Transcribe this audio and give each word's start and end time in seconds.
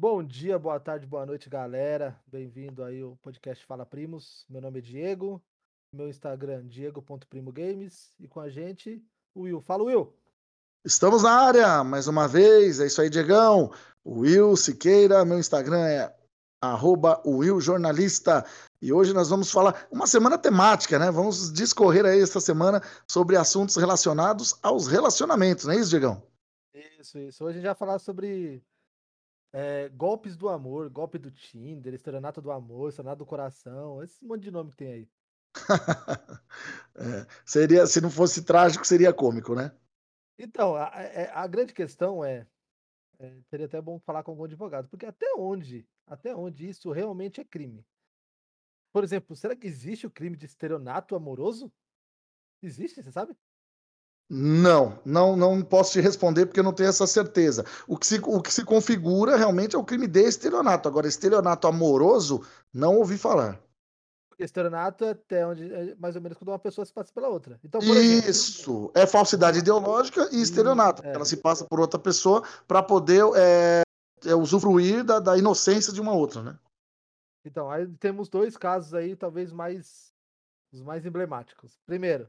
Bom 0.00 0.24
dia, 0.24 0.58
boa 0.58 0.80
tarde, 0.80 1.06
boa 1.06 1.26
noite, 1.26 1.50
galera. 1.50 2.18
Bem-vindo 2.26 2.82
aí 2.82 3.02
ao 3.02 3.16
podcast 3.16 3.66
Fala 3.66 3.84
Primos. 3.84 4.46
Meu 4.48 4.58
nome 4.58 4.78
é 4.78 4.80
Diego, 4.80 5.42
meu 5.94 6.08
Instagram 6.08 6.66
diego.primogames 6.66 8.14
e 8.18 8.26
com 8.26 8.40
a 8.40 8.48
gente 8.48 9.04
o 9.34 9.42
Will. 9.42 9.60
Fala, 9.60 9.84
Will! 9.84 10.10
Estamos 10.86 11.22
na 11.22 11.32
área, 11.32 11.84
mais 11.84 12.08
uma 12.08 12.26
vez. 12.26 12.80
É 12.80 12.86
isso 12.86 13.02
aí, 13.02 13.10
Diegão. 13.10 13.74
Will 14.06 14.56
Siqueira, 14.56 15.22
meu 15.22 15.38
Instagram 15.38 15.86
é 15.86 16.16
arroba 16.64 17.20
Will 17.26 17.60
Jornalista. 17.60 18.42
E 18.80 18.94
hoje 18.94 19.12
nós 19.12 19.28
vamos 19.28 19.52
falar 19.52 19.86
uma 19.90 20.06
semana 20.06 20.38
temática, 20.38 20.98
né? 20.98 21.10
Vamos 21.10 21.52
discorrer 21.52 22.06
aí 22.06 22.22
esta 22.22 22.40
semana 22.40 22.80
sobre 23.06 23.36
assuntos 23.36 23.76
relacionados 23.76 24.58
aos 24.62 24.86
relacionamentos, 24.86 25.66
não 25.66 25.74
é 25.74 25.76
isso, 25.76 25.90
Diegão? 25.90 26.22
Isso, 26.72 27.18
isso. 27.18 27.44
Hoje 27.44 27.50
a 27.50 27.60
gente 27.60 27.66
vai 27.66 27.74
falar 27.74 27.98
sobre 27.98 28.62
é, 29.52 29.88
golpes 29.90 30.36
do 30.36 30.48
amor, 30.48 30.88
golpe 30.90 31.18
do 31.18 31.30
Tinder, 31.30 31.94
estelionato 31.94 32.40
do 32.40 32.50
amor, 32.50 32.88
estelionato 32.88 33.18
do 33.18 33.26
coração, 33.26 34.02
esse 34.02 34.24
monte 34.24 34.42
de 34.42 34.50
nome 34.50 34.70
que 34.70 34.76
tem 34.76 34.92
aí. 34.92 35.08
é, 36.94 37.26
seria, 37.44 37.86
se 37.86 38.00
não 38.00 38.10
fosse 38.10 38.44
trágico, 38.44 38.86
seria 38.86 39.12
cômico, 39.12 39.54
né? 39.54 39.72
Então, 40.38 40.74
a, 40.74 40.96
a, 40.96 41.02
é, 41.02 41.30
a 41.32 41.46
grande 41.46 41.74
questão 41.74 42.24
é, 42.24 42.46
é, 43.18 43.40
seria 43.50 43.66
até 43.66 43.80
bom 43.80 43.98
falar 44.00 44.22
com 44.22 44.30
algum 44.30 44.44
advogado, 44.44 44.88
porque 44.88 45.06
até 45.06 45.34
onde, 45.36 45.86
até 46.06 46.34
onde 46.34 46.68
isso 46.68 46.90
realmente 46.92 47.40
é 47.40 47.44
crime? 47.44 47.84
Por 48.92 49.04
exemplo, 49.04 49.36
será 49.36 49.54
que 49.54 49.66
existe 49.66 50.06
o 50.06 50.10
crime 50.10 50.36
de 50.36 50.46
estelionato 50.46 51.14
amoroso? 51.14 51.72
Existe, 52.62 53.02
você 53.02 53.12
sabe? 53.12 53.36
Não, 54.32 54.96
não, 55.04 55.34
não 55.34 55.60
posso 55.60 55.90
te 55.90 56.00
responder 56.00 56.46
porque 56.46 56.60
eu 56.60 56.64
não 56.64 56.72
tenho 56.72 56.88
essa 56.88 57.04
certeza. 57.04 57.64
O 57.88 57.98
que, 57.98 58.06
se, 58.06 58.20
o 58.22 58.40
que 58.40 58.52
se 58.52 58.64
configura 58.64 59.36
realmente 59.36 59.74
é 59.74 59.78
o 59.78 59.82
crime 59.82 60.06
de 60.06 60.22
estelionato. 60.22 60.88
Agora, 60.88 61.08
estelionato 61.08 61.66
amoroso, 61.66 62.46
não 62.72 62.96
ouvi 62.98 63.18
falar. 63.18 63.60
Estelionato 64.38 65.04
é 65.04 65.10
até 65.10 65.44
onde 65.44 65.72
é 65.72 65.96
mais 65.96 66.14
ou 66.14 66.22
menos 66.22 66.38
quando 66.38 66.48
uma 66.48 66.60
pessoa 66.60 66.84
se 66.84 66.92
passa 66.92 67.12
pela 67.12 67.28
outra. 67.28 67.58
Então, 67.64 67.80
Isso, 67.80 68.92
é 68.94 69.04
falsidade 69.04 69.58
ideológica 69.58 70.28
e 70.30 70.40
estelionato. 70.40 71.04
É. 71.04 71.12
Ela 71.12 71.24
se 71.24 71.36
passa 71.36 71.64
por 71.64 71.80
outra 71.80 71.98
pessoa 71.98 72.44
para 72.68 72.84
poder 72.84 73.24
é, 73.34 73.82
é, 74.24 74.34
usufruir 74.34 75.02
da, 75.02 75.18
da 75.18 75.36
inocência 75.36 75.92
de 75.92 76.00
uma 76.00 76.12
outra, 76.12 76.40
né? 76.40 76.58
Então, 77.44 77.68
aí 77.68 77.86
temos 77.98 78.28
dois 78.28 78.56
casos 78.56 78.94
aí, 78.94 79.16
talvez 79.16 79.52
mais 79.52 80.14
os 80.72 80.82
mais 80.82 81.04
emblemáticos. 81.04 81.80
Primeiro, 81.84 82.28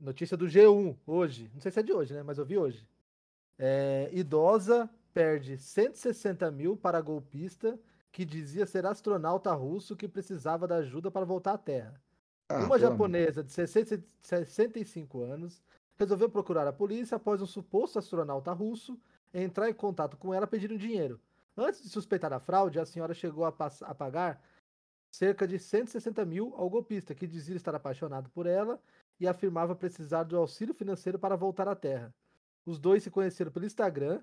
Notícia 0.00 0.36
do 0.36 0.46
G1 0.46 0.96
hoje. 1.06 1.50
Não 1.54 1.60
sei 1.60 1.70
se 1.70 1.80
é 1.80 1.82
de 1.82 1.92
hoje, 1.92 2.14
né? 2.14 2.22
Mas 2.22 2.38
eu 2.38 2.44
vi 2.44 2.58
hoje. 2.58 2.86
É, 3.58 4.10
idosa 4.12 4.90
perde 5.14 5.56
160 5.56 6.50
mil 6.50 6.76
para 6.76 7.00
golpista 7.00 7.78
que 8.12 8.24
dizia 8.24 8.66
ser 8.66 8.84
astronauta 8.86 9.52
russo 9.52 9.96
que 9.96 10.08
precisava 10.08 10.66
da 10.66 10.76
ajuda 10.76 11.10
para 11.10 11.24
voltar 11.24 11.52
à 11.52 11.58
Terra. 11.58 12.00
Ah, 12.48 12.64
Uma 12.64 12.78
japonesa 12.78 13.42
de 13.42 13.52
65 13.52 15.22
anos 15.22 15.62
resolveu 15.96 16.28
procurar 16.28 16.66
a 16.66 16.72
polícia 16.72 17.16
após 17.16 17.40
um 17.40 17.46
suposto 17.46 17.98
astronauta 17.98 18.52
russo 18.52 18.98
entrar 19.32 19.68
em 19.68 19.74
contato 19.74 20.16
com 20.16 20.32
ela 20.32 20.46
pedindo 20.46 20.78
dinheiro. 20.78 21.20
Antes 21.56 21.82
de 21.82 21.88
suspeitar 21.88 22.32
a 22.32 22.40
fraude, 22.40 22.78
a 22.78 22.86
senhora 22.86 23.14
chegou 23.14 23.44
a, 23.44 23.48
a 23.48 23.94
pagar 23.94 24.42
cerca 25.10 25.46
de 25.46 25.58
160 25.58 26.24
mil 26.24 26.54
ao 26.56 26.68
golpista, 26.68 27.14
que 27.14 27.26
dizia 27.26 27.56
estar 27.56 27.74
apaixonado 27.74 28.28
por 28.30 28.46
ela 28.46 28.80
e 29.18 29.26
afirmava 29.26 29.74
precisar 29.74 30.24
do 30.24 30.36
auxílio 30.36 30.74
financeiro 30.74 31.18
para 31.18 31.36
voltar 31.36 31.68
à 31.68 31.74
Terra. 31.74 32.14
Os 32.64 32.78
dois 32.78 33.02
se 33.02 33.10
conheceram 33.10 33.50
pelo 33.50 33.66
Instagram 33.66 34.20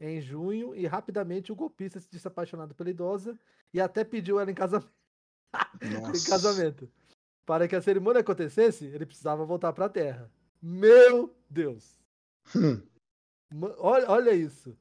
em 0.00 0.20
junho 0.20 0.74
e 0.74 0.86
rapidamente 0.86 1.52
o 1.52 1.56
golpista 1.56 2.00
se 2.00 2.10
disse 2.10 2.26
apaixonado 2.26 2.74
pela 2.74 2.90
idosa 2.90 3.38
e 3.72 3.80
até 3.80 4.04
pediu 4.04 4.40
ela 4.40 4.50
em 4.50 4.54
casamento. 4.54 4.92
em 5.82 6.30
casamento. 6.30 6.90
Para 7.46 7.68
que 7.68 7.76
a 7.76 7.82
cerimônia 7.82 8.20
acontecesse, 8.20 8.86
ele 8.86 9.06
precisava 9.06 9.44
voltar 9.44 9.72
para 9.72 9.86
a 9.86 9.88
Terra. 9.88 10.30
Meu 10.60 11.34
Deus! 11.48 12.00
Hum. 12.56 12.80
Olha, 13.78 14.10
olha 14.10 14.32
isso. 14.32 14.76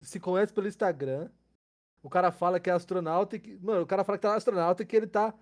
Se 0.00 0.20
conhece 0.20 0.52
pelo 0.52 0.68
Instagram. 0.68 1.30
O 2.02 2.10
cara 2.10 2.30
fala 2.30 2.60
que 2.60 2.70
é 2.70 2.72
astronauta 2.72 3.36
e 3.36 3.40
que. 3.40 3.56
Mano, 3.58 3.82
o 3.82 3.86
cara 3.86 4.04
fala 4.04 4.18
que 4.18 4.22
tá 4.22 4.34
astronauta 4.34 4.82
e 4.82 4.86
que 4.86 4.96
ele 4.96 5.06
tá 5.06 5.34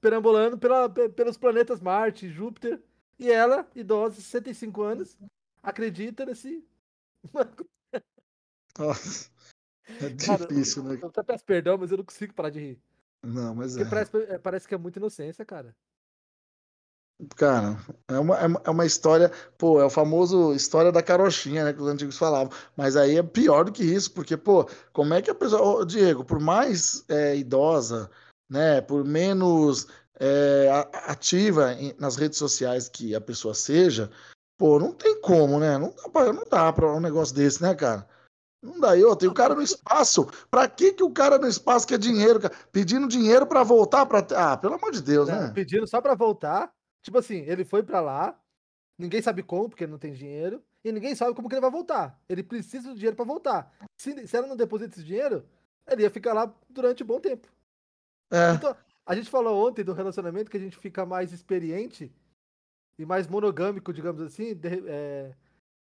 perambulando 0.00 0.56
pela, 0.56 0.88
pelos 0.88 1.36
planetas 1.36 1.80
Marte, 1.80 2.28
Júpiter. 2.28 2.82
E 3.18 3.30
ela, 3.30 3.68
idosa, 3.74 4.16
65 4.16 4.82
anos, 4.82 5.16
acredita 5.62 6.24
nesse. 6.24 6.64
Nossa. 8.78 9.30
É 10.00 10.08
difícil, 10.10 10.82
cara, 10.82 10.94
né? 10.94 11.00
Eu 11.02 11.08
até 11.08 11.22
peço 11.22 11.44
perdão, 11.44 11.78
mas 11.78 11.90
eu 11.90 11.96
não 11.96 12.04
consigo 12.04 12.34
parar 12.34 12.50
de 12.50 12.60
rir. 12.60 12.82
Não, 13.22 13.54
mas 13.54 13.72
Porque 13.72 13.86
é. 13.86 13.90
Parece, 13.90 14.16
é, 14.34 14.38
parece 14.38 14.68
que 14.68 14.74
é 14.74 14.78
muita 14.78 14.98
inocência, 14.98 15.44
cara. 15.44 15.74
Cara, 17.34 17.76
é 18.06 18.16
uma, 18.16 18.36
é 18.64 18.70
uma 18.70 18.86
história, 18.86 19.32
pô, 19.56 19.80
é 19.80 19.84
o 19.84 19.90
famoso 19.90 20.54
história 20.54 20.92
da 20.92 21.02
carochinha, 21.02 21.64
né, 21.64 21.72
que 21.72 21.82
os 21.82 21.88
antigos 21.88 22.16
falavam. 22.16 22.52
Mas 22.76 22.94
aí 22.94 23.16
é 23.16 23.22
pior 23.24 23.64
do 23.64 23.72
que 23.72 23.82
isso, 23.82 24.12
porque, 24.12 24.36
pô, 24.36 24.68
como 24.92 25.14
é 25.14 25.20
que 25.20 25.28
a 25.28 25.34
pessoa. 25.34 25.80
Ô, 25.80 25.84
Diego, 25.84 26.24
por 26.24 26.38
mais 26.38 27.04
é, 27.08 27.36
idosa, 27.36 28.08
né, 28.50 28.80
por 28.80 29.04
menos 29.04 29.86
é, 30.18 30.68
ativa 31.06 31.68
nas 31.98 32.16
redes 32.16 32.38
sociais 32.38 32.88
que 32.88 33.14
a 33.14 33.20
pessoa 33.20 33.54
seja, 33.54 34.10
pô, 34.58 34.78
não 34.78 34.92
tem 34.92 35.20
como, 35.20 35.60
né? 35.60 35.78
Não 35.78 35.94
dá 35.94 36.08
pra, 36.08 36.32
não 36.32 36.44
dá 36.50 36.72
pra 36.72 36.92
um 36.92 37.00
negócio 37.00 37.34
desse, 37.34 37.62
né, 37.62 37.74
cara? 37.74 38.06
Não 38.62 38.80
dá. 38.80 38.96
E 38.96 39.04
outra, 39.04 39.28
o 39.28 39.34
cara 39.34 39.54
no 39.54 39.62
espaço. 39.62 40.26
Pra 40.50 40.68
que, 40.68 40.92
que 40.92 41.02
o 41.02 41.10
cara 41.10 41.38
no 41.38 41.46
espaço 41.46 41.86
quer 41.86 41.98
dinheiro, 41.98 42.40
cara? 42.40 42.54
Pedindo 42.72 43.06
dinheiro 43.06 43.46
pra 43.46 43.62
voltar 43.62 44.04
pra. 44.06 44.26
Ah, 44.36 44.56
pelo 44.56 44.74
amor 44.74 44.90
de 44.90 45.00
Deus, 45.00 45.28
né? 45.28 45.52
Pedindo 45.54 45.86
só 45.86 46.00
pra 46.00 46.14
voltar. 46.14 46.72
Tipo 47.02 47.18
assim, 47.18 47.38
ele 47.46 47.64
foi 47.64 47.82
pra 47.82 48.00
lá, 48.00 48.38
ninguém 48.98 49.22
sabe 49.22 49.42
como, 49.42 49.68
porque 49.68 49.86
não 49.86 49.98
tem 49.98 50.12
dinheiro, 50.12 50.60
e 50.84 50.90
ninguém 50.90 51.14
sabe 51.14 51.34
como 51.34 51.48
que 51.48 51.54
ele 51.54 51.60
vai 51.60 51.70
voltar. 51.70 52.20
Ele 52.28 52.42
precisa 52.42 52.88
do 52.88 52.94
dinheiro 52.94 53.16
pra 53.16 53.24
voltar. 53.24 53.72
Se, 54.00 54.26
se 54.26 54.36
ela 54.36 54.48
não 54.48 54.56
deposita 54.56 54.96
esse 54.96 55.04
dinheiro, 55.04 55.44
ele 55.88 56.02
ia 56.02 56.10
ficar 56.10 56.32
lá 56.32 56.52
durante 56.68 57.04
um 57.04 57.06
bom 57.06 57.20
tempo. 57.20 57.48
É. 58.30 58.54
Então, 58.54 58.76
a 59.06 59.14
gente 59.14 59.30
falou 59.30 59.66
ontem 59.66 59.82
do 59.82 59.92
relacionamento 59.92 60.50
que 60.50 60.56
a 60.56 60.60
gente 60.60 60.76
fica 60.76 61.06
mais 61.06 61.32
experiente 61.32 62.12
e 62.98 63.06
mais 63.06 63.26
monogâmico, 63.26 63.92
digamos 63.92 64.20
assim, 64.20 64.54
de, 64.54 64.82
é, 64.86 65.34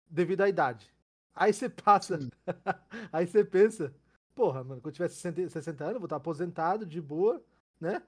devido 0.10 0.42
à 0.42 0.50
idade. 0.50 0.92
Aí 1.34 1.54
você 1.54 1.70
passa, 1.70 2.20
aí 3.12 3.28
você 3.28 3.44
pensa, 3.44 3.94
porra, 4.34 4.64
mano, 4.64 4.82
quando 4.82 4.88
eu 4.88 4.94
tiver 4.94 5.10
60, 5.10 5.50
60 5.50 5.84
anos, 5.84 5.98
vou 5.98 6.06
estar 6.06 6.18
aposentado, 6.18 6.86
de 6.86 7.00
boa, 7.00 7.44
né? 7.80 8.02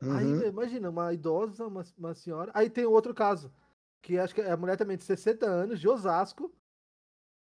Uhum. 0.00 0.16
Aí, 0.16 0.48
imagina, 0.48 0.90
uma 0.90 1.12
idosa, 1.12 1.66
uma, 1.66 1.84
uma 1.98 2.14
senhora. 2.14 2.50
Aí 2.54 2.70
tem 2.70 2.84
outro 2.84 3.14
caso, 3.14 3.52
que 4.00 4.18
acho 4.18 4.34
que 4.34 4.40
é 4.40 4.50
a 4.50 4.56
mulher 4.56 4.76
também 4.76 4.96
de 4.96 5.04
60 5.04 5.46
anos, 5.46 5.80
de 5.80 5.88
Osasco, 5.88 6.52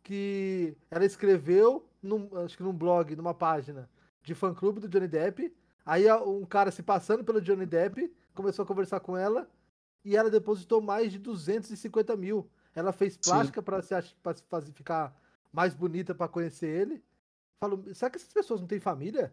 que 0.02 0.76
ela 0.90 1.04
escreveu, 1.04 1.86
num, 2.02 2.28
acho 2.44 2.56
que 2.56 2.62
num 2.62 2.72
blog, 2.72 3.14
numa 3.14 3.34
página 3.34 3.88
de 4.22 4.34
fã-clube 4.34 4.80
do 4.80 4.88
Johnny 4.88 5.08
Depp, 5.08 5.54
Aí 5.84 6.10
um 6.12 6.44
cara 6.44 6.70
se 6.70 6.82
passando 6.82 7.24
pelo 7.24 7.40
Johnny 7.40 7.66
Depp 7.66 8.12
começou 8.34 8.62
a 8.62 8.66
conversar 8.66 9.00
com 9.00 9.16
ela 9.16 9.48
e 10.04 10.16
ela 10.16 10.30
depositou 10.30 10.80
mais 10.80 11.12
de 11.12 11.18
250 11.18 12.16
mil. 12.16 12.48
Ela 12.74 12.92
fez 12.92 13.16
plástica 13.16 13.62
para 13.62 13.82
se 13.82 13.94
pra 14.22 14.34
fazer, 14.48 14.72
ficar 14.72 15.14
mais 15.52 15.74
bonita 15.74 16.14
para 16.14 16.28
conhecer 16.28 16.68
ele. 16.68 17.02
Falo, 17.62 17.82
será 17.94 18.10
que 18.10 18.16
essas 18.16 18.32
pessoas 18.32 18.60
não 18.60 18.68
têm 18.68 18.80
família? 18.80 19.32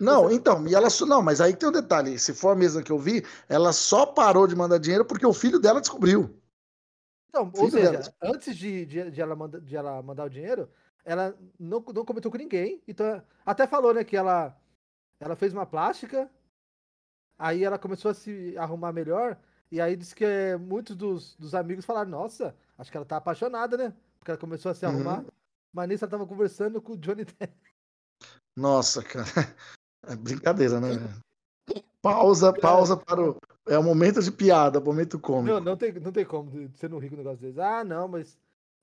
Não, 0.00 0.30
então, 0.30 0.66
e 0.66 0.74
ela 0.74 0.88
não, 1.06 1.20
mas 1.20 1.40
aí 1.40 1.54
tem 1.54 1.68
um 1.68 1.72
detalhe. 1.72 2.18
Se 2.18 2.32
for 2.32 2.50
a 2.50 2.56
mesma 2.56 2.82
que 2.82 2.92
eu 2.92 2.98
vi, 2.98 3.24
ela 3.48 3.72
só 3.72 4.06
parou 4.06 4.46
de 4.46 4.54
mandar 4.54 4.78
dinheiro 4.78 5.04
porque 5.04 5.26
o 5.26 5.32
filho 5.32 5.58
dela 5.58 5.80
descobriu. 5.80 6.38
Então, 7.28 7.50
ou 7.56 7.70
seja, 7.70 7.90
dela... 7.90 8.14
antes 8.22 8.56
de, 8.56 8.86
de, 8.86 9.10
de, 9.10 9.20
ela 9.20 9.34
manda, 9.34 9.60
de 9.60 9.76
ela 9.76 10.00
mandar 10.00 10.24
o 10.24 10.30
dinheiro, 10.30 10.68
ela 11.04 11.36
não, 11.58 11.84
não 11.92 12.04
comentou 12.04 12.30
com 12.30 12.38
ninguém. 12.38 12.80
Então, 12.86 13.20
até 13.44 13.66
falou, 13.66 13.92
né, 13.92 14.04
que 14.04 14.16
ela 14.16 14.56
ela 15.20 15.36
fez 15.36 15.52
uma 15.52 15.66
plástica, 15.66 16.30
aí 17.38 17.64
ela 17.64 17.78
começou 17.78 18.10
a 18.10 18.14
se 18.14 18.56
arrumar 18.56 18.92
melhor, 18.92 19.38
e 19.70 19.80
aí 19.80 19.96
disse 19.96 20.14
que 20.14 20.24
é, 20.24 20.56
muitos 20.56 20.96
dos, 20.96 21.34
dos 21.36 21.54
amigos 21.54 21.84
falaram, 21.84 22.10
nossa, 22.10 22.56
acho 22.76 22.90
que 22.90 22.96
ela 22.96 23.06
tá 23.06 23.16
apaixonada, 23.18 23.76
né? 23.76 23.94
Porque 24.18 24.30
ela 24.30 24.40
começou 24.40 24.70
a 24.70 24.74
se 24.74 24.86
uhum. 24.86 24.92
arrumar. 24.92 25.24
Mas 25.72 25.88
nisso 25.88 26.04
ela 26.04 26.10
tava 26.10 26.26
conversando 26.26 26.80
com 26.80 26.94
o 26.94 26.96
Johnny 26.96 27.24
Depp. 27.38 27.54
Nossa, 28.56 29.02
cara. 29.02 29.26
É 30.06 30.16
brincadeira, 30.16 30.80
né? 30.80 30.88
Pausa, 32.00 32.52
pausa 32.52 32.96
para 32.96 33.20
o. 33.20 33.36
É 33.66 33.78
o 33.78 33.82
momento 33.82 34.22
de 34.22 34.32
piada, 34.32 34.80
momento 34.80 35.18
cômico. 35.18 35.54
Não, 35.54 35.60
não 35.60 35.76
tem, 35.76 35.92
não 35.92 36.10
tem 36.10 36.24
como 36.24 36.50
você 36.70 36.88
não 36.88 36.98
rir 36.98 37.10
com 37.10 37.16
um 37.16 37.18
negócio 37.18 37.40
desse. 37.40 37.60
Ah, 37.60 37.84
não, 37.84 38.08
mas 38.08 38.38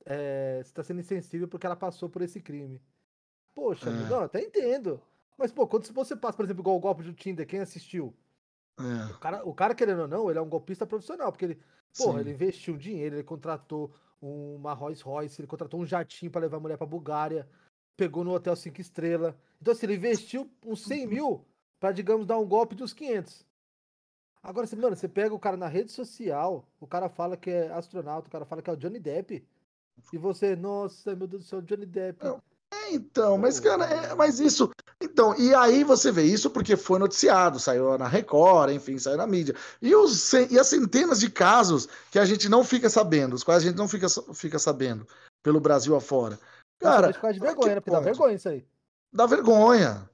é, 0.06 0.62
você 0.64 0.72
tá 0.72 0.84
sendo 0.84 1.00
insensível 1.00 1.48
porque 1.48 1.66
ela 1.66 1.76
passou 1.76 2.08
por 2.08 2.22
esse 2.22 2.40
crime. 2.40 2.80
Poxa, 3.56 3.90
é. 3.90 4.10
não, 4.10 4.20
até 4.20 4.42
entendo. 4.42 5.02
Mas, 5.38 5.52
pô, 5.52 5.68
quando 5.68 5.86
você 5.86 6.16
passa, 6.16 6.38
por 6.38 6.46
exemplo, 6.46 6.62
igual 6.62 6.78
o 6.78 6.80
golpe 6.80 7.04
do 7.04 7.14
Tinder, 7.14 7.46
quem 7.46 7.60
assistiu? 7.60 8.14
É. 8.80 9.12
O, 9.12 9.20
cara, 9.20 9.46
o 9.46 9.54
cara, 9.54 9.76
querendo 9.76 10.02
ou 10.04 10.08
não, 10.08 10.30
ele 10.30 10.40
é 10.40 10.42
um 10.42 10.50
golpista 10.50 10.86
profissional, 10.86 11.32
porque 11.32 11.46
ele, 11.46 11.60
porra, 11.98 12.22
ele 12.22 12.32
investiu 12.32 12.78
dinheiro, 12.78 13.16
ele 13.16 13.24
contratou 13.24 13.94
uma 14.22 14.74
Rolls 14.74 15.04
Royce, 15.04 15.40
ele 15.40 15.48
contratou 15.48 15.80
um 15.80 15.86
jatinho 15.86 16.32
para 16.32 16.42
levar 16.42 16.58
a 16.58 16.60
mulher 16.60 16.78
pra 16.78 16.88
Bulgária. 16.88 17.48
pegou 17.96 18.24
no 18.24 18.34
hotel 18.34 18.56
cinco 18.56 18.82
estrelas. 18.82 19.36
Então, 19.62 19.74
assim, 19.74 19.86
ele 19.86 19.96
investiu 19.96 20.50
uns 20.64 20.84
100 20.84 21.08
mil 21.08 21.46
para, 21.80 21.92
digamos, 21.92 22.26
dar 22.26 22.38
um 22.38 22.48
golpe 22.48 22.76
de 22.76 22.84
uns 22.84 22.94
500. 22.94 23.46
Agora, 24.42 24.68
você, 24.68 24.76
mano, 24.76 24.96
você 24.96 25.08
pega 25.08 25.34
o 25.34 25.40
cara 25.40 25.58
na 25.58 25.68
rede 25.68 25.92
social, 25.92 26.68
o 26.80 26.86
cara 26.86 27.10
fala 27.10 27.36
que 27.36 27.50
é 27.50 27.72
astronauta, 27.72 28.28
o 28.28 28.32
cara 28.32 28.46
fala 28.46 28.62
que 28.62 28.70
é 28.70 28.74
o 28.74 28.78
Johnny 28.78 29.00
Depp, 29.00 29.44
e 30.14 30.18
você, 30.18 30.56
nossa, 30.56 31.16
meu 31.16 31.28
Deus 31.28 31.44
do 31.44 31.48
céu, 31.48 31.62
Johnny 31.62 31.86
Depp. 31.86 32.24
Não. 32.24 32.42
É, 32.86 32.94
então, 32.94 33.38
mas, 33.38 33.60
cara, 33.60 33.86
é, 33.86 34.16
mas 34.16 34.40
isso. 34.40 34.70
Então, 35.02 35.36
e 35.38 35.54
aí 35.54 35.84
você 35.84 36.12
vê 36.12 36.24
isso 36.24 36.50
porque 36.50 36.76
foi 36.76 37.00
noticiado, 37.00 37.60
saiu 37.60 37.98
na 37.98 38.08
Record, 38.08 38.72
enfim, 38.72 38.98
saiu 38.98 39.18
na 39.18 39.28
mídia. 39.28 39.56
E, 39.82 39.96
os, 39.96 40.32
e 40.34 40.60
as 40.60 40.68
centenas 40.68 41.20
de 41.20 41.30
casos 41.30 41.88
que 42.12 42.20
a 42.20 42.26
gente 42.26 42.48
não 42.48 42.64
fica 42.64 42.90
sabendo, 42.90 43.34
os 43.34 43.44
quais 43.44 43.64
a 43.64 43.68
gente 43.68 43.78
não 43.78 43.88
fica, 43.88 44.08
fica 44.34 44.60
sabendo 44.60 45.08
pelo 45.44 45.60
Brasil 45.60 45.96
afora. 45.96 46.40
Cara. 46.80 47.14
Ficar 47.14 47.32
de 47.32 47.40
vergonha, 47.40 47.76
né? 47.76 47.82
Porque 47.82 47.92
dá 47.92 48.00
vergonha 48.00 48.36
isso 48.36 48.50
aí. 48.50 48.66
Dá 49.14 49.26
vergonha. 49.26 50.10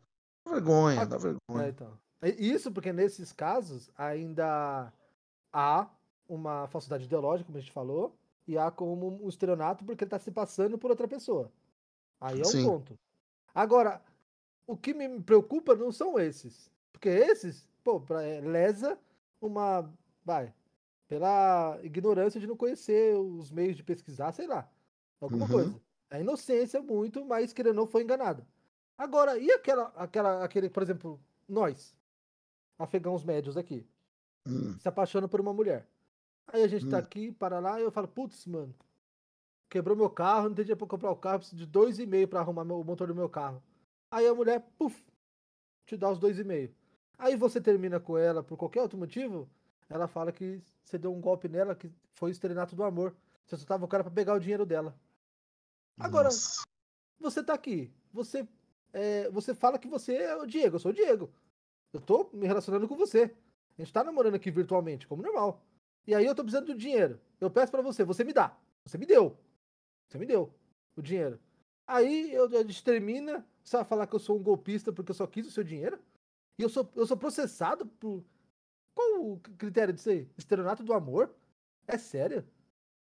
Dá 0.45 0.53
vergonha, 0.53 1.05
dá 1.05 1.17
vergonha. 1.17 1.65
É, 1.65 1.69
então. 1.69 1.99
Isso 2.37 2.71
porque 2.71 2.93
nesses 2.93 3.31
casos 3.31 3.89
ainda 3.97 4.91
há 5.51 5.87
uma 6.27 6.67
falsidade 6.67 7.05
ideológica, 7.05 7.47
como 7.47 7.57
a 7.57 7.61
gente 7.61 7.73
falou, 7.73 8.15
e 8.47 8.57
há 8.57 8.69
como 8.69 9.19
um 9.23 9.27
estelionato 9.27 9.83
porque 9.83 10.03
ele 10.03 10.07
está 10.07 10.19
se 10.19 10.31
passando 10.31 10.77
por 10.77 10.91
outra 10.91 11.07
pessoa. 11.07 11.51
Aí 12.21 12.39
é 12.39 12.41
um 12.43 12.45
Sim. 12.45 12.63
ponto. 12.63 12.97
Agora, 13.53 14.01
o 14.67 14.77
que 14.77 14.93
me 14.93 15.19
preocupa 15.21 15.75
não 15.75 15.91
são 15.91 16.19
esses. 16.19 16.71
Porque 16.91 17.09
esses, 17.09 17.67
pô, 17.83 17.99
pra, 17.99 18.21
é, 18.21 18.39
lesa 18.39 18.97
uma. 19.41 19.91
Vai. 20.23 20.53
Pela 21.07 21.77
ignorância 21.83 22.39
de 22.39 22.47
não 22.47 22.55
conhecer 22.55 23.17
os 23.17 23.51
meios 23.51 23.75
de 23.75 23.83
pesquisar, 23.83 24.31
sei 24.31 24.47
lá. 24.47 24.69
Alguma 25.19 25.45
uhum. 25.45 25.51
coisa. 25.51 25.81
A 26.09 26.19
inocência 26.19 26.81
muito, 26.81 27.25
mas 27.25 27.51
que 27.51 27.61
ele 27.61 27.73
não 27.73 27.87
foi 27.87 28.03
enganado. 28.03 28.45
Agora, 28.97 29.37
e 29.37 29.51
aquela, 29.51 29.91
aquela, 29.95 30.43
aquele, 30.43 30.69
por 30.69 30.83
exemplo, 30.83 31.19
nós, 31.49 31.95
afegãos 32.77 33.23
médios 33.23 33.57
aqui, 33.57 33.85
hum. 34.47 34.77
se 34.79 34.87
apaixonam 34.87 35.27
por 35.27 35.41
uma 35.41 35.53
mulher. 35.53 35.87
Aí 36.47 36.63
a 36.63 36.67
gente 36.67 36.83
tá 36.83 36.87
hum. 36.87 36.91
tá 36.91 36.97
aqui, 36.99 37.31
para 37.31 37.59
lá, 37.59 37.79
e 37.79 37.83
eu 37.83 37.91
falo, 37.91 38.07
putz, 38.07 38.45
mano, 38.45 38.75
quebrou 39.71 39.95
meu 39.95 40.09
carro, 40.09 40.49
não 40.49 40.55
tem 40.55 40.65
dinheiro 40.65 40.77
pra 40.77 40.87
comprar 40.87 41.09
o 41.09 41.15
carro, 41.15 41.39
preciso 41.39 41.57
de 41.57 41.65
dois 41.65 41.97
e 41.97 42.05
meio 42.05 42.27
pra 42.27 42.41
arrumar 42.41 42.65
meu, 42.65 42.81
o 42.81 42.83
motor 42.83 43.07
do 43.07 43.15
meu 43.15 43.29
carro. 43.29 43.63
Aí 44.11 44.27
a 44.27 44.35
mulher, 44.35 44.59
puf, 44.77 45.01
te 45.85 45.95
dá 45.95 46.11
os 46.11 46.19
dois 46.19 46.37
e 46.37 46.43
meio. 46.43 46.75
Aí 47.17 47.37
você 47.37 47.61
termina 47.61 47.97
com 47.97 48.17
ela 48.17 48.43
por 48.43 48.57
qualquer 48.57 48.81
outro 48.81 48.99
motivo, 48.99 49.49
ela 49.89 50.09
fala 50.09 50.31
que 50.31 50.61
você 50.83 50.97
deu 50.97 51.13
um 51.13 51.21
golpe 51.21 51.47
nela, 51.47 51.73
que 51.73 51.89
foi 52.15 52.29
o 52.29 52.33
estrenato 52.33 52.75
do 52.75 52.83
amor. 52.83 53.15
Você 53.45 53.55
só 53.55 53.65
tava 53.65 53.85
o 53.85 53.87
cara 53.87 54.03
pra 54.03 54.11
pegar 54.11 54.33
o 54.33 54.39
dinheiro 54.39 54.65
dela. 54.65 54.93
Agora, 55.97 56.25
Nossa. 56.25 56.63
você 57.19 57.41
tá 57.41 57.53
aqui, 57.53 57.89
você, 58.11 58.45
é, 58.91 59.29
você 59.29 59.55
fala 59.55 59.79
que 59.79 59.87
você 59.87 60.15
é 60.15 60.35
o 60.35 60.45
Diego, 60.45 60.75
eu 60.75 60.79
sou 60.79 60.91
o 60.91 60.93
Diego. 60.93 61.31
Eu 61.93 62.01
tô 62.01 62.29
me 62.33 62.45
relacionando 62.45 62.87
com 62.89 62.95
você. 62.97 63.33
A 63.77 63.81
gente 63.81 63.93
tá 63.93 64.03
namorando 64.03 64.35
aqui 64.35 64.51
virtualmente, 64.51 65.07
como 65.07 65.23
normal. 65.23 65.63
E 66.05 66.13
aí 66.13 66.25
eu 66.25 66.35
tô 66.35 66.43
precisando 66.43 66.67
do 66.67 66.75
dinheiro. 66.75 67.21
Eu 67.39 67.49
peço 67.49 67.71
para 67.71 67.81
você, 67.81 68.03
você 68.03 68.23
me 68.23 68.33
dá. 68.33 68.57
Você 68.85 68.97
me 68.97 69.05
deu. 69.05 69.37
Você 70.11 70.17
me 70.17 70.25
deu 70.25 70.53
o 70.97 71.01
dinheiro. 71.01 71.39
Aí 71.87 72.33
eu, 72.33 72.51
gente 72.51 72.83
termina, 72.83 73.45
você 73.63 73.77
vai 73.77 73.85
falar 73.85 74.07
que 74.07 74.13
eu 74.13 74.19
sou 74.19 74.37
um 74.37 74.43
golpista 74.43 74.91
porque 74.91 75.11
eu 75.11 75.15
só 75.15 75.25
quis 75.25 75.47
o 75.47 75.51
seu 75.51 75.63
dinheiro? 75.63 75.97
E 76.59 76.63
eu 76.63 76.69
sou, 76.69 76.89
eu 76.97 77.07
sou 77.07 77.15
processado 77.15 77.85
por. 77.85 78.21
Qual 78.93 79.21
o 79.25 79.39
critério 79.57 79.93
disso 79.93 80.09
aí? 80.09 80.27
Estelionato 80.37 80.83
do 80.83 80.93
amor? 80.93 81.33
É 81.87 81.97
sério? 81.97 82.43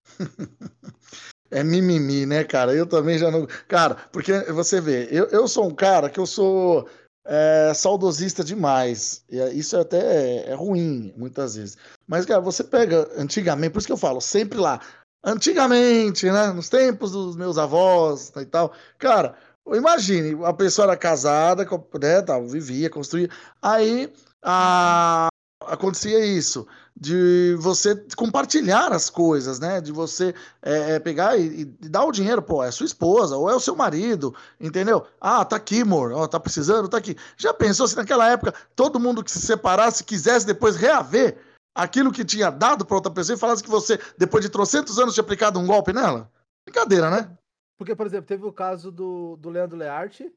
é 1.52 1.62
mimimi, 1.62 2.26
né, 2.26 2.42
cara? 2.42 2.74
Eu 2.74 2.84
também 2.84 3.16
já 3.16 3.30
não. 3.30 3.46
Cara, 3.68 3.94
porque 4.10 4.32
você 4.52 4.80
vê, 4.80 5.08
eu, 5.12 5.26
eu 5.26 5.46
sou 5.46 5.68
um 5.68 5.74
cara 5.74 6.10
que 6.10 6.18
eu 6.18 6.26
sou 6.26 6.88
é, 7.24 7.72
saudosista 7.74 8.42
demais. 8.42 9.24
E 9.30 9.38
é, 9.38 9.52
isso 9.52 9.76
até 9.76 9.98
é, 9.98 10.50
é, 10.50 10.54
ruim, 10.54 11.14
muitas 11.16 11.54
vezes. 11.54 11.78
Mas, 12.08 12.26
cara, 12.26 12.40
você 12.40 12.64
pega 12.64 13.08
antigamente, 13.16 13.72
por 13.72 13.78
isso 13.78 13.86
que 13.86 13.92
eu 13.92 13.96
falo, 13.96 14.20
sempre 14.20 14.58
lá. 14.58 14.80
Antigamente, 15.24 16.30
né? 16.30 16.52
Nos 16.52 16.68
tempos 16.68 17.12
dos 17.12 17.36
meus 17.36 17.58
avós 17.58 18.32
e 18.36 18.46
tal. 18.46 18.72
Cara, 18.98 19.34
imagine, 19.74 20.38
a 20.44 20.52
pessoa 20.52 20.86
era 20.86 20.96
casada, 20.96 21.66
né, 22.00 22.22
tal, 22.22 22.46
vivia, 22.46 22.88
construía. 22.88 23.28
Aí 23.60 24.12
a, 24.42 25.28
acontecia 25.66 26.24
isso 26.24 26.66
de 27.00 27.56
você 27.60 27.94
compartilhar 28.16 28.92
as 28.92 29.08
coisas, 29.08 29.60
né? 29.60 29.80
De 29.80 29.92
você 29.92 30.34
é, 30.62 30.94
é 30.94 30.98
pegar 30.98 31.36
e, 31.36 31.60
e, 31.60 31.64
dar 31.88 32.04
o 32.04 32.12
dinheiro, 32.12 32.42
pô, 32.42 32.62
é 32.62 32.70
sua 32.70 32.86
esposa 32.86 33.36
ou 33.36 33.48
é 33.48 33.54
o 33.54 33.60
seu 33.60 33.76
marido, 33.76 34.34
entendeu? 34.60 35.04
Ah, 35.20 35.44
tá 35.44 35.56
aqui, 35.56 35.82
amor, 35.82 36.28
tá 36.28 36.40
precisando, 36.40 36.88
tá 36.88 36.96
aqui. 36.96 37.16
Já 37.36 37.54
pensou 37.54 37.86
se 37.86 37.96
naquela 37.96 38.28
época 38.28 38.54
todo 38.74 38.98
mundo 39.00 39.22
que 39.22 39.30
se 39.30 39.40
separasse 39.40 40.02
quisesse 40.02 40.46
depois 40.46 40.76
reaver 40.76 41.38
aquilo 41.78 42.12
que 42.12 42.24
tinha 42.24 42.50
dado 42.50 42.84
para 42.84 42.96
outra 42.96 43.12
pessoa 43.12 43.36
e 43.36 43.38
falasse 43.38 43.62
que 43.62 43.70
você, 43.70 43.98
depois 44.18 44.44
de 44.44 44.50
trocentos 44.50 44.98
anos, 44.98 45.14
tinha 45.14 45.22
aplicado 45.22 45.60
um 45.60 45.66
golpe 45.66 45.92
nela? 45.92 46.30
Brincadeira, 46.64 47.08
né? 47.08 47.38
Porque, 47.76 47.94
por 47.94 48.04
exemplo, 48.04 48.26
teve 48.26 48.44
o 48.44 48.52
caso 48.52 48.90
do, 48.90 49.36
do 49.36 49.48
Leandro 49.48 49.76
Learte, 49.76 50.32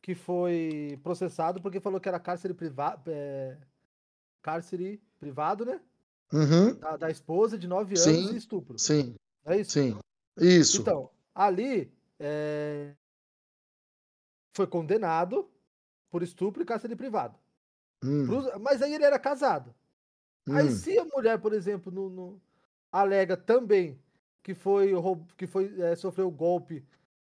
que 0.00 0.14
foi 0.14 0.98
processado 1.02 1.60
porque 1.60 1.78
falou 1.78 2.00
que 2.00 2.08
era 2.08 2.18
cárcere 2.18 2.54
privado. 2.54 3.02
É 3.08 3.58
cárcere 4.40 5.02
privado, 5.18 5.64
né? 5.66 5.80
Uhum. 6.32 6.74
Da, 6.78 6.96
da, 6.96 7.10
esposa 7.10 7.58
de 7.58 7.66
9 7.68 7.94
anos 7.94 8.00
sim, 8.00 8.32
e 8.32 8.36
estupro. 8.36 8.78
Sim. 8.78 9.14
É 9.44 9.58
isso? 9.58 9.72
Sim. 9.72 9.98
Isso. 10.38 10.80
Então, 10.80 11.10
ali 11.34 11.92
é... 12.18 12.94
foi 14.54 14.66
condenado 14.66 15.48
por 16.08 16.22
estupro 16.22 16.62
e 16.62 16.66
cárcere 16.66 16.96
privado. 16.96 17.36
Hum. 18.02 18.26
Mas 18.60 18.80
aí 18.82 18.94
ele 18.94 19.04
era 19.04 19.18
casado. 19.18 19.74
Hum. 20.46 20.56
Aí 20.56 20.70
se 20.70 20.98
a 20.98 21.04
mulher, 21.04 21.38
por 21.38 21.52
exemplo, 21.52 21.92
no, 21.92 22.08
no... 22.08 22.40
alega 22.92 23.36
também 23.36 23.98
que 24.42 24.54
foi 24.54 24.92
que 25.36 25.46
foi 25.46 25.74
é, 25.80 25.96
sofreu 25.96 26.28
o 26.28 26.30
golpe 26.30 26.84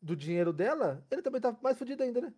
do 0.00 0.16
dinheiro 0.16 0.52
dela, 0.52 1.04
ele 1.10 1.22
também 1.22 1.40
tá 1.40 1.54
mais 1.62 1.78
fodido 1.78 2.02
ainda, 2.02 2.20
né? 2.20 2.32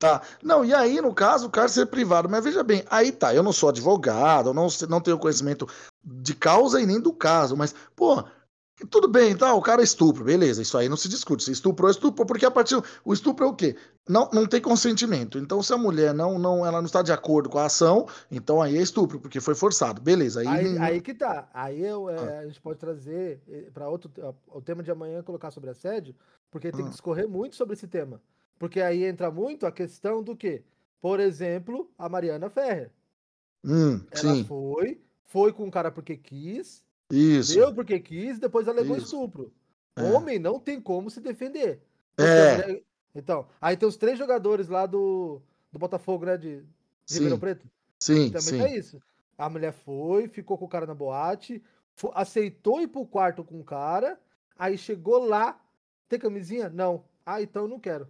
Tá. 0.00 0.22
Não, 0.42 0.64
e 0.64 0.72
aí, 0.72 0.98
no 1.00 1.14
caso, 1.14 1.46
o 1.46 1.50
cárcere 1.50 1.86
privado. 1.86 2.28
Mas 2.28 2.42
veja 2.42 2.64
bem, 2.64 2.82
aí 2.90 3.12
tá, 3.12 3.34
eu 3.34 3.42
não 3.42 3.52
sou 3.52 3.68
advogado, 3.68 4.48
eu 4.48 4.54
não, 4.54 4.66
não 4.88 5.00
tenho 5.00 5.18
conhecimento 5.18 5.68
de 6.02 6.34
causa 6.34 6.80
e 6.80 6.86
nem 6.86 6.98
do 6.98 7.12
caso, 7.12 7.54
mas, 7.54 7.74
pô, 7.94 8.24
tudo 8.86 9.08
bem, 9.08 9.36
tá, 9.36 9.52
o 9.54 9.60
cara 9.60 9.82
estupra, 9.82 10.24
beleza, 10.24 10.62
isso 10.62 10.76
aí 10.78 10.88
não 10.88 10.96
se 10.96 11.08
discute. 11.08 11.44
Se 11.44 11.52
estuprou, 11.52 11.90
estuprou, 11.90 12.26
porque 12.26 12.46
a 12.46 12.50
partir. 12.50 12.80
O 13.04 13.12
estupro 13.12 13.44
é 13.44 13.48
o 13.48 13.54
quê? 13.54 13.76
Não, 14.08 14.28
não 14.32 14.46
tem 14.46 14.60
consentimento. 14.60 15.38
Então, 15.38 15.62
se 15.62 15.72
a 15.72 15.78
mulher 15.78 16.14
não, 16.14 16.38
não, 16.38 16.64
ela 16.64 16.78
não 16.78 16.86
está 16.86 17.02
de 17.02 17.12
acordo 17.12 17.48
com 17.48 17.58
a 17.58 17.66
ação, 17.66 18.06
então 18.30 18.60
aí 18.60 18.76
é 18.76 18.82
estupro, 18.82 19.20
porque 19.20 19.40
foi 19.40 19.54
forçado. 19.54 20.00
Beleza. 20.00 20.40
Aí, 20.40 20.48
aí, 20.48 20.78
aí 20.78 21.00
que 21.00 21.14
tá. 21.14 21.48
Aí 21.52 21.84
eu, 21.84 22.08
é, 22.08 22.16
ah. 22.16 22.40
a 22.40 22.46
gente 22.46 22.60
pode 22.60 22.78
trazer 22.78 23.40
eh, 23.48 23.70
para 23.72 23.88
outro. 23.88 24.10
O 24.48 24.60
tema 24.60 24.82
de 24.82 24.90
amanhã 24.90 25.22
colocar 25.22 25.50
sobre 25.50 25.70
assédio, 25.70 26.14
porque 26.50 26.72
tem 26.72 26.80
ah. 26.80 26.84
que 26.84 26.90
discorrer 26.90 27.28
muito 27.28 27.56
sobre 27.56 27.74
esse 27.74 27.86
tema. 27.86 28.20
Porque 28.58 28.80
aí 28.80 29.04
entra 29.04 29.30
muito 29.30 29.66
a 29.66 29.72
questão 29.72 30.22
do 30.22 30.36
que? 30.36 30.62
Por 31.00 31.18
exemplo, 31.18 31.90
a 31.96 32.08
Mariana 32.08 32.50
Ferrer. 32.50 32.90
Hum, 33.64 34.00
ela 34.10 34.34
sim. 34.34 34.44
foi, 34.44 35.00
foi 35.24 35.52
com 35.52 35.66
o 35.66 35.70
cara 35.70 35.90
porque 35.90 36.16
quis, 36.16 36.84
Isso. 37.10 37.54
deu 37.54 37.74
porque 37.74 37.98
quis, 37.98 38.38
depois 38.38 38.68
alegou 38.68 38.96
Isso. 38.96 39.06
estupro. 39.06 39.52
É. 39.96 40.02
Homem 40.02 40.38
não 40.38 40.58
tem 40.58 40.80
como 40.80 41.10
se 41.10 41.20
defender. 41.20 41.82
É. 42.18 42.80
Então, 43.14 43.46
aí 43.60 43.76
tem 43.76 43.88
os 43.88 43.96
três 43.96 44.18
jogadores 44.18 44.68
lá 44.68 44.86
do, 44.86 45.40
do 45.72 45.78
Botafogo, 45.78 46.26
né, 46.26 46.36
de, 46.36 46.62
de 47.04 47.14
Ribeirão 47.14 47.38
Preto. 47.38 47.68
Sim, 47.98 48.30
também 48.30 48.40
sim. 48.40 48.62
é 48.62 48.78
isso. 48.78 49.02
A 49.36 49.48
mulher 49.48 49.72
foi, 49.72 50.28
ficou 50.28 50.56
com 50.56 50.64
o 50.64 50.68
cara 50.68 50.86
na 50.86 50.94
boate, 50.94 51.62
foi, 51.94 52.10
aceitou 52.14 52.80
ir 52.80 52.88
pro 52.88 53.06
quarto 53.06 53.42
com 53.42 53.60
o 53.60 53.64
cara, 53.64 54.18
aí 54.56 54.78
chegou 54.78 55.24
lá, 55.24 55.60
tem 56.08 56.18
camisinha? 56.18 56.68
Não. 56.68 57.04
Ah, 57.26 57.42
então 57.42 57.62
eu 57.62 57.68
não 57.68 57.80
quero. 57.80 58.08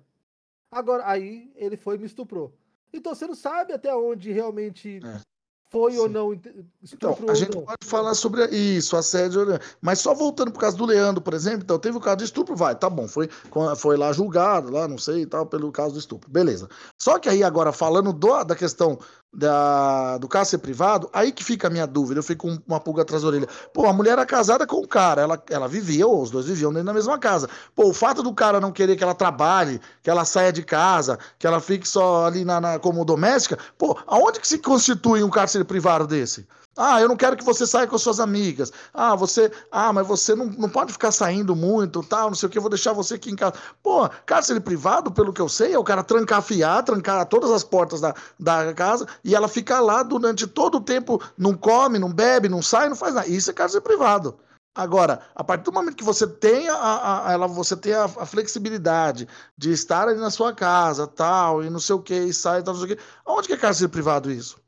Agora, 0.71 1.05
aí 1.07 1.51
ele 1.57 1.77
foi 1.77 1.97
e 1.97 1.99
me 1.99 2.07
estuprou. 2.07 2.55
Então 2.93 3.15
você 3.15 3.27
não 3.27 3.35
sabe 3.35 3.73
até 3.73 3.95
onde 3.95 4.31
realmente 4.31 5.01
é. 5.03 5.21
Foi 5.71 5.93
Sim. 5.93 5.99
ou 5.99 6.09
não 6.09 6.35
Então, 6.35 7.17
a 7.29 7.35
gente 7.35 7.55
não. 7.55 7.65
pode 7.65 7.87
falar 7.87 8.15
sobre 8.15 8.45
isso, 8.49 8.97
assédio, 8.97 9.47
mas 9.81 10.01
só 10.01 10.13
voltando 10.13 10.51
por 10.51 10.59
causa 10.59 10.77
do 10.77 10.85
Leandro, 10.85 11.23
por 11.23 11.33
exemplo, 11.33 11.61
então 11.63 11.79
teve 11.79 11.97
o 11.97 12.01
caso 12.01 12.19
de 12.19 12.25
estupro, 12.25 12.57
vai, 12.57 12.75
tá 12.75 12.91
bom, 12.91 13.07
foi, 13.07 13.29
foi 13.77 13.97
lá 13.97 14.13
julgado, 14.13 14.73
lá, 14.73 14.89
não 14.89 14.99
sei 14.99 15.23
e 15.23 15.27
tal, 15.27 15.47
pelo 15.47 15.71
caso 15.71 15.95
do 15.95 16.01
estupro, 16.01 16.29
beleza. 16.29 16.69
Só 16.99 17.19
que 17.19 17.29
aí 17.29 17.45
agora, 17.45 17.73
falando 17.73 18.13
do, 18.13 18.43
da 18.45 18.57
questão 18.57 18.99
da, 19.33 20.19
do 20.19 20.29
ser 20.45 20.59
privado, 20.59 21.09
aí 21.13 21.31
que 21.31 21.45
fica 21.45 21.69
a 21.69 21.71
minha 21.71 21.87
dúvida, 21.87 22.19
eu 22.19 22.25
fico 22.25 22.49
com 22.49 22.59
uma 22.67 22.81
pulga 22.81 23.03
atrás 23.03 23.23
da 23.23 23.29
orelha. 23.29 23.49
Pô, 23.73 23.87
a 23.87 23.93
mulher 23.93 24.13
era 24.13 24.27
casada 24.27 24.67
com 24.67 24.77
o 24.77 24.89
cara, 24.89 25.23
ela, 25.23 25.43
ela 25.51 25.69
vivia, 25.69 26.07
ou 26.07 26.23
os 26.23 26.31
dois 26.31 26.47
viviam 26.47 26.73
dentro 26.73 26.87
da 26.87 26.95
mesma 26.95 27.19
casa. 27.19 27.49
Pô, 27.75 27.89
o 27.89 27.95
fato 27.95 28.23
do 28.23 28.35
cara 28.35 28.61
não 28.61 28.73
querer 28.73 28.97
que 28.97 29.05
ela 29.05 29.15
trabalhe, 29.15 29.81
que 30.03 30.11
ela 30.11 30.25
saia 30.25 30.53
de 30.53 30.63
casa, 30.63 31.19
que 31.39 31.47
ela 31.47 31.61
fique 31.61 31.87
só 31.87 32.27
ali 32.27 32.45
na, 32.45 32.61
na 32.61 32.79
como 32.79 33.05
doméstica, 33.05 33.59
pô, 33.79 33.97
aonde 34.07 34.41
que 34.41 34.49
se 34.49 34.59
constitui 34.59 35.23
um 35.23 35.31
cárcere 35.31 35.51
cárcere 35.51 35.65
privado 35.65 36.07
desse? 36.07 36.47
Ah, 36.77 37.01
eu 37.01 37.09
não 37.09 37.17
quero 37.17 37.37
que 37.37 37.45
você 37.45 37.67
saia 37.67 37.87
com 37.87 37.99
suas 37.99 38.21
amigas. 38.21 38.73
Ah, 38.95 39.15
você. 39.17 39.51
Ah, 39.71 39.93
mas 39.93 40.07
você 40.07 40.35
não, 40.35 40.47
não 40.47 40.69
pode 40.69 40.93
ficar 40.93 41.11
saindo 41.11 41.55
muito, 41.55 42.03
tal, 42.03 42.29
não 42.29 42.35
sei 42.35 42.47
o 42.49 42.51
que, 42.51 42.59
eu 42.59 42.63
vou 42.63 42.71
deixar 42.71 42.93
você 42.93 43.15
aqui 43.15 43.31
em 43.31 43.37
casa. 43.37 43.55
Pô, 43.83 44.09
cárcere 44.25 44.61
privado, 44.61 45.11
pelo 45.11 45.33
que 45.33 45.41
eu 45.41 45.49
sei, 45.49 45.75
é 45.75 45.79
o 45.79 45.85
cara 45.85 46.05
trancafiar, 46.05 46.83
trancar 46.85 47.27
todas 47.27 47.51
as 47.51 47.65
portas 47.65 48.01
da, 48.01 48.15
da 48.39 48.73
casa 48.73 49.07
e 49.25 49.35
ela 49.35 49.49
ficar 49.49 49.81
lá 49.81 50.03
durante 50.03 50.47
todo 50.47 50.77
o 50.79 50.81
tempo, 50.81 51.21
não 51.37 51.55
come, 51.55 51.99
não 51.99 52.13
bebe, 52.13 52.49
não 52.49 52.63
sai, 52.63 52.89
não 52.89 52.97
faz 52.97 53.15
nada. 53.15 53.29
Isso 53.29 53.51
é 53.51 53.55
cárcere 53.55 53.83
privado. 53.83 54.39
Agora, 54.75 55.21
a 55.35 55.43
partir 55.43 55.65
do 55.65 55.73
momento 55.73 55.97
que 55.97 56.05
você 56.05 56.27
tem 56.27 56.69
a, 56.69 57.27
a 57.27 57.33
ela, 57.33 57.49
você 57.49 57.77
tem 57.77 57.93
a, 57.93 58.05
a, 58.05 58.25
flexibilidade 58.25 59.27
de 59.59 59.73
estar 59.73 60.07
ali 60.09 60.21
na 60.21 60.31
sua 60.31 60.55
casa, 60.55 61.09
tal, 61.09 61.65
e 61.65 61.69
não 61.69 61.81
sei 61.81 61.97
o 61.97 62.01
que, 62.01 62.15
e 62.15 62.33
sai, 62.33 62.63
tal, 62.63 62.75
não 62.75 62.81
sei 62.81 62.95
o 62.95 62.97
que, 62.97 63.03
onde 63.27 63.49
que 63.49 63.55
é 63.55 63.57
cárcere 63.57 63.89
privado 63.89 64.31
isso? 64.31 64.60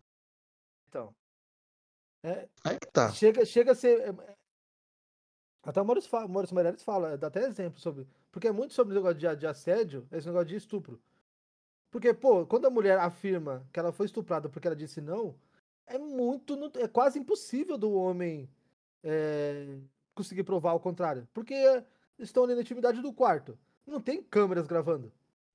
É, 2.22 2.48
Aí 2.64 2.78
que 2.78 2.86
tá. 2.86 3.10
Chega, 3.12 3.44
chega 3.44 3.72
a 3.72 3.74
ser. 3.74 4.00
É, 4.00 4.14
até 5.64 5.80
o 5.80 5.84
Maurício, 5.84 6.10
fala, 6.10 6.28
Maurício 6.28 6.54
Meirelles 6.54 6.82
fala, 6.82 7.16
dá 7.16 7.28
até 7.28 7.44
exemplo 7.44 7.80
sobre. 7.80 8.06
Porque 8.30 8.48
é 8.48 8.52
muito 8.52 8.74
sobre 8.74 8.92
o 8.92 8.96
negócio 8.96 9.18
de, 9.18 9.36
de 9.36 9.46
assédio, 9.46 10.06
esse 10.10 10.26
negócio 10.26 10.48
de 10.48 10.56
estupro. 10.56 11.00
Porque, 11.90 12.14
pô, 12.14 12.46
quando 12.46 12.66
a 12.66 12.70
mulher 12.70 12.98
afirma 12.98 13.66
que 13.72 13.78
ela 13.78 13.92
foi 13.92 14.06
estuprada 14.06 14.48
porque 14.48 14.66
ela 14.66 14.76
disse 14.76 15.00
não, 15.00 15.34
é 15.86 15.98
muito. 15.98 16.58
É 16.78 16.88
quase 16.88 17.18
impossível 17.18 17.76
do 17.76 17.92
homem 17.92 18.48
é, 19.04 19.78
conseguir 20.14 20.42
provar 20.42 20.72
o 20.72 20.80
contrário. 20.80 21.28
Porque 21.34 21.54
estão 22.18 22.44
ali 22.44 22.54
na 22.54 22.62
intimidade 22.62 23.02
do 23.02 23.12
quarto. 23.12 23.58
Não 23.86 24.00
tem 24.00 24.22
câmeras 24.22 24.66
gravando. 24.66 25.12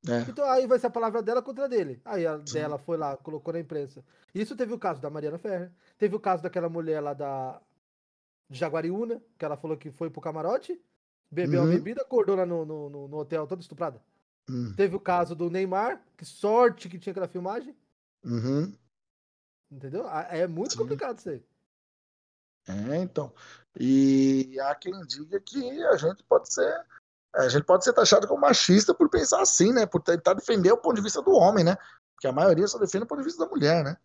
É. 0.08 0.22
Então 0.30 0.50
aí 0.50 0.66
vai 0.66 0.80
ser 0.80 0.88
a 0.88 0.92
palavra 0.92 1.22
dela 1.22 1.42
contra 1.42 1.68
dele. 1.68 2.02
Aí 2.06 2.26
a 2.26 2.38
Sim. 2.46 2.54
dela 2.54 2.78
foi 2.78 2.98
lá, 2.98 3.18
colocou 3.18 3.54
na 3.54 3.60
imprensa. 3.60 4.04
Isso 4.34 4.56
teve 4.56 4.74
o 4.74 4.80
caso 4.80 5.02
da 5.02 5.10
Mariana 5.10 5.38
Ferrer. 5.38 5.72
Teve 5.98 6.16
o 6.16 6.20
caso 6.20 6.44
daquela 6.44 6.70
mulher 6.70 7.02
lá 7.02 7.14
da 7.14 7.62
Jaguariúna, 8.50 9.22
que 9.38 9.44
ela 9.44 9.58
falou 9.58 9.78
que 9.78 9.92
foi 9.92 10.10
pro 10.10 10.22
camarote, 10.22 10.80
bebeu 11.30 11.62
uhum. 11.62 11.68
uma 11.68 11.74
bebida, 11.74 12.02
acordou 12.02 12.36
lá 12.36 12.46
no, 12.46 12.66
no, 12.66 13.08
no 13.08 13.18
hotel 13.18 13.46
toda 13.48 13.62
estuprada. 13.62 14.02
Uhum. 14.50 14.74
Teve 14.76 14.96
o 14.96 15.00
caso 15.00 15.36
do 15.36 15.50
Neymar, 15.50 16.02
que 16.16 16.26
sorte 16.26 16.88
que 16.88 16.98
tinha 16.98 17.12
aquela 17.12 17.28
filmagem. 17.28 17.76
Uhum. 18.24 18.74
Entendeu? 19.70 20.08
É 20.10 20.48
muito 20.48 20.74
Sim. 20.74 20.80
complicado 20.80 21.18
isso 21.18 21.30
aí. 21.30 21.44
É, 22.68 22.98
então. 22.98 23.34
E 23.80 24.58
há 24.60 24.76
quem 24.76 24.94
diga 25.06 25.40
que 25.40 25.84
a 25.84 25.98
gente 25.98 26.24
pode 26.24 26.54
ser. 26.54 26.86
A 27.36 27.48
gente 27.50 27.66
pode 27.66 27.84
ser 27.84 27.94
taxado 27.94 28.28
como 28.28 28.42
machista 28.42 28.94
por 28.94 29.10
pensar 29.10 29.42
assim, 29.42 29.72
né? 29.72 29.86
Por 29.86 30.02
tentar 30.02 30.34
defender 30.34 30.72
o 30.72 30.78
ponto 30.78 30.96
de 30.96 31.02
vista 31.02 31.22
do 31.22 31.32
homem, 31.32 31.64
né? 31.64 31.78
Porque 32.14 32.28
a 32.28 32.32
maioria 32.32 32.68
só 32.68 32.80
defende 32.80 33.04
o 33.04 33.08
ponto 33.08 33.20
de 33.20 33.26
vista 33.26 33.44
da 33.44 33.50
mulher, 33.50 33.84
né? 33.84 33.98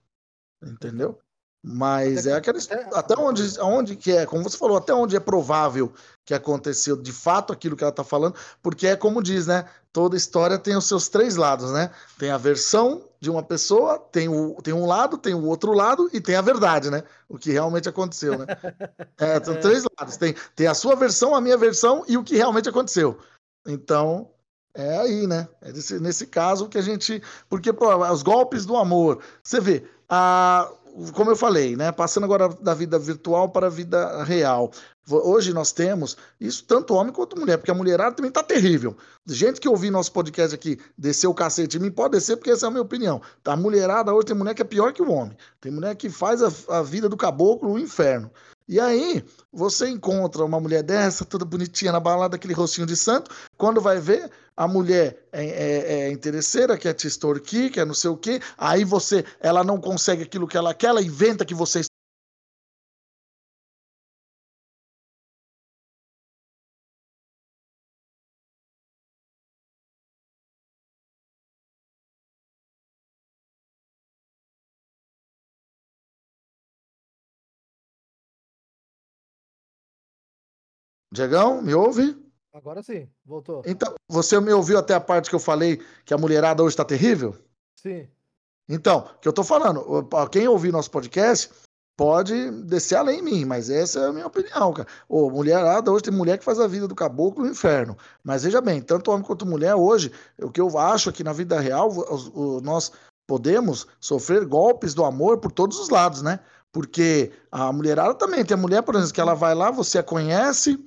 Entendeu? 0.62 1.18
Mas 1.64 2.26
até 2.26 2.30
é 2.30 2.34
aquela 2.34 2.58
até, 2.58 2.98
até 2.98 3.14
onde, 3.16 3.60
onde 3.60 3.96
que 3.96 4.10
é, 4.10 4.26
como 4.26 4.42
você 4.42 4.58
falou, 4.58 4.76
até 4.76 4.92
onde 4.92 5.14
é 5.14 5.20
provável 5.20 5.92
que 6.24 6.34
aconteceu 6.34 6.96
de 6.96 7.12
fato 7.12 7.52
aquilo 7.52 7.76
que 7.76 7.84
ela 7.84 7.92
está 7.92 8.02
falando, 8.02 8.34
porque 8.60 8.88
é 8.88 8.96
como 8.96 9.22
diz, 9.22 9.46
né? 9.46 9.64
Toda 9.92 10.16
história 10.16 10.58
tem 10.58 10.76
os 10.76 10.86
seus 10.86 11.08
três 11.08 11.36
lados, 11.36 11.70
né? 11.70 11.92
Tem 12.18 12.30
a 12.30 12.38
versão 12.38 13.04
de 13.20 13.30
uma 13.30 13.44
pessoa, 13.44 13.96
tem, 13.96 14.28
o, 14.28 14.56
tem 14.60 14.74
um 14.74 14.86
lado, 14.86 15.16
tem 15.16 15.34
o 15.34 15.44
outro 15.44 15.72
lado 15.72 16.10
e 16.12 16.20
tem 16.20 16.34
a 16.34 16.40
verdade, 16.40 16.90
né? 16.90 17.04
O 17.28 17.38
que 17.38 17.52
realmente 17.52 17.88
aconteceu, 17.88 18.38
né? 18.38 18.46
É, 19.18 19.42
são 19.44 19.54
é. 19.54 19.58
três 19.58 19.84
lados. 19.96 20.16
Tem, 20.16 20.34
tem 20.56 20.66
a 20.66 20.74
sua 20.74 20.96
versão, 20.96 21.32
a 21.32 21.40
minha 21.40 21.56
versão 21.56 22.04
e 22.08 22.16
o 22.16 22.24
que 22.24 22.34
realmente 22.34 22.68
aconteceu. 22.68 23.20
Então, 23.64 24.30
é 24.74 24.98
aí, 24.98 25.26
né? 25.28 25.48
É 25.60 25.70
nesse, 25.70 26.00
nesse 26.00 26.26
caso 26.26 26.68
que 26.68 26.78
a 26.78 26.82
gente. 26.82 27.22
Porque, 27.48 27.72
pô, 27.72 27.94
os 28.10 28.22
golpes 28.22 28.66
do 28.66 28.76
amor. 28.76 29.22
Você 29.44 29.60
vê, 29.60 29.84
a 30.08 30.68
como 31.14 31.30
eu 31.30 31.36
falei, 31.36 31.74
né, 31.74 31.90
passando 31.90 32.24
agora 32.24 32.48
da 32.48 32.74
vida 32.74 32.98
virtual 32.98 33.48
para 33.48 33.66
a 33.66 33.70
vida 33.70 34.22
real. 34.24 34.70
Hoje 35.10 35.52
nós 35.52 35.72
temos 35.72 36.16
isso 36.40 36.64
tanto 36.64 36.94
homem 36.94 37.12
quanto 37.12 37.38
mulher, 37.38 37.56
porque 37.56 37.70
a 37.70 37.74
mulherada 37.74 38.14
também 38.14 38.30
tá 38.30 38.42
terrível. 38.42 38.96
Gente 39.26 39.60
que 39.60 39.68
ouvir 39.68 39.90
nosso 39.90 40.12
podcast 40.12 40.54
aqui, 40.54 40.78
desceu 40.96 41.30
o 41.30 41.34
cacete 41.34 41.76
em 41.76 41.80
mim, 41.80 41.90
pode 41.90 42.12
descer, 42.12 42.36
porque 42.36 42.50
essa 42.50 42.66
é 42.66 42.68
a 42.68 42.70
minha 42.70 42.82
opinião. 42.82 43.20
A 43.44 43.56
mulherada 43.56 44.12
hoje 44.12 44.26
tem 44.26 44.36
mulher 44.36 44.54
que 44.54 44.62
é 44.62 44.64
pior 44.64 44.92
que 44.92 45.02
o 45.02 45.10
homem. 45.10 45.36
Tem 45.60 45.72
mulher 45.72 45.96
que 45.96 46.08
faz 46.08 46.42
a, 46.42 46.78
a 46.78 46.82
vida 46.82 47.08
do 47.08 47.16
caboclo 47.16 47.72
o 47.72 47.78
inferno. 47.78 48.30
E 48.68 48.78
aí, 48.80 49.24
você 49.52 49.88
encontra 49.88 50.44
uma 50.44 50.60
mulher 50.60 50.82
dessa, 50.82 51.24
toda 51.24 51.44
bonitinha 51.44 51.92
na 51.92 52.00
balada, 52.00 52.36
aquele 52.36 52.54
rostinho 52.54 52.86
de 52.86 52.96
santo, 52.96 53.30
quando 53.56 53.80
vai 53.80 53.98
ver, 54.00 54.30
a 54.56 54.68
mulher 54.68 55.26
é, 55.32 55.44
é, 55.44 55.92
é 56.04 56.12
interesseira, 56.12 56.78
quer 56.78 56.94
te 56.94 57.06
extorquir, 57.06 57.72
quer 57.72 57.86
não 57.86 57.94
sei 57.94 58.10
o 58.10 58.16
quê, 58.16 58.40
aí 58.56 58.84
você, 58.84 59.24
ela 59.40 59.64
não 59.64 59.80
consegue 59.80 60.22
aquilo 60.22 60.46
que 60.46 60.56
ela 60.56 60.74
quer, 60.74 60.88
ela 60.88 61.02
inventa 61.02 61.44
que 61.44 61.54
você 61.54 61.82
Diegão, 81.12 81.60
me 81.60 81.74
ouve? 81.74 82.16
Agora 82.54 82.82
sim, 82.82 83.06
voltou. 83.24 83.62
Então, 83.66 83.94
você 84.08 84.40
me 84.40 84.52
ouviu 84.52 84.78
até 84.78 84.94
a 84.94 85.00
parte 85.00 85.28
que 85.28 85.34
eu 85.34 85.40
falei 85.40 85.78
que 86.06 86.14
a 86.14 86.18
mulherada 86.18 86.62
hoje 86.62 86.74
tá 86.74 86.84
terrível? 86.84 87.36
Sim. 87.76 88.08
Então, 88.66 89.06
que 89.20 89.28
eu 89.28 89.32
tô 89.32 89.44
falando, 89.44 90.08
quem 90.30 90.48
ouvir 90.48 90.72
nosso 90.72 90.90
podcast 90.90 91.50
pode 91.98 92.50
descer 92.62 92.96
além 92.96 93.18
em 93.18 93.22
mim, 93.22 93.44
mas 93.44 93.68
essa 93.68 94.00
é 94.00 94.06
a 94.06 94.12
minha 94.12 94.26
opinião, 94.26 94.72
cara. 94.72 94.88
Ô, 95.06 95.28
mulherada, 95.28 95.92
hoje 95.92 96.04
tem 96.04 96.14
mulher 96.14 96.38
que 96.38 96.44
faz 96.44 96.58
a 96.58 96.66
vida 96.66 96.88
do 96.88 96.94
caboclo 96.94 97.44
no 97.44 97.50
inferno. 97.50 97.96
Mas 98.24 98.44
veja 98.44 98.62
bem, 98.62 98.80
tanto 98.80 99.10
homem 99.10 99.24
quanto 99.24 99.44
mulher, 99.44 99.74
hoje, 99.74 100.10
o 100.40 100.50
que 100.50 100.60
eu 100.60 100.78
acho 100.78 101.10
é 101.10 101.12
que 101.12 101.22
na 101.22 101.34
vida 101.34 101.60
real, 101.60 101.90
o, 101.90 102.56
o, 102.56 102.60
nós 102.62 102.90
podemos 103.26 103.86
sofrer 104.00 104.46
golpes 104.46 104.94
do 104.94 105.04
amor 105.04 105.38
por 105.38 105.52
todos 105.52 105.78
os 105.78 105.90
lados, 105.90 106.22
né? 106.22 106.40
Porque 106.72 107.30
a 107.50 107.70
mulherada 107.70 108.14
também, 108.14 108.44
tem 108.44 108.54
a 108.54 108.60
mulher, 108.60 108.82
por 108.82 108.94
exemplo, 108.94 109.12
que 109.12 109.20
ela 109.20 109.34
vai 109.34 109.54
lá, 109.54 109.70
você 109.70 109.98
a 109.98 110.02
conhece, 110.02 110.82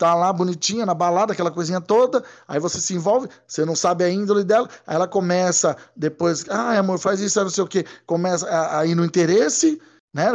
tá 0.00 0.14
lá 0.14 0.32
bonitinha 0.32 0.86
na 0.86 0.94
balada, 0.94 1.34
aquela 1.34 1.50
coisinha 1.50 1.78
toda, 1.78 2.24
aí 2.48 2.58
você 2.58 2.80
se 2.80 2.94
envolve, 2.94 3.28
você 3.46 3.66
não 3.66 3.76
sabe 3.76 4.02
a 4.02 4.08
índole 4.08 4.42
dela, 4.42 4.66
aí 4.86 4.96
ela 4.96 5.06
começa 5.06 5.76
depois, 5.94 6.46
ah, 6.48 6.78
amor, 6.78 6.98
faz 6.98 7.20
isso, 7.20 7.38
não 7.42 7.50
sei 7.50 7.62
o 7.62 7.66
que, 7.66 7.84
começa 8.06 8.48
a, 8.48 8.78
a 8.78 8.86
ir 8.86 8.94
no 8.94 9.04
interesse, 9.04 9.78
né, 10.12 10.30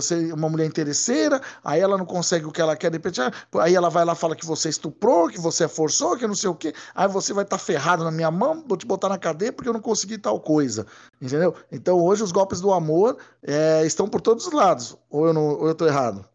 ser 0.00 0.32
uma 0.32 0.48
mulher 0.48 0.64
interesseira, 0.64 1.42
aí 1.62 1.78
ela 1.78 1.98
não 1.98 2.06
consegue 2.06 2.46
o 2.46 2.50
que 2.50 2.62
ela 2.62 2.74
quer, 2.74 2.88
de 2.88 2.96
repente, 2.96 3.20
ah, 3.20 3.30
aí 3.60 3.74
ela 3.74 3.90
vai 3.90 4.02
lá 4.02 4.14
fala 4.14 4.34
que 4.34 4.46
você 4.46 4.70
estuprou, 4.70 5.28
que 5.28 5.38
você 5.38 5.68
forçou, 5.68 6.16
que 6.16 6.26
não 6.26 6.34
sei 6.34 6.48
o 6.48 6.54
que, 6.54 6.72
aí 6.94 7.06
você 7.06 7.34
vai 7.34 7.44
estar 7.44 7.58
tá 7.58 7.62
ferrado 7.62 8.04
na 8.04 8.10
minha 8.10 8.30
mão, 8.30 8.64
vou 8.66 8.78
te 8.78 8.86
botar 8.86 9.10
na 9.10 9.18
cadeia 9.18 9.52
porque 9.52 9.68
eu 9.68 9.74
não 9.74 9.80
consegui 9.80 10.16
tal 10.16 10.40
coisa, 10.40 10.86
entendeu? 11.20 11.54
Então 11.70 12.00
hoje 12.00 12.22
os 12.22 12.32
golpes 12.32 12.62
do 12.62 12.72
amor 12.72 13.18
é, 13.42 13.84
estão 13.84 14.08
por 14.08 14.22
todos 14.22 14.46
os 14.46 14.54
lados, 14.54 14.96
ou 15.10 15.26
eu, 15.26 15.34
não, 15.34 15.42
ou 15.42 15.68
eu 15.68 15.74
tô 15.74 15.86
errado? 15.86 16.31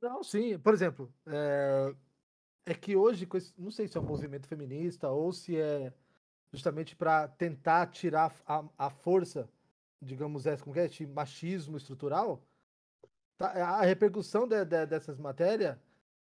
Não, 0.00 0.22
sim, 0.22 0.58
por 0.58 0.72
exemplo, 0.74 1.12
é, 1.26 1.94
é 2.66 2.74
que 2.74 2.96
hoje, 2.96 3.28
não 3.56 3.70
sei 3.70 3.88
se 3.88 3.96
é 3.96 4.00
um 4.00 4.04
movimento 4.04 4.46
feminista 4.46 5.08
ou 5.10 5.32
se 5.32 5.56
é 5.56 5.92
justamente 6.52 6.96
para 6.96 7.28
tentar 7.28 7.86
tirar 7.88 8.34
a, 8.46 8.64
a 8.78 8.90
força 8.90 9.48
digamos, 10.00 10.46
essa, 10.46 10.62
como 10.62 10.76
é, 10.78 10.88
machismo 11.12 11.76
estrutural, 11.76 12.42
tá, 13.36 13.48
a 13.48 13.82
repercussão 13.82 14.46
de, 14.46 14.64
de, 14.64 14.86
dessas 14.86 15.18
matérias 15.18 15.76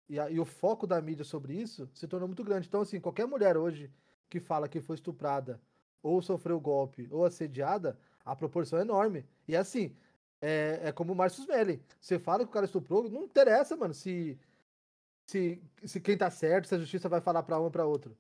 e, 0.07 0.19
a, 0.19 0.29
e, 0.29 0.39
o 0.39 0.45
foco 0.45 0.87
da 0.87 1.01
mídia 1.01 1.25
sobre 1.25 1.53
isso 1.53 1.89
se 1.93 2.07
tornou 2.07 2.27
muito 2.27 2.43
grande. 2.43 2.67
Então, 2.67 2.81
assim, 2.81 2.99
qualquer 2.99 3.27
mulher 3.27 3.57
hoje 3.57 3.91
que 4.29 4.39
fala 4.39 4.67
que 4.67 4.81
foi 4.81 4.95
estuprada, 4.95 5.61
ou 6.01 6.21
sofreu 6.21 6.59
golpe, 6.59 7.07
ou 7.11 7.25
assediada, 7.25 7.97
a 8.23 8.35
proporção 8.35 8.79
é 8.79 8.81
enorme. 8.83 9.25
E 9.47 9.55
assim, 9.55 9.95
é, 10.45 10.89
é 10.89 10.91
como 10.91 11.11
o 11.11 11.15
Márcio 11.15 11.41
Smelly. 11.41 11.81
Você 11.99 12.19
fala 12.19 12.43
que 12.43 12.49
o 12.49 12.53
cara 12.53 12.65
estuprou, 12.65 13.09
não 13.09 13.23
interessa, 13.23 13.75
mano, 13.75 13.95
se, 13.95 14.39
se, 15.25 15.59
se 15.83 15.99
quem 15.99 16.15
tá 16.15 16.29
certo, 16.29 16.67
se 16.67 16.75
a 16.75 16.77
justiça 16.77 17.09
vai 17.09 17.19
falar 17.19 17.41
pra 17.41 17.59
um 17.59 17.63
ou 17.63 17.71
pra 17.71 17.85
outro. 17.85 18.15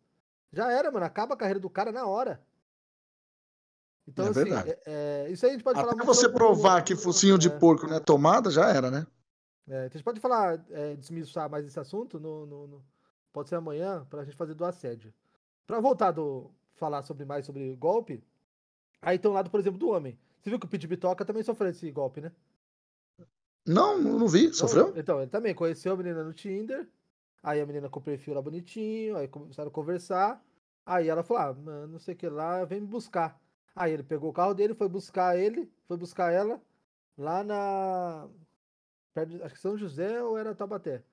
Já 0.51 0.71
era, 0.71 0.91
mano. 0.91 1.05
Acaba 1.05 1.35
a 1.35 1.37
carreira 1.37 1.59
do 1.59 1.69
cara 1.69 1.91
na 1.91 2.07
hora. 2.07 2.41
Então, 4.07 4.25
é 4.25 4.29
assim, 4.29 4.43
verdade. 4.43 4.71
É, 4.71 5.25
é, 5.27 5.31
isso 5.31 5.45
aí 5.45 5.51
a 5.51 5.53
gente 5.53 5.63
pode 5.63 5.79
Até 5.79 5.89
falar. 5.89 6.03
você 6.03 6.27
provar 6.27 6.83
que 6.83 6.95
focinho 6.95 7.37
de 7.37 7.47
é. 7.47 7.51
porco 7.51 7.85
não 7.85 7.97
é 7.97 7.99
tomada, 7.99 8.49
já 8.49 8.69
era, 8.69 8.89
né? 8.89 9.05
É, 9.67 9.85
então 9.85 9.95
a 9.95 9.97
gente 9.97 10.03
pode 10.03 10.19
falar, 10.19 10.63
é, 10.71 10.95
desmiuçar 10.95 11.49
mais 11.49 11.65
esse 11.65 11.79
assunto, 11.79 12.19
no, 12.19 12.45
no, 12.45 12.67
no, 12.67 12.85
pode 13.31 13.49
ser 13.49 13.55
amanhã, 13.55 14.05
para 14.09 14.21
a 14.21 14.25
gente 14.25 14.37
fazer 14.37 14.55
do 14.55 14.65
assédio. 14.65 15.13
Para 15.67 15.79
voltar 15.79 16.11
do 16.11 16.51
falar 16.75 17.03
sobre 17.03 17.23
mais 17.25 17.45
sobre 17.45 17.75
golpe, 17.75 18.23
aí 19.01 19.17
tem 19.17 19.29
um 19.29 19.33
lado, 19.33 19.49
por 19.49 19.59
exemplo, 19.59 19.79
do 19.79 19.89
homem. 19.89 20.17
Você 20.45 20.51
viu 20.51 20.59
que 20.59 20.67
o 20.67 20.69
Pete 20.69 20.85
Bitoca 20.85 21.25
também 21.25 21.41
sofreu 21.41 21.71
esse 21.71 21.89
golpe, 21.89 22.21
né? 22.21 22.31
Não, 23.65 23.99
não 23.99 24.27
vi. 24.27 24.53
Sofreu? 24.53 24.89
Não, 24.91 24.99
então, 24.99 25.19
ele 25.19 25.31
também 25.31 25.55
conheceu 25.55 25.93
a 25.93 25.97
menina 25.97 26.23
no 26.23 26.33
Tinder. 26.33 26.87
Aí 27.41 27.59
a 27.59 27.65
menina 27.65 27.89
com 27.89 27.99
o 27.99 28.03
perfil 28.03 28.35
lá 28.35 28.43
bonitinho. 28.43 29.17
Aí 29.17 29.27
começaram 29.27 29.69
a 29.69 29.73
conversar. 29.73 30.39
Aí 30.85 31.09
ela 31.09 31.23
falou: 31.23 31.41
Ah, 31.41 31.51
mano, 31.51 31.93
não 31.93 31.97
sei 31.97 32.13
o 32.13 32.17
que 32.17 32.29
lá, 32.29 32.63
vem 32.63 32.79
me 32.79 32.85
buscar. 32.85 33.41
Aí 33.75 33.91
ele 33.91 34.03
pegou 34.03 34.29
o 34.29 34.33
carro 34.33 34.53
dele, 34.53 34.75
foi 34.75 34.87
buscar 34.87 35.35
ele, 35.35 35.67
foi 35.87 35.97
buscar 35.97 36.31
ela. 36.31 36.61
lá 37.17 37.43
na. 37.43 38.27
perto 39.15 39.43
acho 39.43 39.55
que 39.55 39.61
São 39.61 39.75
José 39.75 40.21
ou 40.21 40.37
era 40.37 40.53
Taubaté. 40.53 41.03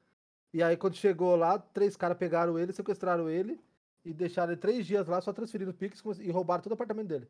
E 0.53 0.63
aí, 0.63 0.77
quando 0.77 0.95
chegou 0.97 1.37
lá, 1.37 1.59
três 1.59 1.97
caras 1.97 2.19
pegaram 2.19 2.59
ele, 2.59 2.75
sequestraram 2.75 3.31
ele 3.31 3.59
e 4.05 4.13
deixaram 4.13 4.53
ele 4.53 4.61
três 4.61 4.87
dias 4.87 5.07
lá 5.07 5.23
só 5.23 5.33
transferindo 5.33 5.71
o 5.71 5.75
Pix 5.75 6.03
e 6.21 6.31
roubaram 6.31 6.63
todo 6.63 6.73
o 6.73 6.75
apartamento 6.75 7.09
dele. 7.09 7.27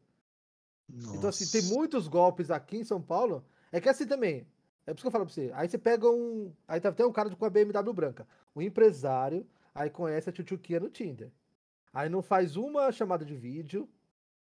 Então, 0.91 1.29
assim, 1.29 1.47
tem 1.47 1.63
Nossa. 1.63 1.75
muitos 1.75 2.09
golpes 2.09 2.51
aqui 2.51 2.79
em 2.79 2.85
São 2.85 3.01
Paulo. 3.01 3.45
É 3.71 3.81
que 3.81 3.89
assim 3.89 4.07
também. 4.07 4.47
É 4.87 4.93
por 4.93 4.99
isso 4.99 5.03
que 5.03 5.07
eu 5.07 5.13
falo 5.13 5.25
pra 5.25 5.33
você. 5.35 5.51
Aí 5.55 5.69
você 5.69 5.79
pega 5.79 6.09
um. 6.09 6.53
Aí 6.67 6.81
tá 6.81 6.89
até 6.89 7.05
um 7.05 7.13
cara 7.13 7.31
com 7.31 7.45
a 7.45 7.51
BMW 7.51 7.93
branca. 7.93 8.27
Um 8.55 8.61
empresário. 8.61 9.47
Aí 9.75 9.89
conhece 9.89 10.29
a 10.29 10.33
tchutchuquinha 10.33 10.81
no 10.81 10.91
Tinder. 10.91 11.31
Aí 11.95 12.09
não 12.09 12.21
faz 12.23 12.57
uma 12.57 12.91
chamada 12.93 13.25
de 13.25 13.35
vídeo. 13.35 13.89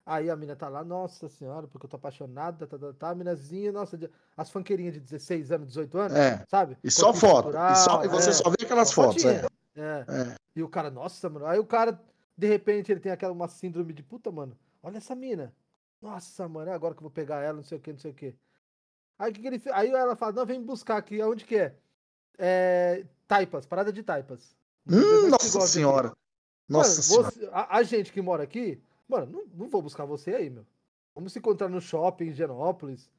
Aí 0.06 0.30
a 0.30 0.36
mina 0.36 0.56
tá 0.56 0.70
lá, 0.70 0.84
nossa 0.84 1.28
senhora, 1.28 1.68
porque 1.68 1.88
eu 1.88 1.90
tô 1.90 1.96
apaixonada, 1.96 2.68
tá, 2.68 2.78
tá, 2.78 2.94
tá, 2.94 3.10
a 3.10 3.16
minazinha, 3.16 3.72
nossa, 3.72 4.00
as 4.38 4.52
fanqueirinhas 4.52 4.94
de 4.94 5.00
16 5.00 5.52
anos, 5.52 5.68
18 5.70 5.98
anos, 5.98 6.16
É. 6.16 6.46
sabe? 6.48 6.78
E 6.84 6.92
só 6.92 7.12
foto. 7.12 7.50
E, 7.50 7.76
só, 7.76 8.04
e 8.04 8.08
você 8.08 8.30
é, 8.30 8.34
só 8.34 8.50
vê 8.52 8.58
aquelas 8.62 8.90
só 8.90 9.06
fotos. 9.06 9.26
É. 9.26 9.44
É. 9.76 10.06
É. 10.08 10.36
E 10.56 10.62
o 10.62 10.70
cara, 10.70 10.92
nossa, 10.92 11.28
mano. 11.28 11.48
Aí 11.48 11.58
o 11.58 11.66
cara, 11.66 12.00
de 12.38 12.48
repente, 12.48 12.92
ele 12.92 13.00
tem 13.00 13.12
aquela 13.12 13.34
uma 13.34 13.48
síndrome 13.48 13.94
de 13.94 14.04
puta, 14.04 14.32
mano. 14.32 14.56
Olha 14.84 14.98
essa 14.98 15.16
mina. 15.16 15.52
Nossa, 16.06 16.48
mano, 16.48 16.70
é 16.70 16.74
agora 16.74 16.94
que 16.94 17.00
eu 17.00 17.04
vou 17.04 17.10
pegar 17.12 17.42
ela, 17.42 17.58
não 17.58 17.64
sei 17.64 17.78
o 17.80 17.82
que, 17.82 17.92
não 17.92 18.00
sei 18.00 18.12
o 18.12 18.14
que. 18.14 18.36
Aí 19.18 19.32
que, 19.34 19.42
que 19.42 19.48
ele? 19.48 19.62
Aí 19.74 19.90
ela 19.90 20.16
fala, 20.16 20.34
não, 20.34 20.46
vem 20.46 20.62
buscar 20.62 20.98
aqui, 20.98 21.20
aonde 21.20 21.46
que 21.46 21.56
é? 21.58 21.76
É. 22.38 23.06
Taipas, 23.28 23.66
parada 23.66 23.92
de 23.92 24.04
taipas. 24.04 24.56
Hum, 24.88 24.94
nossa 25.00 25.24
negócios 25.24 25.56
aqui. 25.56 25.68
senhora. 25.68 26.08
Mano, 26.10 26.18
Nossa 26.70 27.02
senhora. 27.02 27.32
você- 27.32 27.50
a, 27.52 27.78
a 27.78 27.84
gente 27.84 28.12
que 28.14 28.22
mora 28.22 28.44
aqui, 28.44 28.80
mano, 29.08 29.32
não, 29.32 29.46
não 29.64 29.70
vou 29.70 29.82
buscar 29.82 30.06
você 30.06 30.36
aí, 30.36 30.50
meu. 30.50 30.66
Vamos 31.16 31.34
se 31.34 31.40
encontrar 31.40 31.70
no 31.70 31.82
shopping 31.82 32.26
em 32.26 32.34
Genópolis. 32.34 33.10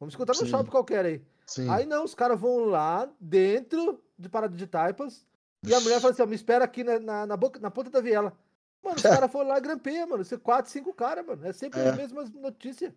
Vamos 0.00 0.14
se 0.14 0.16
encontrar 0.16 0.34
no 0.34 0.40
Sim. 0.44 0.50
shopping 0.50 0.70
qualquer 0.70 1.04
aí. 1.04 1.22
Sim. 1.46 1.68
Aí 1.70 1.86
não, 1.86 2.02
os 2.04 2.14
caras 2.16 2.40
vão 2.40 2.64
lá 2.64 3.08
dentro 3.20 4.02
de 4.18 4.28
parada 4.28 4.56
de 4.56 4.66
taipas. 4.66 5.24
E 5.62 5.72
a 5.72 5.78
mulher 5.80 6.00
fala 6.00 6.12
assim: 6.12 6.22
ó, 6.22 6.26
me 6.26 6.34
espera 6.34 6.64
aqui 6.64 6.82
na, 6.82 6.98
na, 6.98 7.26
na 7.26 7.36
boca, 7.36 7.60
na 7.60 7.70
ponta 7.70 7.90
da 7.90 8.00
viela. 8.00 8.36
Mano, 8.84 8.96
os 8.96 9.02
caras 9.02 9.32
foram 9.32 9.48
lá 9.48 9.58
e 9.58 9.60
grampeia, 9.62 10.06
mano. 10.06 10.22
Isso 10.22 10.34
é 10.34 10.38
quatro, 10.38 10.70
cinco 10.70 10.92
caras, 10.92 11.24
mano. 11.26 11.44
É 11.46 11.52
sempre 11.52 11.80
É. 11.80 11.88
as 11.88 11.96
mesmas 11.96 12.30
notícias. 12.30 12.92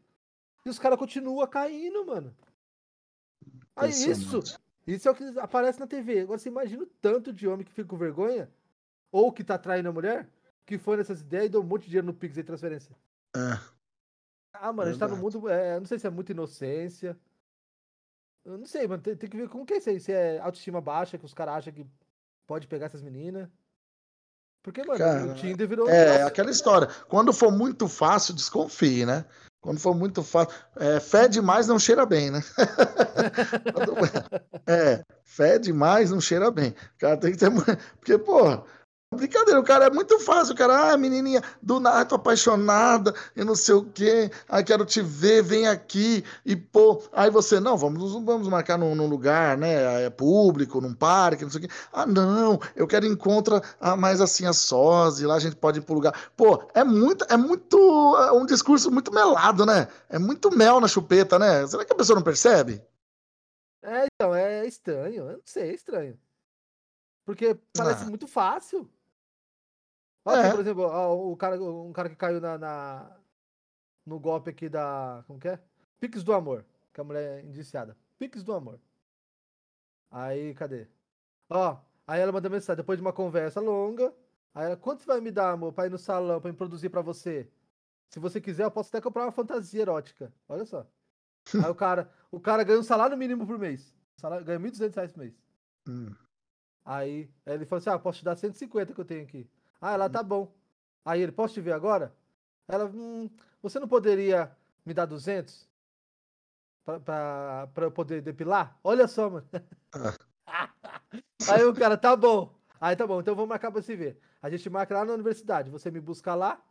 E 0.66 0.70
os 0.70 0.78
caras 0.78 1.00
continuam 1.00 1.48
caindo, 1.48 2.06
mano. 2.06 2.36
Aí 3.76 3.90
isso, 3.92 4.42
isso 4.86 5.08
é 5.08 5.12
o 5.12 5.16
que 5.16 5.24
aparece 5.40 5.80
na 5.80 5.88
TV. 5.88 6.20
Agora 6.22 6.38
você 6.40 6.50
imagina 6.50 6.84
o 6.84 6.88
tanto 7.02 7.32
de 7.32 7.48
homem 7.48 7.66
que 7.66 7.72
fica 7.72 7.88
com 7.88 7.96
vergonha, 7.98 8.52
ou 9.12 9.32
que 9.32 9.44
tá 9.44 9.58
traindo 9.58 9.88
a 9.90 9.94
mulher, 9.94 10.28
que 10.66 10.78
foi 10.78 10.98
nessas 10.98 11.22
ideias 11.22 11.46
e 11.46 11.50
deu 11.50 11.62
um 11.62 11.66
monte 11.66 11.84
de 11.84 11.90
dinheiro 11.90 12.08
no 12.08 12.14
Pix 12.14 12.38
aí 12.38 12.44
transferência. 12.44 12.94
É. 13.36 13.60
Ah, 14.54 14.74
mano, 14.74 14.90
a 14.90 14.92
gente 14.92 15.00
tá 15.00 15.08
no 15.08 15.16
Verdade. 15.16 15.38
mundo. 15.38 15.50
É, 15.50 15.80
não 15.80 15.86
sei 15.86 16.00
se 16.00 16.08
é 16.08 16.10
muita 16.10 16.32
inocência. 16.32 17.18
Eu 18.44 18.58
não 18.58 18.66
sei, 18.66 18.88
mano. 18.88 19.02
Tem, 19.02 19.16
tem 19.16 19.30
que 19.30 19.38
ver 19.38 19.48
como 19.48 19.66
que 19.66 19.74
é 19.74 19.78
isso 19.78 19.90
aí. 19.90 20.00
Se 20.00 20.12
é 20.12 20.40
autoestima 20.40 20.82
baixa, 20.82 21.18
que 21.18 21.26
os 21.26 21.34
caras 21.34 21.56
acham 21.58 21.74
que 21.74 21.86
pode 22.48 22.68
pegar 22.68 22.88
essas 22.88 23.02
meninas. 23.02 23.48
Porque, 24.68 24.84
mano, 24.84 25.00
Cara, 25.00 25.28
o 25.28 25.34
Tinder 25.34 25.66
virou. 25.66 25.88
É, 25.88 26.12
Nossa, 26.12 26.28
aquela 26.28 26.52
história. 26.52 26.90
Quando 27.08 27.32
for 27.32 27.50
muito 27.50 27.88
fácil, 27.88 28.34
desconfie, 28.34 29.06
né? 29.06 29.24
Quando 29.62 29.80
for 29.80 29.96
muito 29.96 30.22
fácil. 30.22 30.54
É, 30.76 31.00
fé 31.00 31.30
demais 31.30 31.68
não 31.68 31.80
cheira 31.80 32.06
bem, 32.06 32.30
né? 32.30 32.44
É, 34.68 35.06
fé 35.24 35.58
demais 35.58 36.12
não 36.12 36.20
cheira 36.20 36.52
bem. 36.52 36.76
O 36.96 37.00
cara 37.00 37.16
tem 37.16 37.32
que 37.32 37.38
ter. 37.38 37.50
Porque, 37.98 38.18
porra, 38.18 38.66
brincadeira, 39.18 39.60
o 39.60 39.64
cara 39.64 39.86
é 39.86 39.90
muito 39.90 40.20
fácil. 40.20 40.54
O 40.54 40.58
cara, 40.58 40.92
ah, 40.92 40.98
menininha, 40.98 41.42
do 41.62 41.80
nada, 41.80 42.06
tô 42.06 42.16
apaixonada, 42.16 43.14
e 43.36 43.44
não 43.44 43.56
sei 43.56 43.76
o 43.76 43.86
quê. 43.86 44.30
Ah, 44.48 44.62
quero 44.62 44.86
te 44.86 45.02
ver, 45.02 45.42
vem 45.42 45.68
aqui. 45.68 46.24
E, 46.46 46.56
pô, 46.56 47.02
aí 47.12 47.30
você, 47.30 47.60
não, 47.60 47.78
vamos, 47.78 48.14
vamos 48.14 48.48
marcar 48.48 48.78
num, 48.78 48.94
num 48.96 49.08
lugar, 49.08 49.58
né? 49.58 50.06
É 50.06 50.10
público, 50.10 50.82
num 50.82 50.94
parque, 50.94 51.44
não 51.44 51.52
sei 51.52 51.66
o 51.66 51.68
quê. 51.68 51.74
Ah, 51.92 52.06
não, 52.06 52.60
eu 52.76 52.88
quero 52.88 53.06
encontrar 53.06 53.62
ah, 53.80 53.96
mais 53.96 54.22
assim 54.22 54.46
a 54.46 54.54
sós, 54.54 55.20
e 55.20 55.26
lá 55.26 55.36
a 55.36 55.40
gente 55.40 55.56
pode 55.56 55.80
ir 55.80 55.82
pro 55.82 55.96
lugar. 55.96 56.32
Pô, 56.36 56.64
é 56.74 56.84
muito, 56.84 57.26
é 57.30 57.38
muito, 57.38 57.78
é 58.18 58.32
um 58.32 58.46
discurso 58.46 58.92
muito 58.92 59.12
melado, 59.14 59.66
né? 59.66 59.88
É 60.10 60.20
muito 60.20 60.52
mel 60.56 60.80
na 60.80 60.88
chupeta, 60.88 61.40
né? 61.40 61.66
Será 61.66 61.84
que 61.86 61.94
a 61.94 61.98
pessoa 61.98 62.16
não 62.16 62.24
percebe? 62.24 62.82
É, 63.84 64.06
então, 64.06 64.36
é 64.36 64.66
estranho. 64.66 65.30
Eu 65.30 65.38
não 65.38 65.42
sei, 65.46 65.70
é 65.70 65.74
estranho. 65.74 66.20
Porque 67.26 67.58
parece 67.76 68.04
Ah. 68.04 68.10
muito 68.10 68.28
fácil. 68.28 68.90
Ó, 70.28 70.36
É. 70.36 70.52
por 70.52 70.60
exemplo, 70.60 70.84
o 71.32 71.38
cara, 71.38 71.62
um 71.64 71.94
cara 71.94 72.10
que 72.10 72.16
caiu 72.16 72.42
na, 72.42 72.58
na- 72.58 73.18
no 74.06 74.20
golpe 74.20 74.50
aqui 74.50 74.68
da. 74.68 75.24
Como 75.26 75.40
que 75.40 75.48
é? 75.48 75.60
Pix 76.00 76.22
do 76.24 76.34
Amor. 76.34 76.66
Que 76.94 77.00
a 77.00 77.04
mulher 77.04 77.40
é 77.40 77.46
indiciada. 77.46 77.96
Pix 78.20 78.44
do 78.44 78.54
Amor. 78.54 78.80
Aí, 80.12 80.54
cadê? 80.56 80.88
Ó, 81.50 81.78
aí 82.06 82.20
ela 82.20 82.32
mandou 82.32 82.52
mensagem 82.52 82.78
depois 82.78 82.98
de 82.98 83.02
uma 83.02 83.14
conversa 83.14 83.60
longa. 83.62 84.14
Aí 84.54 84.66
ela, 84.66 84.78
quanto 84.78 85.02
você 85.02 85.08
vai 85.08 85.22
me 85.22 85.32
dar, 85.32 85.52
amor, 85.52 85.72
pra 85.74 85.86
ir 85.86 85.92
no 85.92 85.98
salão, 85.98 86.42
pra 86.42 86.52
me 86.52 86.58
produzir 86.58 86.90
pra 86.90 87.02
você? 87.02 87.50
Se 88.10 88.20
você 88.20 88.42
quiser, 88.42 88.64
eu 88.64 88.72
posso 88.72 88.90
até 88.90 89.00
comprar 89.02 89.24
uma 89.24 89.32
fantasia 89.32 89.82
erótica. 89.82 90.34
Olha 90.50 90.66
só. 90.66 90.86
Aí 91.64 91.70
o 91.72 91.76
cara, 91.76 92.10
o 92.32 92.40
cara 92.40 92.64
ganha 92.64 92.80
um 92.80 92.84
salário 92.84 93.18
mínimo 93.18 93.46
por 93.46 93.58
mês. 93.58 93.96
Salário, 94.18 94.46
ganha 94.46 94.60
1.200 94.60 94.96
reais 94.96 95.12
por 95.12 95.20
mês. 95.20 95.42
Hum. 95.88 96.14
Aí, 96.84 97.30
aí 97.46 97.54
ele 97.54 97.66
falou 97.66 97.80
assim: 97.80 97.90
Ah, 97.90 98.00
posso 98.00 98.20
te 98.20 98.26
dar 98.26 98.36
150 98.36 98.94
que 98.94 99.00
eu 99.00 99.06
tenho 99.06 99.24
aqui. 99.24 99.50
Ah, 99.82 99.94
ela 99.94 100.10
tá 100.10 100.24
bom. 100.24 100.52
Aí 101.06 101.22
ele, 101.22 101.32
posso 101.32 101.54
te 101.54 101.62
ver 101.62 101.74
agora? 101.74 102.16
Ela, 102.68 102.86
hum, 102.86 103.30
você 103.62 103.80
não 103.80 103.88
poderia 103.88 104.52
me 104.86 104.94
dar 104.94 105.06
200? 105.06 105.68
Pra, 106.84 107.00
pra, 107.00 107.68
pra 107.74 107.86
eu 107.86 107.92
poder 107.92 108.22
depilar? 108.22 108.80
Olha 108.84 109.08
só, 109.08 109.30
mano. 109.30 109.48
Aí 111.50 111.64
o 111.64 111.74
cara, 111.74 111.98
tá 111.98 112.16
bom. 112.16 112.54
Aí 112.80 112.96
tá 112.96 113.08
bom, 113.08 113.20
então 113.20 113.36
vamos 113.36 113.50
marcar 113.50 113.72
pra 113.72 113.82
se 113.82 113.96
ver. 113.96 114.20
A 114.42 114.50
gente 114.50 114.70
marca 114.70 114.94
lá 114.94 115.06
na 115.06 115.14
universidade. 115.14 115.70
Você 115.70 115.90
me 115.90 116.00
busca 116.00 116.36
lá. 116.36 116.62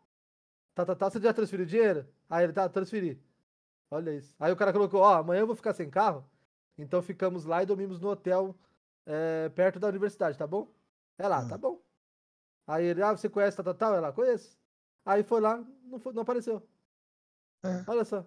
Tá, 0.74 0.84
tá, 0.84 0.94
tá. 0.94 1.10
Você 1.10 1.20
já 1.20 1.32
transferiu 1.32 1.66
dinheiro? 1.66 2.06
Aí 2.28 2.44
ele, 2.44 2.52
tá, 2.52 2.68
transferi. 2.68 3.20
Olha 3.90 4.12
isso. 4.14 4.34
Aí 4.38 4.52
o 4.52 4.56
cara 4.56 4.72
colocou, 4.72 5.00
ó, 5.00 5.14
amanhã 5.14 5.40
eu 5.40 5.46
vou 5.46 5.56
ficar 5.56 5.72
sem 5.72 5.88
carro. 5.88 6.28
Então 6.76 7.00
ficamos 7.02 7.44
lá 7.44 7.62
e 7.62 7.66
dormimos 7.66 8.00
no 8.00 8.08
hotel 8.08 8.54
é, 9.06 9.48
perto 9.50 9.78
da 9.78 9.88
universidade, 9.88 10.36
tá 10.36 10.46
bom? 10.46 10.68
Ela, 11.16 11.40
Hum. 11.42 11.48
tá 11.48 11.56
bom. 11.56 11.80
Aí 12.66 12.84
ele, 12.86 13.02
ah, 13.02 13.12
você 13.16 13.28
conhece 13.28 13.56
tal, 13.56 13.64
tal, 13.64 13.74
tal? 13.74 13.94
Ela, 13.94 14.12
conheço. 14.12 14.56
Aí 15.04 15.22
foi 15.22 15.40
lá, 15.40 15.64
não, 15.84 15.98
foi- 16.00 16.12
não 16.12 16.22
apareceu. 16.22 16.62
É. 17.64 17.84
Olha 17.86 18.04
só. 18.04 18.24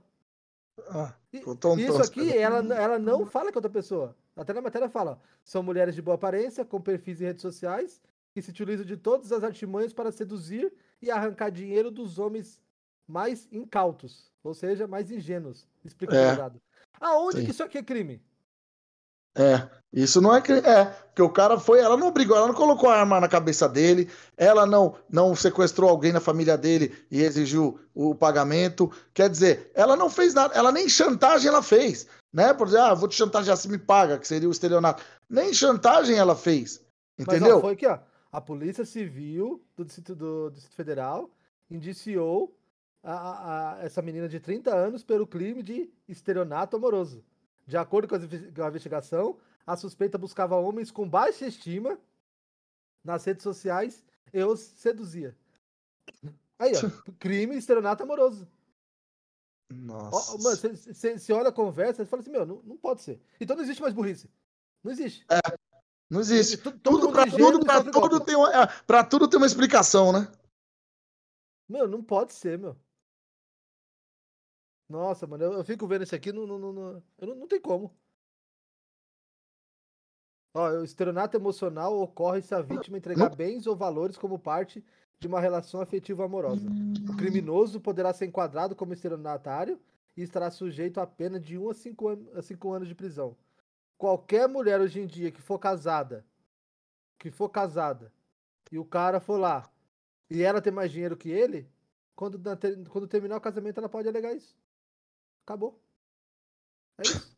Ah, 0.89 1.13
E- 1.33 1.39
Isso 1.39 2.01
aqui, 2.01 2.35
ela, 2.37 2.59
ela 2.73 2.97
não 2.97 3.25
fala 3.25 3.51
com 3.51 3.57
outra 3.57 3.69
pessoa. 3.69 4.15
Até 4.35 4.53
na 4.53 4.61
matéria 4.61 4.89
fala, 4.89 5.21
são 5.43 5.61
mulheres 5.61 5.93
de 5.93 6.01
boa 6.01 6.15
aparência, 6.15 6.63
com 6.63 6.79
perfis 6.79 7.19
em 7.19 7.25
redes 7.25 7.41
sociais, 7.41 8.01
que 8.33 8.41
se 8.41 8.49
utilizam 8.49 8.85
de 8.85 8.95
todas 8.95 9.31
as 9.33 9.43
artimanhas 9.43 9.91
para 9.91 10.11
seduzir 10.11 10.71
e 11.01 11.11
arrancar 11.11 11.49
dinheiro 11.51 11.91
dos 11.91 12.17
homens 12.17 12.61
mais 13.05 13.47
incautos, 13.51 14.31
ou 14.41 14.53
seja, 14.53 14.87
mais 14.87 15.11
ingênuos. 15.11 15.67
Explica 15.83 16.13
o 16.13 16.17
É. 16.17 16.25
advogado. 16.29 16.61
Aonde 17.01 17.39
Sim. 17.39 17.45
que 17.45 17.51
isso 17.51 17.63
aqui 17.63 17.77
é 17.77 17.83
crime? 17.83 18.21
É, 19.39 19.69
isso 19.93 20.19
não 20.19 20.35
é 20.35 20.41
crime. 20.41 20.59
É, 20.59 20.85
porque 20.85 21.21
o 21.21 21.29
cara 21.29 21.57
foi, 21.57 21.79
ela 21.79 21.95
não 21.95 22.07
obrigou, 22.09 22.35
ela 22.35 22.47
não 22.47 22.53
colocou 22.53 22.89
a 22.89 22.97
arma 22.99 23.19
na 23.21 23.27
cabeça 23.27 23.67
dele, 23.69 24.09
ela 24.37 24.65
não 24.65 24.95
não 25.09 25.33
sequestrou 25.35 25.89
alguém 25.89 26.11
na 26.11 26.19
família 26.19 26.57
dele 26.57 26.93
e 27.09 27.21
exigiu 27.21 27.79
o 27.95 28.13
pagamento. 28.13 28.91
Quer 29.13 29.29
dizer, 29.29 29.71
ela 29.73 29.95
não 29.95 30.09
fez 30.09 30.33
nada, 30.33 30.53
ela 30.53 30.71
nem 30.71 30.89
chantagem 30.89 31.47
ela 31.47 31.63
fez, 31.63 32.05
né? 32.33 32.53
Por 32.53 32.67
exemplo, 32.67 32.85
ah, 32.85 32.93
vou 32.93 33.07
te 33.07 33.15
chantagear 33.15 33.55
se 33.55 33.69
me 33.69 33.77
paga, 33.77 34.19
que 34.19 34.27
seria 34.27 34.49
o 34.49 34.51
estelionato. 34.51 35.01
Nem 35.29 35.53
chantagem 35.53 36.17
ela 36.17 36.35
fez, 36.35 36.81
Mas 37.17 37.27
entendeu? 37.27 37.57
ó, 37.57 37.61
foi 37.61 37.73
aqui, 37.73 37.87
ó. 37.87 37.97
A 38.31 38.39
Polícia 38.41 38.85
Civil 38.85 39.63
do 39.75 39.83
Distrito, 39.85 40.15
do 40.15 40.49
Distrito 40.51 40.75
Federal 40.75 41.31
indiciou 41.71 42.55
a- 43.03 43.13
a- 43.13 43.73
a- 43.73 43.83
essa 43.83 44.01
menina 44.01 44.27
de 44.27 44.39
30 44.39 44.75
anos 44.75 45.03
pelo 45.03 45.25
crime 45.25 45.63
de 45.63 45.89
estelionato 46.07 46.75
amoroso. 46.75 47.23
De 47.69 47.77
acordo 47.77 48.07
com 48.07 48.15
a 48.15 48.67
investigação, 48.67 49.37
a 49.63 49.77
suspeita 49.77 50.17
buscava 50.17 50.55
homens 50.55 50.89
com 50.89 51.07
baixa 51.07 51.45
estima 51.45 51.99
nas 53.03 53.23
redes 53.23 53.43
sociais 53.43 54.03
e 54.33 54.43
os 54.43 54.59
seduzia. 54.59 55.37
Aí, 56.57 56.71
ó, 56.75 56.79
crime 57.19 57.55
estelionato 57.55 58.01
amoroso. 58.01 58.47
Nossa. 59.71 60.31
ó, 60.33 60.37
mano, 60.39 60.57
você 60.57 61.31
olha 61.31 61.49
a 61.49 61.53
conversa 61.53 62.01
e 62.01 62.07
fala 62.07 62.23
assim, 62.23 62.31
meu, 62.31 62.43
não, 62.43 62.59
não 62.63 62.75
pode 62.75 63.03
ser. 63.03 63.21
Então 63.39 63.55
não 63.55 63.61
existe 63.61 63.83
mais 63.83 63.93
burrice. 63.93 64.27
Não 64.83 64.91
existe. 64.91 65.23
não 66.09 66.21
existe. 66.21 66.57
Tudo 66.57 67.11
pra 67.11 67.21
é 67.21 67.29
tudo, 67.29 67.59
pra 67.59 67.75
sofre 67.75 67.91
tudo 67.91 68.09
golpe. 68.09 68.25
tem 68.25 68.35
uma, 68.35 68.51
é, 68.51 68.65
pra 68.87 69.03
tudo 69.03 69.27
tem 69.27 69.37
uma 69.37 69.45
explicação, 69.45 70.11
né? 70.11 70.27
Meu, 71.69 71.87
não 71.87 72.01
pode 72.01 72.33
ser, 72.33 72.57
meu. 72.57 72.75
Nossa, 74.89 75.27
mano, 75.27 75.43
eu, 75.43 75.53
eu 75.53 75.63
fico 75.63 75.87
vendo 75.87 76.03
isso 76.03 76.15
aqui, 76.15 76.31
não, 76.31 76.47
não, 76.47 76.57
não, 76.57 77.03
eu 77.19 77.27
não, 77.27 77.35
não 77.35 77.47
tem 77.47 77.61
como. 77.61 77.95
Ó, 80.53 80.67
o 80.71 80.83
estelionato 80.83 81.37
emocional 81.37 81.95
ocorre 81.99 82.41
se 82.41 82.55
a 82.55 82.61
vítima 82.61 82.97
entregar 82.97 83.35
bens 83.35 83.67
ou 83.67 83.75
valores 83.75 84.17
como 84.17 84.39
parte 84.39 84.83
de 85.19 85.27
uma 85.27 85.39
relação 85.39 85.79
afetiva 85.79 86.25
amorosa. 86.25 86.67
O 87.07 87.15
criminoso 87.15 87.79
poderá 87.79 88.11
ser 88.13 88.25
enquadrado 88.25 88.75
como 88.75 88.93
estelionatário 88.93 89.79
e 90.17 90.23
estará 90.23 90.49
sujeito 90.49 90.99
a 90.99 91.05
pena 91.05 91.39
de 91.39 91.57
1 91.57 91.69
a 91.69 91.73
5 91.73 92.07
anos, 92.07 92.35
a 92.35 92.41
5 92.41 92.71
anos 92.73 92.87
de 92.87 92.95
prisão. 92.95 93.37
Qualquer 93.95 94.47
mulher 94.47 94.81
hoje 94.81 94.99
em 94.99 95.05
dia 95.05 95.31
que 95.31 95.41
for 95.41 95.59
casada, 95.59 96.25
que 97.19 97.29
for 97.29 97.49
casada, 97.49 98.11
e 98.71 98.79
o 98.79 98.85
cara 98.85 99.19
for 99.19 99.37
lá, 99.37 99.69
e 100.29 100.41
ela 100.41 100.61
tem 100.61 100.73
mais 100.73 100.91
dinheiro 100.91 101.17
que 101.17 101.29
ele, 101.29 101.69
quando, 102.15 102.39
quando 102.89 103.07
terminar 103.07 103.37
o 103.37 103.41
casamento, 103.41 103.77
ela 103.77 103.89
pode 103.89 104.07
alegar 104.07 104.33
isso. 104.33 104.58
Acabou. 105.49 105.81
É 106.99 107.01
isso. 107.01 107.35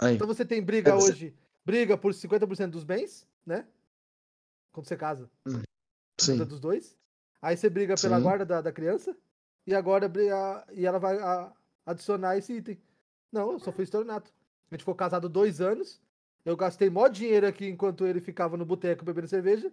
Aí. 0.00 0.14
Então 0.14 0.28
você 0.28 0.44
tem 0.44 0.62
briga 0.62 0.94
hoje, 0.94 1.34
briga 1.64 1.98
por 1.98 2.12
50% 2.12 2.70
dos 2.70 2.84
bens, 2.84 3.26
né? 3.44 3.66
Quando 4.70 4.86
você 4.86 4.96
casa. 4.96 5.28
Hum. 5.44 5.60
Sim. 6.20 6.36
dos 6.44 6.60
dois. 6.60 6.96
Aí 7.42 7.56
você 7.56 7.68
briga 7.68 7.96
pela 8.00 8.18
Sim. 8.18 8.22
guarda 8.22 8.46
da, 8.46 8.60
da 8.60 8.70
criança. 8.70 9.16
E 9.66 9.74
agora 9.74 10.08
briga, 10.08 10.64
e 10.70 10.86
ela 10.86 11.00
vai 11.00 11.18
a, 11.18 11.52
adicionar 11.84 12.36
esse 12.36 12.52
item. 12.52 12.80
Não, 13.32 13.52
eu 13.52 13.58
só 13.58 13.72
fui 13.72 13.82
estornato. 13.82 14.32
A 14.70 14.74
gente 14.74 14.82
ficou 14.82 14.94
casado 14.94 15.28
dois 15.28 15.60
anos. 15.60 16.00
Eu 16.44 16.56
gastei 16.56 16.88
mó 16.88 17.08
dinheiro 17.08 17.48
aqui 17.48 17.66
enquanto 17.66 18.06
ele 18.06 18.20
ficava 18.20 18.56
no 18.56 18.64
boteco 18.64 19.04
bebendo 19.04 19.26
cerveja. 19.26 19.72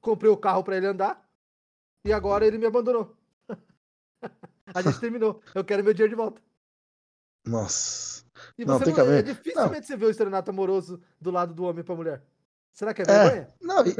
Comprei 0.00 0.32
o 0.32 0.36
carro 0.36 0.64
para 0.64 0.76
ele 0.76 0.86
andar. 0.86 1.30
E 2.04 2.12
agora 2.12 2.44
ele 2.44 2.58
me 2.58 2.66
abandonou. 2.66 3.16
a 4.74 4.82
gente 4.82 4.98
terminou. 4.98 5.40
Eu 5.54 5.64
quero 5.64 5.84
meu 5.84 5.94
dinheiro 5.94 6.10
de 6.10 6.20
volta. 6.20 6.42
Nossa. 7.44 8.24
E 8.56 8.64
não, 8.64 8.78
tem 8.78 8.88
não, 8.88 8.94
que 8.94 9.00
haver. 9.00 9.18
É 9.18 9.22
dificilmente 9.22 9.80
não. 9.80 9.86
você 9.86 9.96
vê 9.96 10.06
o 10.06 10.10
estornato 10.10 10.50
amoroso 10.50 11.00
do 11.20 11.30
lado 11.30 11.54
do 11.54 11.64
homem 11.64 11.82
pra 11.82 11.94
mulher. 11.94 12.22
Será 12.72 12.94
que 12.94 13.02
é 13.02 13.04
vergonha? 13.04 13.42
É, 13.42 13.52
não, 13.60 13.84
e, 13.86 13.96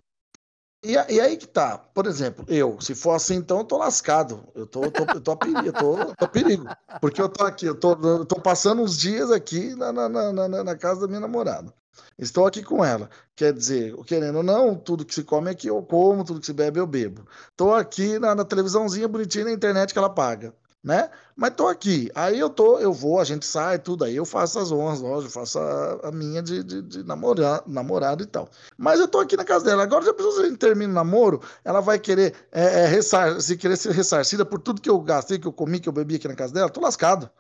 e, 0.85 0.93
e, 0.93 1.21
aí 1.21 1.37
que 1.37 1.47
tá. 1.47 1.79
Por 1.79 2.07
exemplo, 2.07 2.45
eu, 2.49 2.81
se 2.81 2.95
for 2.95 3.13
assim, 3.13 3.37
então 3.37 3.59
eu 3.59 3.65
tô 3.65 3.77
lascado. 3.77 4.49
Eu 4.55 4.67
tô, 4.67 4.91
tô, 4.91 5.05
eu 5.15 5.21
tô, 5.21 5.33
a 5.33 5.37
perigo, 5.37 5.67
eu 5.67 5.73
tô, 5.73 5.99
eu 5.99 6.17
tô 6.17 6.25
a 6.25 6.29
perigo. 6.29 6.65
Porque 7.01 7.21
eu 7.21 7.29
tô 7.29 7.45
aqui, 7.45 7.67
eu 7.67 7.75
tô, 7.75 7.93
eu 7.93 8.25
tô 8.25 8.41
passando 8.41 8.83
uns 8.83 8.99
dias 8.99 9.31
aqui 9.31 9.75
na, 9.75 9.93
na, 9.93 10.09
na, 10.09 10.65
na, 10.65 10.77
casa 10.77 11.03
da 11.03 11.09
minha 11.09 11.21
namorada. 11.21 11.73
Estou 12.19 12.47
aqui 12.47 12.63
com 12.63 12.85
ela. 12.85 13.11
Quer 13.37 13.53
dizer, 13.53 13.95
querendo 14.05 14.37
ou 14.37 14.43
não, 14.43 14.75
tudo 14.75 15.05
que 15.05 15.15
se 15.15 15.23
come 15.25 15.51
aqui 15.51 15.69
eu 15.69 15.83
como, 15.83 16.25
tudo 16.25 16.41
que 16.41 16.47
se 16.47 16.53
bebe 16.53 16.81
eu 16.81 16.87
bebo. 16.87 17.27
Estou 17.51 17.75
aqui 17.75 18.19
na, 18.19 18.35
na 18.35 18.45
televisãozinha 18.45 19.09
bonitinha 19.09 19.45
na 19.45 19.53
internet 19.53 19.93
que 19.93 19.99
ela 19.99 20.11
paga 20.11 20.55
né? 20.83 21.11
Mas 21.37 21.55
tô 21.55 21.69
aqui. 21.69 22.11
Aí 22.15 22.39
eu 22.39 22.51
tô, 22.51 22.79
eu 22.79 22.93
vou, 22.93 23.21
a 23.21 23.25
gente 23.25 23.47
sai, 23.47 23.79
tudo 23.79 24.05
aí, 24.05 24.17
eu 24.17 24.25
faço 24.25 24.59
as 24.59 24.73
honras, 24.73 25.01
lógico, 25.01 25.33
faço 25.33 25.59
a, 25.59 26.09
a 26.09 26.13
minha 26.13 26.43
de, 26.43 26.65
de, 26.65 26.83
de 26.83 27.05
namorar, 27.05 27.63
namorado 27.67 28.23
e 28.23 28.27
tal. 28.27 28.49
Mas 28.77 28.99
eu 28.99 29.07
tô 29.07 29.21
aqui 29.21 29.37
na 29.37 29.45
casa 29.45 29.65
dela. 29.65 29.85
Agora, 29.85 30.05
já 30.05 30.13
se 30.13 30.41
a 30.41 30.45
gente 30.45 30.59
termina 30.59 30.91
o 30.91 30.95
namoro, 30.95 31.41
ela 31.65 31.81
vai 31.81 31.99
querer 31.99 32.35
é, 32.51 32.83
é, 32.83 32.87
ressar, 32.87 33.41
se 33.41 33.57
querer 33.57 33.77
ser 33.77 33.93
ressarcida 33.93 34.45
por 34.45 34.59
tudo 34.59 34.81
que 34.81 34.91
eu 34.91 35.01
gastei, 35.01 35.39
que 35.39 35.47
eu 35.47 35.53
comi, 35.53 35.79
que 35.79 35.89
eu 35.89 35.93
bebi 35.93 36.17
aqui 36.17 36.27
na 36.27 36.35
casa 36.35 36.53
dela, 36.53 36.69
tô 36.69 36.81
lascado. 36.81 37.31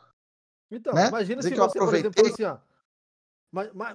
Então, 0.70 0.94
né? 0.94 1.08
imagina 1.08 1.42
Dizer 1.42 1.54
se 1.54 1.60
você, 1.60 1.78
por 1.78 1.94
exemplo, 1.94 2.26
assim, 2.26 2.44
ó. 2.44 2.58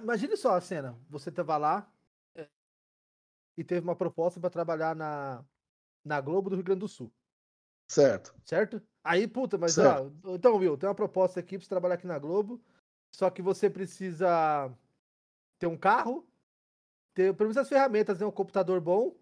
Imagine 0.00 0.36
só 0.36 0.54
a 0.54 0.60
cena. 0.60 0.96
Você 1.10 1.32
tava 1.32 1.56
lá 1.56 1.90
é, 2.36 2.46
e 3.56 3.64
teve 3.64 3.80
uma 3.80 3.96
proposta 3.96 4.38
para 4.38 4.50
trabalhar 4.50 4.94
na, 4.94 5.44
na 6.04 6.20
Globo 6.20 6.50
do 6.50 6.54
Rio 6.54 6.64
Grande 6.64 6.80
do 6.80 6.88
Sul. 6.88 7.12
Certo. 7.90 8.34
Certo? 8.44 8.80
Aí, 9.08 9.26
puta, 9.26 9.56
mas 9.56 9.78
ó, 9.78 10.10
então, 10.26 10.56
Will, 10.56 10.76
tem 10.76 10.86
uma 10.86 10.94
proposta 10.94 11.40
aqui 11.40 11.56
pra 11.56 11.64
você 11.64 11.68
trabalhar 11.70 11.94
aqui 11.94 12.06
na 12.06 12.18
Globo. 12.18 12.60
Só 13.10 13.30
que 13.30 13.40
você 13.40 13.70
precisa 13.70 14.70
ter 15.58 15.66
um 15.66 15.78
carro, 15.78 16.26
ter 17.14 17.32
pelo 17.32 17.48
menos 17.48 17.56
as 17.56 17.70
ferramentas, 17.70 18.20
né? 18.20 18.26
Um 18.26 18.30
computador 18.30 18.82
bom, 18.82 19.16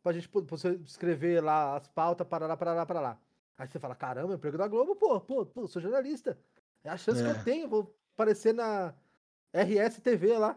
pra 0.00 0.12
gente 0.12 0.28
pra 0.28 0.42
você 0.42 0.74
escrever 0.84 1.42
lá 1.42 1.76
as 1.76 1.88
pautas, 1.88 2.24
para 2.24 2.46
lá, 2.46 2.56
para 2.56 2.72
lá, 2.72 2.86
para 2.86 3.00
lá. 3.00 3.18
Aí 3.58 3.66
você 3.66 3.80
fala, 3.80 3.96
caramba, 3.96 4.34
emprego 4.34 4.56
da 4.56 4.68
Globo, 4.68 4.94
pô, 4.94 5.20
pô, 5.20 5.44
pô, 5.44 5.66
sou 5.66 5.82
jornalista. 5.82 6.38
É 6.84 6.88
a 6.88 6.96
chance 6.96 7.20
é. 7.20 7.24
que 7.24 7.30
eu 7.30 7.40
é. 7.40 7.42
tenho, 7.42 7.68
vou 7.68 7.92
aparecer 8.14 8.54
na 8.54 8.94
RS 9.52 9.98
TV 9.98 10.38
lá. 10.38 10.56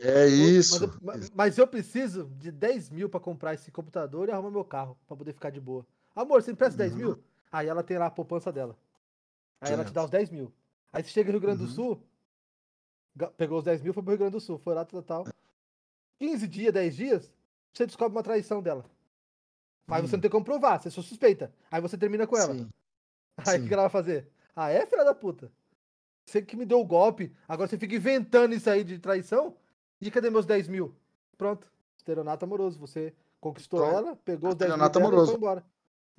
É 0.00 0.26
isso. 0.26 0.92
Mas 1.00 1.22
eu, 1.22 1.30
mas 1.36 1.58
eu 1.58 1.68
preciso 1.68 2.24
de 2.36 2.50
10 2.50 2.90
mil 2.90 3.08
pra 3.08 3.20
comprar 3.20 3.54
esse 3.54 3.70
computador 3.70 4.28
e 4.28 4.32
arrumar 4.32 4.50
meu 4.50 4.64
carro, 4.64 4.98
pra 5.06 5.16
poder 5.16 5.32
ficar 5.34 5.50
de 5.50 5.60
boa. 5.60 5.86
Amor, 6.16 6.42
você 6.42 6.50
empresta 6.50 6.82
uhum. 6.82 6.88
10 6.90 6.96
mil? 6.96 7.27
Aí 7.50 7.66
ela 7.66 7.82
tem 7.82 7.98
lá 7.98 8.06
a 8.06 8.10
poupança 8.10 8.52
dela. 8.52 8.76
Aí 9.60 9.72
ela 9.72 9.84
te 9.84 9.92
dá 9.92 10.04
os 10.04 10.10
10 10.10 10.30
mil. 10.30 10.52
Aí 10.92 11.02
você 11.02 11.10
chega 11.10 11.28
no 11.28 11.38
Rio 11.38 11.40
Grande 11.40 11.58
do 11.58 11.68
uhum. 11.68 11.74
Sul, 11.74 12.02
pegou 13.36 13.58
os 13.58 13.64
10 13.64 13.82
mil, 13.82 13.92
foi 13.92 14.02
pro 14.02 14.10
Rio 14.10 14.18
Grande 14.18 14.32
do 14.32 14.40
Sul, 14.40 14.58
foi 14.58 14.74
lá, 14.74 14.84
total. 14.84 15.26
15 16.18 16.48
dias, 16.48 16.72
10 16.72 16.96
dias, 16.96 17.32
você 17.72 17.86
descobre 17.86 18.16
uma 18.16 18.22
traição 18.22 18.62
dela. 18.62 18.84
Mas 19.86 20.02
você 20.02 20.16
não 20.16 20.20
tem 20.20 20.30
como 20.30 20.44
provar, 20.44 20.80
você 20.80 20.90
só 20.90 21.00
suspeita. 21.00 21.52
Aí 21.70 21.80
você 21.80 21.96
termina 21.96 22.26
com 22.26 22.36
ela. 22.36 22.54
Sim. 22.54 22.68
Aí 23.46 23.60
o 23.60 23.66
que 23.66 23.72
ela 23.72 23.84
vai 23.84 23.90
fazer? 23.90 24.28
Ah, 24.54 24.70
é, 24.70 24.84
filha 24.84 25.04
da 25.04 25.14
puta? 25.14 25.50
Você 26.26 26.42
que 26.42 26.56
me 26.56 26.66
deu 26.66 26.80
o 26.80 26.84
golpe, 26.84 27.34
agora 27.46 27.68
você 27.68 27.78
fica 27.78 27.94
inventando 27.94 28.54
isso 28.54 28.68
aí 28.68 28.84
de 28.84 28.98
traição? 28.98 29.56
E 29.98 30.10
cadê 30.10 30.28
meus 30.28 30.44
10 30.44 30.68
mil? 30.68 30.94
Pronto, 31.38 31.66
esteronato 31.96 32.44
amoroso. 32.44 32.78
Você 32.80 33.14
conquistou 33.40 33.80
Pronto. 33.80 33.96
ela, 33.96 34.16
pegou 34.16 34.50
os 34.50 34.56
10 34.56 34.76
mil 34.76 34.86
e 34.86 35.26
foi 35.26 35.34
embora. 35.34 35.64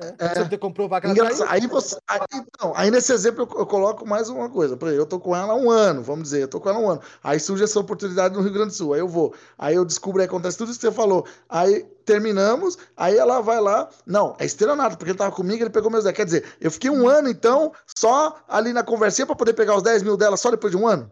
É, 0.01 0.15
é, 0.17 0.45
você 0.45 0.57
comprovar 0.57 1.01
que 1.01 1.07
ela 1.07 1.15
traiu. 1.15 1.45
Aí, 1.49 1.67
você, 1.67 1.97
aí, 2.07 2.19
então, 2.31 2.73
aí 2.73 2.89
nesse 2.89 3.11
exemplo 3.11 3.43
eu, 3.43 3.59
eu, 3.59 3.65
coloco 3.65 4.07
mais 4.07 4.29
uma 4.29 4.49
coisa. 4.49 4.77
Por 4.77 4.87
exemplo, 4.87 5.03
eu 5.03 5.05
tô 5.05 5.19
com 5.19 5.35
ela 5.35 5.51
há 5.51 5.55
um 5.55 5.69
ano, 5.69 6.01
vamos 6.01 6.23
dizer, 6.23 6.41
eu 6.41 6.47
tô 6.47 6.61
com 6.61 6.69
ela 6.69 6.79
há 6.79 6.81
um 6.81 6.89
ano. 6.89 7.01
Aí 7.21 7.37
surge 7.37 7.65
essa 7.65 7.77
oportunidade 7.81 8.33
no 8.33 8.41
Rio 8.41 8.53
Grande 8.53 8.69
do 8.69 8.75
Sul. 8.75 8.93
Aí 8.93 9.01
eu 9.01 9.09
vou. 9.09 9.35
Aí 9.57 9.75
eu 9.75 9.83
descubro, 9.83 10.21
aí 10.21 10.27
acontece 10.27 10.57
tudo 10.57 10.71
isso 10.71 10.79
que 10.79 10.87
você 10.87 10.93
falou. 10.93 11.27
Aí 11.49 11.83
terminamos, 12.05 12.77
aí 12.95 13.17
ela 13.17 13.41
vai 13.41 13.59
lá. 13.59 13.89
Não, 14.05 14.37
é 14.39 14.45
estelionato, 14.45 14.97
porque 14.97 15.11
ele 15.11 15.17
tava 15.17 15.35
comigo, 15.35 15.61
ele 15.61 15.69
pegou 15.69 15.91
meus 15.91 16.05
10. 16.05 16.15
Quer 16.15 16.25
dizer, 16.25 16.45
eu 16.61 16.71
fiquei 16.71 16.89
um 16.89 17.05
ano, 17.05 17.27
então, 17.27 17.73
só 17.97 18.41
ali 18.47 18.71
na 18.71 18.83
conversinha 18.83 19.25
para 19.25 19.35
poder 19.35 19.53
pegar 19.53 19.75
os 19.75 19.83
10 19.83 20.03
mil 20.03 20.15
dela 20.15 20.37
só 20.37 20.49
depois 20.49 20.71
de 20.71 20.77
um 20.77 20.87
ano? 20.87 21.11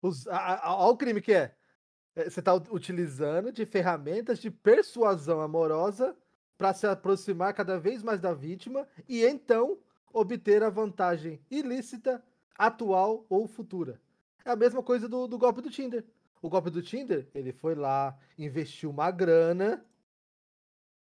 Olha 0.00 0.92
o 0.92 0.96
crime 0.96 1.20
que 1.20 1.32
é. 1.32 1.52
é 2.14 2.30
você 2.30 2.38
está 2.38 2.54
utilizando 2.54 3.50
de 3.50 3.66
ferramentas 3.66 4.38
de 4.38 4.48
persuasão 4.48 5.40
amorosa 5.40 6.14
para 6.62 6.72
se 6.72 6.86
aproximar 6.86 7.52
cada 7.54 7.76
vez 7.76 8.04
mais 8.04 8.20
da 8.20 8.32
vítima 8.32 8.86
e 9.08 9.24
então 9.24 9.78
obter 10.12 10.62
a 10.62 10.70
vantagem 10.70 11.40
ilícita, 11.50 12.22
atual 12.56 13.26
ou 13.28 13.48
futura. 13.48 14.00
É 14.44 14.52
a 14.52 14.54
mesma 14.54 14.80
coisa 14.80 15.08
do, 15.08 15.26
do 15.26 15.36
golpe 15.36 15.60
do 15.60 15.68
Tinder. 15.68 16.04
O 16.40 16.48
golpe 16.48 16.70
do 16.70 16.80
Tinder, 16.80 17.26
ele 17.34 17.52
foi 17.52 17.74
lá, 17.74 18.16
investiu 18.38 18.90
uma 18.90 19.10
grana, 19.10 19.84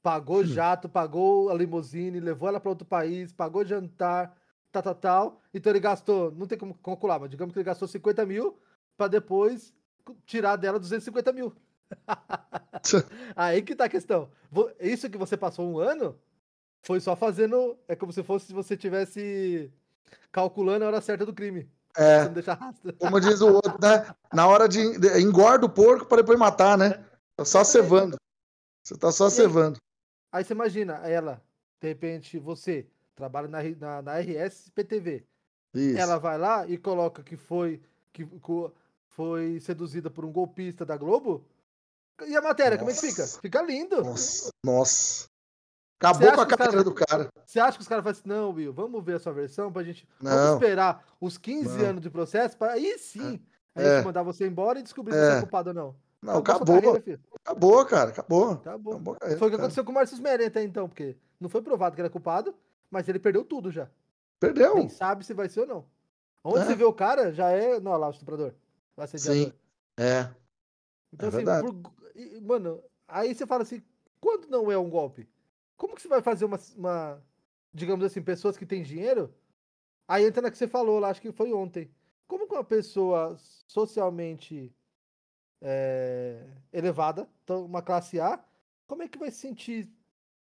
pagou 0.03 0.41
hum. 0.41 0.47
jato, 0.47 0.89
pagou 0.89 1.51
a 1.51 1.55
limusine, 1.55 2.19
levou 2.19 2.49
ela 2.49 2.59
para 2.59 2.71
outro 2.71 2.87
país, 2.87 3.31
pagou 3.31 3.63
jantar, 3.63 4.35
tal, 4.73 4.83
tal, 4.83 4.95
tal. 4.95 5.43
Então 5.53 5.71
ele 5.71 5.81
gastou, 5.81 6.31
não 6.31 6.47
tem 6.47 6.57
como 6.57 6.73
calcular, 6.79 7.19
mas 7.19 7.29
digamos 7.29 7.53
que 7.53 7.59
ele 7.59 7.67
gastou 7.67 7.87
50 7.87 8.25
mil 8.25 8.59
para 8.97 9.09
depois 9.09 9.75
tirar 10.25 10.57
dela 10.57 10.79
250 10.79 11.31
mil. 11.31 11.55
Aí 13.37 13.63
que 13.63 13.75
tá 13.75 13.85
a 13.85 13.89
questão. 13.89 14.31
Isso 14.81 15.09
que 15.09 15.19
você 15.19 15.37
passou 15.37 15.71
um 15.71 15.79
ano 15.79 16.19
foi 16.83 17.01
só 17.01 17.17
fazendo. 17.17 17.79
É 17.89 17.97
como 17.97 18.13
se 18.13 18.23
fosse 18.23 18.47
se 18.47 18.53
você 18.53 18.77
tivesse 18.77 19.71
calculando 20.31 20.85
a 20.85 20.89
hora 20.89 21.01
certa 21.01 21.25
do 21.25 21.33
crime. 21.33 21.69
É. 21.97 22.25
Como 22.99 23.21
diz 23.21 23.41
o 23.41 23.53
outro, 23.53 23.77
né? 23.81 24.15
Na 24.33 24.47
hora 24.47 24.69
de. 24.69 24.81
Engorda 25.21 25.67
o 25.67 25.71
porco 25.71 26.07
para 26.07 26.23
depois 26.23 26.39
matar, 26.39 26.77
né? 26.79 27.05
Tá 27.37 27.45
só 27.45 27.63
cevando. 27.63 28.17
Você 28.83 28.97
tá 28.97 29.13
só 29.13 29.29
cevando. 29.29 29.77
Aí, 30.33 30.41
aí 30.41 30.45
você 30.45 30.53
imagina 30.53 30.95
ela, 31.07 31.43
de 31.81 31.89
repente, 31.89 32.39
você 32.39 32.87
trabalha 33.15 33.49
na, 33.49 33.63
na, 33.63 34.03
na 34.03 34.19
RS 34.19 34.71
PTV. 34.75 35.25
Isso. 35.75 35.99
Ela 35.99 36.19
vai 36.19 36.39
lá 36.39 36.67
e 36.67 36.77
coloca 36.79 37.23
que 37.23 37.37
foi. 37.37 37.81
Que 38.13 38.27
foi 39.09 39.61
seduzida 39.61 40.11
por 40.11 40.25
um 40.25 40.33
golpista 40.33 40.85
da 40.85 40.97
Globo 40.97 41.45
e 42.27 42.37
a 42.37 42.41
matéria, 42.41 42.73
nossa. 42.73 42.79
como 42.79 42.91
é 42.91 42.95
que 42.95 43.01
fica? 43.01 43.27
Fica 43.27 43.63
lindo. 43.63 44.03
Nossa. 44.03 44.51
nossa. 44.65 45.27
Acabou 45.99 46.33
com 46.33 46.41
a 46.41 46.47
carreira 46.47 46.73
cara, 46.73 46.85
do 46.85 46.95
cara. 46.95 47.29
Você 47.47 47.61
acha 47.61 47.77
que 47.77 47.83
os 47.83 47.89
caras 47.89 48.03
falam 48.03 48.19
assim, 48.19 48.29
não, 48.29 48.51
Will, 48.51 48.73
vamos 48.73 49.05
ver 49.05 49.15
a 49.15 49.19
sua 49.21 49.33
versão 49.33 49.73
pra 49.73 49.85
gente. 49.85 50.09
Esperar 50.53 51.05
os 51.21 51.39
15 51.39 51.79
não. 51.79 51.87
anos 51.87 52.03
de 52.03 52.11
processo 52.11 52.57
para 52.57 52.73
aí 52.73 52.99
sim 52.99 53.41
é. 53.75 53.81
a 53.81 53.97
gente 53.97 54.07
mandar 54.07 54.23
você 54.25 54.47
embora 54.47 54.81
e 54.81 54.83
descobrir 54.83 55.15
é. 55.15 55.19
se 55.19 55.25
você 55.25 55.37
é 55.37 55.41
culpado 55.41 55.71
ou 55.71 55.75
não. 55.75 55.97
Não, 56.21 56.39
acabou. 56.39 56.77
Acabou, 56.77 56.95
carreira, 56.95 57.21
acabou, 57.45 57.87
cara. 57.87 58.11
Acabou. 58.11 58.53
Acabou. 58.53 58.93
acabou 58.95 59.15
carreira, 59.15 59.39
foi 59.39 59.49
o 59.49 59.51
que 59.51 59.57
cara. 59.57 59.63
aconteceu 59.65 59.85
com 59.85 59.93
o 59.93 59.95
Márcio 59.95 60.17
Smerem 60.17 60.47
até 60.47 60.63
então, 60.63 60.89
porque 60.89 61.17
não 61.41 61.49
foi 61.49 61.63
provado 61.63 61.95
que 61.95 62.01
era 62.01 62.11
culpado, 62.11 62.55
mas 62.91 63.09
ele 63.09 63.19
perdeu 63.19 63.45
tudo 63.45 63.71
já. 63.71 63.89
Perdeu. 64.41 64.75
Nem 64.75 64.89
sabe 64.89 65.25
se 65.25 65.33
vai 65.33 65.49
ser 65.49 65.61
ou 65.61 65.67
não. 65.67 65.85
Onde 66.45 66.61
é. 66.61 66.65
você 66.65 66.75
vê 66.75 66.85
o 66.85 66.93
cara, 66.93 67.33
já 67.33 67.51
é. 67.51 67.79
Não, 67.79 67.93
lá, 67.97 68.09
o 68.09 68.11
estuprador. 68.11 68.53
Vai 68.97 69.07
ser 69.07 69.19
Sim. 69.19 69.53
É. 69.97 70.29
Então, 71.13 71.29
é 71.29 71.33
assim, 71.33 71.45
por, 71.45 71.93
mano, 72.43 72.83
aí 73.07 73.35
você 73.35 73.47
fala 73.47 73.63
assim, 73.63 73.83
quando 74.21 74.49
não 74.49 74.71
é 74.71 74.79
um 74.79 74.91
golpe? 74.91 75.29
Como 75.77 75.95
que 75.95 76.03
você 76.03 76.09
vai 76.09 76.23
fazer 76.23 76.45
uma, 76.45 76.59
uma 76.77 77.23
digamos 77.73 78.05
assim, 78.05 78.23
pessoas 78.23 78.57
que 78.57 78.67
têm 78.67 78.83
dinheiro? 78.83 79.35
Aí 80.07 80.25
entra 80.25 80.43
na 80.43 80.51
que 80.51 80.59
você 80.59 80.69
falou 80.69 80.99
lá, 80.99 81.09
acho 81.09 81.21
que 81.21 81.33
foi 81.33 81.53
ontem. 81.53 81.91
Como 82.27 82.47
que 82.47 82.55
uma 82.55 82.65
pessoa 82.65 83.37
socialmente 83.67 84.75
é, 85.61 86.45
elevada, 86.73 87.29
então 87.45 87.65
uma 87.65 87.83
classe 87.83 88.21
A, 88.21 88.43
como 88.87 89.03
é 89.03 89.09
que 89.09 89.19
vai 89.19 89.31
se 89.31 89.39
sentir? 89.39 89.89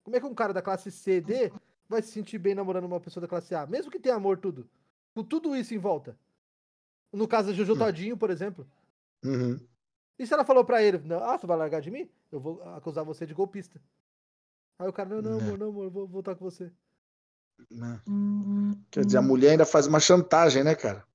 Como 0.04 0.15
é 0.15 0.20
que 0.20 0.26
um 0.26 0.36
cara 0.36 0.54
da 0.54 0.62
classe 0.62 0.91
C, 0.91 1.20
D 1.22 1.52
vai 1.89 2.02
se 2.02 2.12
sentir 2.12 2.38
bem 2.38 2.54
namorando 2.54 2.86
uma 2.86 3.00
pessoa 3.00 3.22
da 3.22 3.28
classe 3.28 3.56
A? 3.56 3.65
Mesmo 3.65 3.91
que 3.91 4.00
tenha 4.00 4.15
amor 4.15 4.38
tudo. 4.38 4.70
Com 5.13 5.24
tudo 5.24 5.56
isso 5.56 5.74
em 5.74 5.78
volta. 5.78 6.17
No 7.12 7.28
caso 7.28 7.50
da 7.50 7.54
Jojo 7.54 7.74
Hum. 7.74 7.78
Todinho, 7.78 8.17
por 8.17 8.30
exemplo. 8.30 8.67
Uhum. 9.24 9.60
E 10.19 10.25
se 10.25 10.34
ela 10.34 10.43
falou 10.45 10.65
pra 10.65 10.82
ele, 10.82 10.97
não, 10.99 11.23
ah, 11.23 11.38
você 11.38 11.45
vai 11.45 11.58
largar 11.58 11.82
de 11.82 11.91
mim? 11.91 12.10
Eu 12.32 12.39
vou 12.39 12.62
acusar 12.75 13.06
você 13.06 13.25
de 13.25 13.34
golpista. 13.34 13.80
Aí 14.80 14.88
o 14.88 14.93
cara, 14.93 15.10
não, 15.10 15.21
não, 15.21 15.39
É. 15.39 15.43
amor, 15.43 15.58
não, 15.58 15.69
amor, 15.69 15.84
eu 15.86 15.91
vou 15.91 16.08
voltar 16.08 16.36
com 16.36 16.43
você. 16.45 16.71
Né? 17.71 17.99
Quer 18.91 19.06
dizer, 19.06 19.17
a 19.17 19.21
mulher 19.21 19.51
ainda 19.51 19.65
faz 19.65 19.88
uma 19.88 19.99
chantagem, 19.99 20.63
né, 20.63 20.75
cara? 20.75 21.06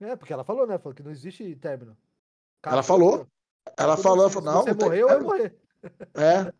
É, 0.00 0.16
porque 0.16 0.32
ela 0.32 0.44
falou, 0.44 0.66
né? 0.66 0.78
Falou 0.78 0.94
que 0.94 1.02
não 1.02 1.10
existe 1.10 1.54
término. 1.56 1.96
Cara, 2.62 2.76
Ela 2.76 2.82
falou. 2.82 3.26
Ela 3.76 3.96
falou, 3.96 4.22
ela 4.22 4.30
falou, 4.30 4.50
se 4.50 4.54
não, 4.54 4.62
você 4.62 4.70
não 4.70 4.76
tem 4.76 4.88
morreu, 4.88 5.08
eu 5.08 5.22
morrer. 5.22 5.56
É, 6.14 6.52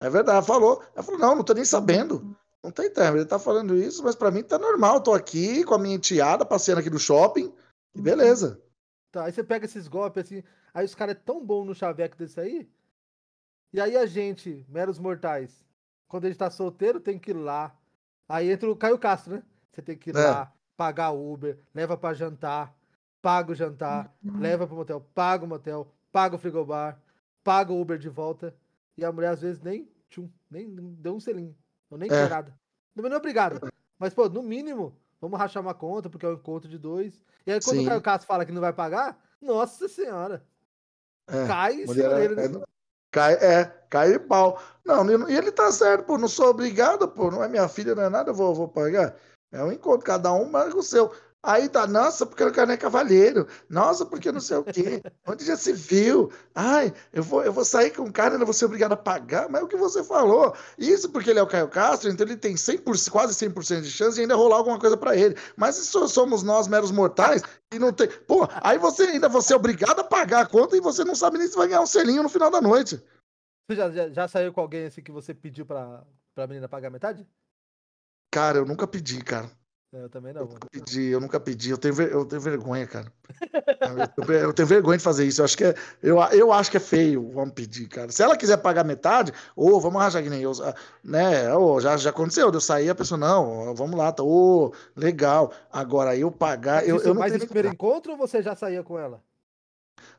é 0.00 0.10
verdade, 0.10 0.38
ela 0.38 0.42
falou. 0.42 0.82
Ela 0.94 1.02
falou, 1.02 1.20
não, 1.20 1.36
não 1.36 1.44
tô 1.44 1.52
nem 1.54 1.64
sabendo. 1.64 2.36
Não 2.62 2.70
tem 2.72 2.90
término. 2.90 3.18
Ele 3.18 3.28
tá 3.28 3.38
falando 3.38 3.76
isso, 3.76 4.02
mas 4.02 4.16
pra 4.16 4.30
mim 4.30 4.42
tá 4.42 4.58
normal. 4.58 5.00
Tô 5.00 5.14
aqui 5.14 5.64
com 5.64 5.74
a 5.74 5.78
minha 5.78 5.94
enteada, 5.94 6.44
passeando 6.44 6.80
aqui 6.80 6.90
no 6.90 6.98
shopping. 6.98 7.52
E 7.94 8.00
beleza. 8.00 8.60
Tá, 9.10 9.24
aí 9.24 9.32
você 9.32 9.42
pega 9.42 9.64
esses 9.64 9.88
golpes 9.88 10.24
assim, 10.24 10.42
aí 10.72 10.84
os 10.84 10.94
caras 10.94 11.14
é 11.14 11.18
tão 11.18 11.44
bom 11.44 11.64
no 11.64 11.74
chaveco 11.74 12.16
desse 12.16 12.38
aí. 12.40 12.68
E 13.72 13.80
aí 13.80 13.96
a 13.96 14.06
gente, 14.06 14.64
meros 14.68 14.98
mortais, 14.98 15.64
quando 16.06 16.24
a 16.24 16.28
gente 16.28 16.38
tá 16.38 16.50
solteiro, 16.50 17.00
tem 17.00 17.18
que 17.18 17.30
ir 17.30 17.34
lá. 17.34 17.76
Aí 18.28 18.50
entra 18.50 18.70
o 18.70 18.76
Caio 18.76 18.98
Castro, 18.98 19.34
né? 19.34 19.42
Você 19.72 19.82
tem 19.82 19.96
que 19.96 20.10
ir 20.10 20.16
É. 20.16 20.30
lá, 20.30 20.52
pagar 20.76 21.10
Uber, 21.10 21.58
leva 21.74 21.96
pra 21.96 22.14
jantar, 22.14 22.74
paga 23.22 23.52
o 23.52 23.54
jantar, 23.54 24.14
leva 24.22 24.66
pro 24.66 24.76
motel, 24.76 25.00
paga 25.14 25.44
o 25.44 25.48
motel, 25.48 25.92
paga 26.12 26.36
o 26.36 26.38
frigobar, 26.38 27.00
paga 27.42 27.72
o 27.72 27.80
Uber 27.80 27.98
de 27.98 28.08
volta. 28.08 28.54
E 28.96 29.04
a 29.04 29.12
mulher 29.12 29.28
às 29.30 29.40
vezes 29.40 29.60
nem, 29.62 29.88
tchum, 30.10 30.28
nem 30.50 30.68
deu 30.94 31.14
um 31.14 31.20
selinho. 31.20 31.56
Eu 31.90 31.96
nem 31.96 32.10
É. 32.10 32.14
quer 32.14 32.28
nada. 32.30 32.58
Não 32.94 33.06
é 33.08 33.16
obrigado. 33.16 33.60
Mas, 33.98 34.12
pô, 34.12 34.28
no 34.28 34.42
mínimo, 34.42 34.96
vamos 35.20 35.38
rachar 35.38 35.62
uma 35.62 35.74
conta, 35.74 36.08
porque 36.08 36.26
é 36.26 36.28
um 36.28 36.34
encontro 36.34 36.68
de 36.68 36.78
dois. 36.78 37.24
E 37.46 37.52
aí, 37.52 37.60
quando 37.60 37.76
Sim. 37.76 37.84
o 37.84 37.88
Caio 37.88 38.02
Castro 38.02 38.26
fala 38.26 38.44
que 38.44 38.52
não 38.52 38.60
vai 38.60 38.72
pagar, 38.72 39.18
nossa 39.40 39.88
senhora, 39.88 40.44
É. 41.26 41.46
cai 41.46 41.84
Mulher 41.84 42.32
é, 42.32 42.48
né? 42.48 42.62
cai, 43.10 43.34
é, 43.34 43.64
cai 43.90 44.12
de 44.12 44.18
pau. 44.18 44.60
Não, 44.84 45.28
e 45.28 45.36
ele 45.36 45.52
tá 45.52 45.70
certo, 45.70 46.04
pô. 46.04 46.18
Não 46.18 46.28
sou 46.28 46.48
obrigado, 46.48 47.08
pô. 47.08 47.30
Não 47.30 47.42
é 47.42 47.48
minha 47.48 47.68
filha, 47.68 47.94
não 47.94 48.02
é 48.02 48.08
nada, 48.08 48.30
eu 48.30 48.34
vou, 48.34 48.54
vou 48.54 48.68
pagar. 48.68 49.14
É 49.50 49.62
um 49.62 49.72
encontro, 49.72 50.04
cada 50.04 50.32
um 50.32 50.48
marca 50.50 50.76
o 50.76 50.82
seu. 50.82 51.12
Aí 51.42 51.68
tá, 51.68 51.86
nossa, 51.86 52.26
porque 52.26 52.42
o 52.42 52.52
cara 52.52 52.72
é 52.72 52.76
cavalheiro. 52.76 53.46
Nossa, 53.68 54.04
porque 54.04 54.32
não 54.32 54.40
sei 54.40 54.56
o 54.56 54.64
quê. 54.64 55.00
Onde 55.26 55.44
já 55.44 55.56
se 55.56 55.72
viu? 55.72 56.32
Ai, 56.52 56.92
eu 57.12 57.22
vou, 57.22 57.44
eu 57.44 57.52
vou 57.52 57.64
sair 57.64 57.90
com 57.92 58.02
o 58.02 58.12
cara, 58.12 58.34
eu 58.34 58.44
vou 58.44 58.52
ser 58.52 58.64
obrigado 58.64 58.92
a 58.92 58.96
pagar. 58.96 59.48
Mas 59.48 59.60
é 59.60 59.64
o 59.64 59.68
que 59.68 59.76
você 59.76 60.02
falou. 60.02 60.54
Isso 60.76 61.08
porque 61.10 61.30
ele 61.30 61.38
é 61.38 61.42
o 61.42 61.46
Caio 61.46 61.68
Castro, 61.68 62.10
então 62.10 62.26
ele 62.26 62.36
tem 62.36 62.54
100%, 62.54 63.10
quase 63.10 63.34
100% 63.34 63.82
de 63.82 63.90
chance 63.90 64.16
de 64.16 64.22
ainda 64.22 64.34
rolar 64.34 64.56
alguma 64.56 64.80
coisa 64.80 64.96
pra 64.96 65.16
ele. 65.16 65.36
Mas 65.56 65.78
isso 65.78 66.08
somos 66.08 66.42
nós, 66.42 66.66
meros 66.66 66.90
mortais, 66.90 67.42
e 67.72 67.78
não 67.78 67.92
tem. 67.92 68.08
Pô, 68.26 68.48
aí 68.60 68.76
você 68.76 69.04
ainda 69.04 69.28
você 69.28 69.52
é 69.52 69.56
obrigado 69.56 70.00
a 70.00 70.04
pagar 70.04 70.40
a 70.40 70.46
conta 70.46 70.76
e 70.76 70.80
você 70.80 71.04
não 71.04 71.14
sabe 71.14 71.38
nem 71.38 71.46
se 71.46 71.56
vai 71.56 71.68
ganhar 71.68 71.82
um 71.82 71.86
selinho 71.86 72.24
no 72.24 72.28
final 72.28 72.50
da 72.50 72.60
noite. 72.60 73.00
Você 73.68 73.76
já, 73.76 73.90
já, 73.90 74.08
já 74.08 74.28
saiu 74.28 74.52
com 74.52 74.60
alguém 74.60 74.86
assim 74.86 75.02
que 75.02 75.12
você 75.12 75.32
pediu 75.32 75.64
pra, 75.64 76.04
pra 76.34 76.46
menina 76.48 76.68
pagar 76.68 76.90
metade? 76.90 77.28
Cara, 78.32 78.58
eu 78.58 78.66
nunca 78.66 78.86
pedi, 78.86 79.22
cara. 79.22 79.50
É, 79.92 80.02
Eu 80.02 80.08
também 80.10 80.30
Eu 80.32 80.34
não, 80.34 80.42
mano. 80.42 80.54
nunca 80.54 80.68
pedi, 80.70 81.04
eu 81.06 81.20
nunca 81.20 81.40
pedi. 81.40 81.70
Eu 81.70 81.78
tenho, 81.78 81.94
ver- 81.94 82.12
eu 82.12 82.24
tenho 82.24 82.40
vergonha, 82.42 82.86
cara. 82.86 83.12
Eu, 83.80 84.52
tenho- 84.52 84.54
eu 84.58 84.66
vergonha 84.66 84.98
de 84.98 85.04
fazer 85.04 85.24
isso. 85.24 85.40
Eu 85.40 85.44
acho 85.44 85.56
que 85.56 85.64
é, 85.64 85.74
eu, 86.02 86.16
eu 86.32 86.52
acho 86.52 86.70
que 86.70 86.76
é 86.76 86.80
feio, 86.80 87.30
vamos 87.30 87.54
pedir, 87.54 87.88
cara. 87.88 88.10
Se 88.10 88.22
ela 88.22 88.36
quiser 88.36 88.58
pagar 88.58 88.84
metade, 88.84 89.32
ou 89.56 89.80
vamos 89.80 90.00
arranjar 90.00 90.22
que 90.22 90.28
nem 90.28 90.42
eu, 90.42 90.52
né? 91.02 91.54
Ô, 91.54 91.80
já, 91.80 91.96
já 91.96 92.10
aconteceu, 92.10 92.50
eu 92.52 92.60
sair, 92.60 92.90
a 92.90 92.94
pessoa, 92.94 93.16
não, 93.18 93.74
vamos 93.74 93.96
lá, 93.96 94.12
tá, 94.12 94.22
ô, 94.22 94.72
legal. 94.96 95.52
Agora, 95.70 96.16
eu 96.16 96.30
pagar, 96.30 96.82
Mas 96.82 96.88
eu, 96.88 96.98
eu 96.98 97.14
não 97.14 97.24
esse 97.24 97.38
nem 97.38 97.46
primeiro 97.46 97.68
encontro 97.68 98.12
ou 98.12 98.18
você 98.18 98.42
já 98.42 98.54
saía 98.54 98.82
com 98.82 98.98
ela? 98.98 99.22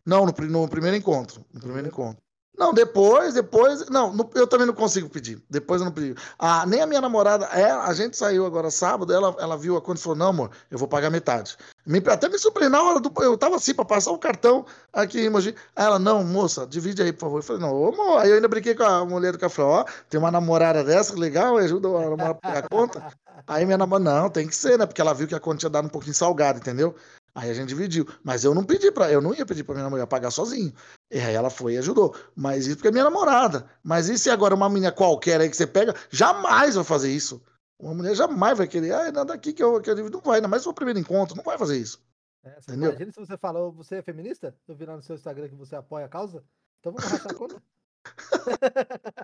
Não, 0.05 0.25
no, 0.25 0.33
no 0.47 0.67
primeiro 0.67 0.97
encontro. 0.97 1.45
No 1.53 1.59
Primeiro? 1.59 1.87
encontro. 1.89 2.23
Não, 2.59 2.73
depois, 2.73 3.33
depois. 3.35 3.87
Não, 3.89 4.11
no- 4.13 4.29
eu 4.35 4.45
também 4.45 4.67
não 4.67 4.73
consigo 4.73 5.07
pedir. 5.09 5.41
Depois 5.49 5.79
eu 5.79 5.85
não 5.85 5.93
pedi. 5.93 6.13
Ah, 6.37 6.65
nem 6.65 6.81
a 6.81 6.85
minha 6.85 6.99
namorada, 6.99 7.45
é, 7.45 7.71
a 7.71 7.93
gente 7.93 8.17
saiu 8.17 8.45
agora 8.45 8.69
sábado, 8.69 9.13
ela, 9.13 9.33
ela 9.39 9.55
viu 9.57 9.77
a 9.77 9.81
conta 9.81 9.97
e 9.99 10.03
falou: 10.03 10.17
não, 10.17 10.27
amor, 10.27 10.51
eu 10.69 10.77
vou 10.77 10.85
pagar 10.87 11.09
metade. 11.09 11.55
Me- 11.85 12.03
até 12.05 12.27
me 12.27 12.37
surpreendeu 12.37 12.77
na 12.77 12.83
hora 12.83 12.99
do. 12.99 13.09
Eu 13.23 13.37
tava 13.37 13.55
assim, 13.55 13.73
pra 13.73 13.85
passar 13.85 14.11
o 14.11 14.17
cartão 14.17 14.65
aqui 14.91 15.21
em 15.21 15.29
Mogi. 15.29 15.55
Aí 15.73 15.85
ela, 15.85 15.97
não, 15.97 16.21
moça, 16.23 16.67
divide 16.67 17.01
aí, 17.01 17.13
por 17.13 17.21
favor. 17.21 17.37
Eu 17.39 17.43
falei, 17.43 17.61
não, 17.61 17.73
ô, 17.73 17.87
amor. 17.93 18.17
Aí 18.19 18.29
eu 18.29 18.35
ainda 18.35 18.47
brinquei 18.49 18.75
com 18.75 18.83
a 18.83 19.05
mulher 19.05 19.31
do 19.31 19.39
café, 19.39 19.61
ó, 19.61 19.85
tem 20.09 20.19
uma 20.19 20.29
namorada 20.29 20.83
dessa, 20.83 21.13
que 21.13 21.19
legal, 21.19 21.57
ajuda 21.57 21.87
a 21.87 21.91
namorada 22.01 22.31
a 22.31 22.35
pagar 22.35 22.59
a 22.65 22.67
conta. 22.67 23.03
Aí 23.47 23.65
minha 23.65 23.77
namorada, 23.77 24.21
não, 24.21 24.29
tem 24.29 24.45
que 24.45 24.55
ser, 24.55 24.77
né? 24.77 24.85
Porque 24.85 24.99
ela 24.99 25.13
viu 25.13 25.27
que 25.27 25.33
a 25.33 25.39
conta 25.39 25.59
tinha 25.59 25.69
dado 25.69 25.85
um 25.85 25.89
pouquinho 25.89 26.13
salgada, 26.13 26.59
entendeu? 26.59 26.93
Aí 27.33 27.49
a 27.49 27.53
gente 27.53 27.69
dividiu. 27.69 28.05
Mas 28.21 28.43
eu 28.43 28.53
não 28.53 28.65
pedi 28.65 28.91
pra. 28.91 29.09
Eu 29.09 29.21
não 29.21 29.33
ia 29.33 29.45
pedir 29.45 29.63
pra 29.63 29.75
minha 29.75 29.89
mulher 29.89 30.05
pagar 30.05 30.29
sozinho. 30.29 30.73
E 31.11 31.19
aí 31.19 31.33
ela 31.33 31.49
foi 31.49 31.73
e 31.73 31.77
ajudou. 31.77 32.15
Mas 32.35 32.67
isso 32.67 32.75
porque 32.77 32.89
é 32.89 32.91
minha 32.91 33.03
namorada. 33.03 33.67
Mas 33.83 34.09
e 34.09 34.17
se 34.17 34.29
agora 34.29 34.53
uma 34.53 34.69
menina 34.69 34.91
qualquer 34.91 35.41
aí 35.41 35.49
que 35.49 35.57
você 35.57 35.65
pega, 35.65 35.95
jamais 36.09 36.75
vai 36.75 36.83
fazer 36.83 37.11
isso. 37.11 37.41
Uma 37.79 37.93
mulher 37.95 38.13
jamais 38.13 38.57
vai 38.57 38.67
querer. 38.67 38.91
Ah, 38.93 39.11
nada 39.11 39.33
aqui 39.33 39.53
que 39.53 39.63
eu, 39.63 39.81
que 39.81 39.89
eu. 39.89 40.09
Não 40.09 40.21
vai, 40.21 40.35
ainda 40.35 40.47
mais 40.47 40.65
o 40.67 40.73
primeiro 40.73 40.99
encontro, 40.99 41.35
não 41.35 41.43
vai 41.43 41.57
fazer 41.57 41.77
isso. 41.77 41.99
É, 42.43 42.57
Entendeu? 42.59 42.89
imagina 42.91 43.11
se 43.11 43.19
você 43.19 43.37
falou, 43.37 43.71
você 43.71 43.95
é 43.95 44.01
feminista? 44.01 44.55
Eu 44.67 44.75
vi 44.75 44.85
lá 44.85 44.95
no 44.95 45.01
seu 45.01 45.15
Instagram 45.15 45.49
que 45.49 45.55
você 45.55 45.75
apoia 45.75 46.05
a 46.05 46.09
causa? 46.09 46.43
Então 46.79 46.93
vamos 46.93 47.09
rachar 47.09 47.31
a 47.31 47.35
conta? 47.35 47.55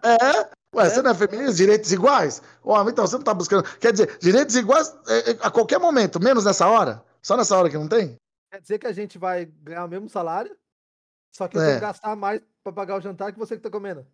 É? 0.03 0.39
Ué, 0.75 0.85
É. 0.85 0.89
você 0.89 1.01
não 1.01 1.11
é 1.11 1.15
feminista? 1.15 1.53
Direitos 1.53 1.91
iguais? 1.91 2.41
Ó, 2.63 2.87
então 2.89 3.07
você 3.07 3.15
não 3.15 3.23
tá 3.23 3.33
buscando. 3.33 3.63
Quer 3.79 3.91
dizer, 3.93 4.17
direitos 4.19 4.55
iguais 4.55 4.95
é, 5.07 5.31
é, 5.31 5.37
a 5.41 5.49
qualquer 5.49 5.79
momento, 5.79 6.19
menos 6.19 6.43
nessa 6.45 6.67
hora? 6.67 7.03
Só 7.21 7.37
nessa 7.37 7.57
hora 7.57 7.69
que 7.69 7.77
não 7.77 7.87
tem? 7.87 8.17
Quer 8.51 8.61
dizer 8.61 8.79
que 8.79 8.87
a 8.87 8.91
gente 8.91 9.17
vai 9.17 9.45
ganhar 9.45 9.85
o 9.85 9.87
mesmo 9.87 10.09
salário, 10.09 10.55
só 11.35 11.47
que 11.49 11.57
eu 11.57 11.61
É. 11.61 11.65
tenho 11.65 11.79
que 11.79 11.85
gastar 11.85 12.15
mais 12.15 12.41
pra 12.63 12.71
pagar 12.71 12.95
o 12.97 13.01
jantar 13.01 13.33
que 13.33 13.39
você 13.39 13.57
que 13.57 13.61
tá 13.63 13.69
comendo. 13.69 14.05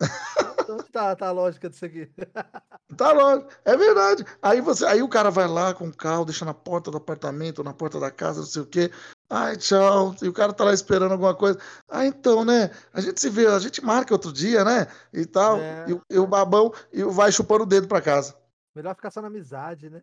Então 0.62 0.76
onde 0.76 0.90
tá, 0.92 1.16
tá 1.16 1.26
a 1.26 1.32
lógica 1.32 1.68
disso 1.68 1.84
aqui? 1.84 2.08
Tá 2.96 3.10
lógico, 3.10 3.50
é 3.64 3.74
verdade. 3.76 4.24
Aí 4.42 4.60
você, 4.60 4.84
aí 4.84 5.02
o 5.02 5.08
cara 5.08 5.30
vai 5.30 5.48
lá 5.48 5.72
com 5.72 5.88
o 5.88 5.96
carro, 5.96 6.26
deixa 6.26 6.44
na 6.44 6.52
porta 6.52 6.90
do 6.90 6.98
apartamento, 6.98 7.64
na 7.64 7.72
porta 7.72 7.98
da 7.98 8.10
casa, 8.10 8.40
não 8.40 8.46
sei 8.46 8.62
o 8.62 8.66
quê. 8.66 8.90
Ai, 9.30 9.56
tchau. 9.56 10.14
E 10.22 10.28
o 10.28 10.32
cara 10.32 10.52
tá 10.52 10.62
lá 10.62 10.74
esperando 10.74 11.12
alguma 11.12 11.34
coisa. 11.34 11.58
Ah, 11.88 12.04
então, 12.06 12.44
né? 12.44 12.70
A 12.92 13.00
gente 13.00 13.18
se 13.18 13.30
vê, 13.30 13.46
a 13.46 13.58
gente 13.58 13.82
marca 13.82 14.12
outro 14.14 14.30
dia, 14.30 14.62
né? 14.62 14.86
E 15.10 15.24
tal. 15.24 15.56
É. 15.58 15.86
E, 15.88 15.92
o- 15.94 16.02
e 16.10 16.18
o 16.18 16.26
babão 16.26 16.70
e 16.92 17.02
vai 17.02 17.32
chupando 17.32 17.62
o 17.64 17.66
dedo 17.66 17.88
pra 17.88 18.02
casa. 18.02 18.36
Melhor 18.74 18.94
ficar 18.94 19.10
só 19.10 19.22
na 19.22 19.28
amizade, 19.28 19.88
né? 19.88 20.02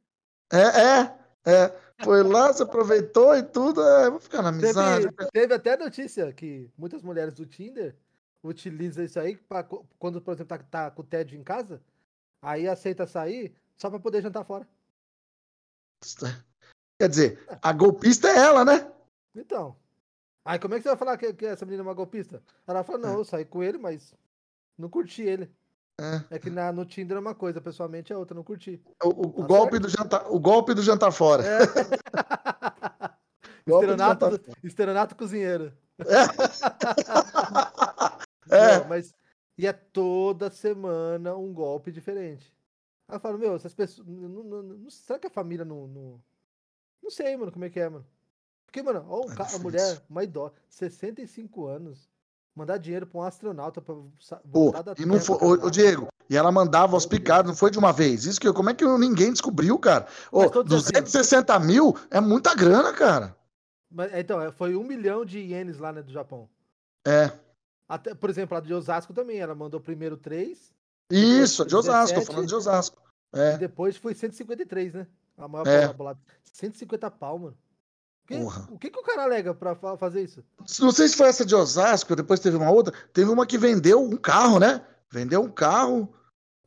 É, 0.51 0.81
é, 0.81 1.15
é. 1.45 1.89
Foi 2.03 2.23
lá, 2.23 2.53
se 2.53 2.63
aproveitou 2.63 3.35
e 3.35 3.43
tudo. 3.43 3.81
É, 3.81 4.09
vou 4.09 4.19
ficar 4.19 4.41
na 4.41 4.49
amizade. 4.49 5.11
Teve, 5.11 5.31
teve 5.31 5.53
até 5.53 5.75
notícia 5.75 6.31
que 6.31 6.69
muitas 6.77 7.01
mulheres 7.01 7.33
do 7.33 7.45
Tinder 7.45 7.95
utilizam 8.43 9.03
isso 9.03 9.19
aí 9.19 9.35
pra, 9.35 9.63
quando, 9.97 10.21
por 10.21 10.33
exemplo, 10.33 10.57
tá, 10.57 10.63
tá 10.63 10.91
com 10.91 11.01
o 11.01 11.05
tédio 11.05 11.37
em 11.37 11.43
casa, 11.43 11.81
aí 12.41 12.67
aceita 12.67 13.05
sair 13.05 13.53
só 13.77 13.89
pra 13.89 13.99
poder 13.99 14.21
jantar 14.21 14.45
fora. 14.45 14.67
Quer 16.99 17.09
dizer, 17.09 17.45
a 17.61 17.73
golpista 17.73 18.29
é 18.29 18.37
ela, 18.37 18.63
né? 18.63 18.91
Então. 19.35 19.75
Aí 20.45 20.57
como 20.57 20.73
é 20.73 20.77
que 20.77 20.83
você 20.83 20.89
vai 20.89 20.97
falar 20.97 21.17
que, 21.17 21.33
que 21.33 21.45
essa 21.45 21.65
menina 21.65 21.83
é 21.83 21.87
uma 21.87 21.93
golpista? 21.93 22.41
Ela 22.65 22.83
fala, 22.83 22.97
não, 22.99 23.13
eu 23.19 23.25
saí 23.25 23.45
com 23.45 23.61
ele, 23.61 23.77
mas 23.77 24.15
não 24.77 24.89
curti 24.89 25.21
ele. 25.21 25.51
É. 25.99 26.35
É 26.35 26.39
que 26.39 26.49
na, 26.49 26.71
no 26.71 26.85
Tinder 26.85 27.17
é 27.17 27.19
uma 27.19 27.35
coisa, 27.35 27.59
pessoalmente 27.61 28.11
é 28.13 28.17
outra, 28.17 28.33
não 28.35 28.43
curti. 28.43 28.81
O, 29.03 29.09
o- 29.09 29.27
o 29.27 29.31
Tá 29.41 29.47
golpe 29.47 29.71
certo? 29.73 29.83
do 29.83 29.89
jantar, 29.89 30.31
o 30.31 30.39
golpe 30.39 30.73
do 30.73 30.81
jantar 30.81 31.11
fora. 31.11 31.43
É. 31.43 31.59
Golpe 33.67 33.85
do 33.85 33.91
Estelionato, 33.91 34.31
jantar 34.31 34.55
estelionato 34.63 35.15
cozinheiro. 35.15 35.73
É. 35.99 36.05
Não, 38.79 38.87
mas. 38.87 39.13
E 39.57 39.67
é 39.67 39.73
toda 39.73 40.49
semana 40.49 41.35
um 41.35 41.53
golpe 41.53 41.91
diferente. 41.91 42.53
Aí 43.07 43.17
eu 43.17 43.19
falo, 43.19 43.37
meu, 43.37 43.55
essas 43.55 43.73
pessoas. 43.73 44.07
Não, 44.07 44.29
não- 44.43 44.63
não- 44.63 44.89
será 44.89 45.19
que 45.19 45.27
a 45.27 45.31
família 45.31 45.65
não, 45.65 45.87
não. 45.87 46.21
Não 47.03 47.09
sei, 47.11 47.35
mano, 47.37 47.51
como 47.51 47.65
é 47.65 47.69
que 47.69 47.79
é, 47.79 47.89
mano. 47.89 48.05
Porque, 48.65 48.81
mano, 48.81 49.05
ó, 49.09 49.25
o 49.25 49.31
É 49.31 49.55
a 49.55 49.59
mulher, 49.59 50.01
uma 50.09 50.23
idosa, 50.23 50.53
65 50.69 51.65
anos, 51.67 52.09
mandar 52.59 52.77
dinheiro 52.77 53.07
pra 53.07 53.19
um 53.19 53.23
astronauta 53.23 53.81
Pô, 53.81 54.03
voltar 54.45 54.81
da 54.81 54.93
e 54.97 55.05
não 55.05 55.19
foi, 55.19 55.37
ô, 55.41 55.69
Diego, 55.69 56.07
e 56.29 56.35
ela 56.35 56.51
mandava 56.51 56.93
aos 56.95 57.05
picados, 57.05 57.49
não 57.49 57.57
foi 57.57 57.71
de 57.71 57.79
uma 57.79 57.93
vez. 57.93 58.25
Isso 58.25 58.39
que 58.39 58.51
como 58.51 58.69
é 58.69 58.73
que 58.73 58.85
ninguém 58.85 59.31
descobriu, 59.31 59.79
cara? 59.79 60.07
Ô, 60.31 60.41
Mas 60.41 60.51
todos 60.51 60.73
assim. 60.73 60.91
260 60.91 61.57
mil 61.59 61.95
é 62.11 62.19
muita 62.19 62.53
grana, 62.53 62.93
cara. 62.93 63.35
Mas, 63.89 64.13
então, 64.13 64.39
é, 64.41 64.51
foi 64.51 64.75
um 64.75 64.83
milhão 64.83 65.23
de 65.25 65.39
ienes 65.39 65.79
lá 65.79 65.91
né, 65.91 66.03
do 66.03 66.11
Japão. 66.11 66.47
É. 67.07 67.31
Até, 67.87 68.13
por 68.13 68.29
exemplo, 68.29 68.55
a 68.55 68.59
de 68.59 68.73
Osasco 68.73 69.13
também, 69.13 69.39
ela 69.39 69.55
mandou 69.55 69.79
primeiro 69.79 70.15
3 70.17 70.71
Isso, 71.09 71.65
de 71.65 71.75
Osasco, 71.75 72.13
tô 72.15 72.19
17. 72.19 72.27
falando 72.27 72.47
de 72.47 72.55
Osasco. 72.55 73.01
e 73.33 73.39
É, 73.39 73.57
depois 73.57 73.95
foi 73.97 74.13
153, 74.13 74.93
né? 74.93 75.07
A 75.37 75.47
maior 75.47 75.65
É. 75.65 75.81
bola- 75.81 75.93
bolada. 75.93 76.19
150 76.53 77.09
pau, 77.09 77.39
mano. 77.39 77.57
Que- 78.29 78.73
o 78.73 78.77
que, 78.77 78.89
que 78.91 78.99
o 78.99 79.03
cara 79.03 79.23
alega 79.23 79.55
pra 79.55 79.73
fa- 79.75 79.97
fazer 79.97 80.21
isso? 80.21 80.43
não 80.79 80.91
sei 80.91 81.07
se 81.07 81.17
foi 81.17 81.27
essa 81.27 81.43
de 81.43 81.55
Osasco, 81.55 82.15
depois 82.15 82.39
teve 82.39 82.55
uma 82.55 82.69
outra. 82.69 82.93
Teve 83.11 83.31
uma 83.31 83.45
que 83.45 83.57
vendeu 83.57 84.03
um 84.03 84.15
carro, 84.15 84.59
né? 84.59 84.85
Vendeu 85.11 85.41
um 85.41 85.49
carro 85.49 86.13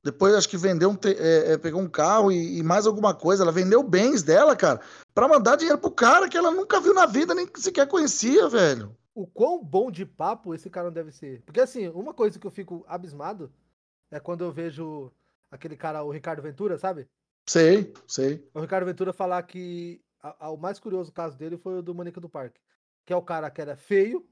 Depois 0.03 0.35
acho 0.35 0.49
que 0.49 0.57
vendeu 0.57 0.91
um, 0.91 0.99
é, 1.05 1.53
é, 1.53 1.59
pegou 1.59 1.81
um 1.81 1.89
carro 1.89 2.33
e, 2.33 2.59
e, 2.59 2.63
mais 2.65 2.89
alguma 2.89 3.15
coisa. 3.15 3.45
Ela 3.45 3.53
vendeu 3.53 3.81
bens 3.85 4.25
dela, 4.25 4.57
cara, 4.57 4.81
para 5.15 5.29
mandar 5.29 5.55
dinheiro 5.55 5.79
pro 5.79 5.93
cara 5.93 6.29
que 6.29 6.37
ela 6.37 6.51
nunca 6.51 6.81
viu 6.81 6.93
na 6.93 7.07
vida, 7.07 7.33
nem 7.33 7.49
sequer 7.55 7.87
conhecia, 7.87 8.49
velho. 8.49 8.97
O 9.15 9.25
quão 9.25 9.63
bom 9.63 9.89
de 9.93 10.05
papo 10.05 10.53
esse 10.55 10.69
cara 10.69 10.87
não 10.87 10.93
deve 10.93 11.13
ser. 11.13 11.43
Porque 11.47 11.61
assim, 11.61 11.87
uma 11.91 12.13
coisa 12.13 12.37
que 12.37 12.47
eu 12.47 12.51
fico 12.51 12.85
abismado 12.89 13.53
é 14.11 14.19
quando 14.19 14.43
eu 14.43 14.51
vejo 14.51 15.13
aquele 15.49 15.77
cara, 15.77 16.03
o 16.03 16.11
Ricardo 16.11 16.43
Ventura, 16.43 16.77
sabe? 16.79 17.07
Sei, 17.49 17.93
sei. 18.09 18.45
O 18.53 18.61
Ricardo 18.61 18.87
Ventura 18.87 19.13
falar 19.13 19.43
que 19.45 20.01
a, 20.23 20.47
a, 20.47 20.51
o 20.51 20.57
mais 20.57 20.79
curioso 20.79 21.11
caso 21.13 21.37
dele 21.37 21.57
foi 21.57 21.79
o 21.79 21.83
do 21.83 21.95
Maníaco 21.95 22.21
do 22.21 22.29
Parque. 22.29 22.61
Que 23.05 23.13
é 23.13 23.17
o 23.17 23.23
cara 23.23 23.51
que 23.51 23.61
era 23.61 23.77
feio, 23.77 24.25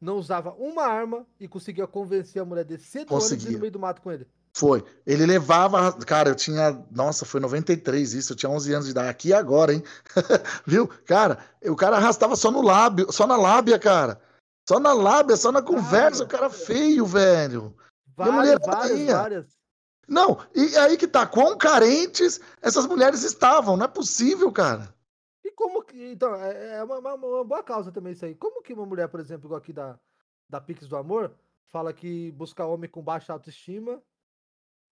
não 0.00 0.16
usava 0.16 0.52
uma 0.52 0.84
arma 0.84 1.26
e 1.40 1.48
conseguia 1.48 1.86
convencer 1.86 2.42
a 2.42 2.44
mulher 2.44 2.64
de 2.64 2.78
ser 2.78 3.06
ônibus 3.10 3.44
no 3.44 3.58
meio 3.58 3.72
do 3.72 3.78
mato 3.78 4.02
com 4.02 4.12
ele. 4.12 4.26
Foi. 4.54 4.82
Ele 5.06 5.26
levava. 5.26 5.92
Cara, 5.92 6.30
eu 6.30 6.34
tinha. 6.34 6.82
Nossa, 6.90 7.26
foi 7.26 7.40
93 7.40 8.14
isso. 8.14 8.32
Eu 8.32 8.36
tinha 8.36 8.50
11 8.50 8.72
anos 8.72 8.84
de 8.86 8.92
idade. 8.92 9.08
Aqui 9.08 9.32
agora, 9.32 9.74
hein? 9.74 9.82
Viu? 10.64 10.88
Cara, 11.04 11.38
o 11.62 11.76
cara 11.76 11.96
arrastava 11.96 12.34
só 12.36 12.50
no 12.50 12.62
lábio, 12.62 13.12
só 13.12 13.26
na 13.26 13.36
lábia, 13.36 13.78
cara. 13.78 14.18
Só 14.66 14.80
na 14.80 14.94
lábia, 14.94 15.36
só 15.36 15.52
na 15.52 15.60
conversa. 15.60 16.24
o 16.24 16.26
cara 16.26 16.48
feio, 16.48 17.04
velho. 17.04 17.76
Várias, 18.16 18.58
várias, 18.64 19.06
várias. 19.06 19.46
Não, 20.08 20.38
e 20.54 20.74
aí 20.78 20.96
que 20.96 21.06
tá. 21.06 21.26
Quão 21.26 21.58
carentes 21.58 22.40
essas 22.62 22.86
mulheres 22.86 23.22
estavam. 23.24 23.76
Não 23.76 23.84
é 23.84 23.88
possível, 23.88 24.50
cara. 24.50 24.95
E 25.46 25.52
como 25.52 25.84
que. 25.84 26.10
Então, 26.10 26.34
é, 26.34 26.78
é 26.78 26.84
uma, 26.84 26.98
uma, 26.98 27.14
uma 27.14 27.44
boa 27.44 27.62
causa 27.62 27.92
também 27.92 28.12
isso 28.12 28.24
aí. 28.24 28.34
Como 28.34 28.62
que 28.62 28.72
uma 28.72 28.84
mulher, 28.84 29.08
por 29.08 29.20
exemplo, 29.20 29.46
igual 29.46 29.58
aqui 29.58 29.72
da, 29.72 29.98
da 30.48 30.60
Pix 30.60 30.88
do 30.88 30.96
Amor, 30.96 31.32
fala 31.66 31.92
que 31.92 32.32
busca 32.32 32.66
homem 32.66 32.90
com 32.90 33.00
baixa 33.00 33.32
autoestima 33.32 34.02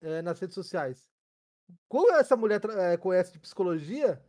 é, 0.00 0.22
nas 0.22 0.38
redes 0.38 0.54
sociais. 0.54 1.10
Como 1.88 2.12
essa 2.12 2.36
mulher 2.36 2.60
é, 2.70 2.96
conhece 2.96 3.32
de 3.32 3.40
psicologia? 3.40 4.24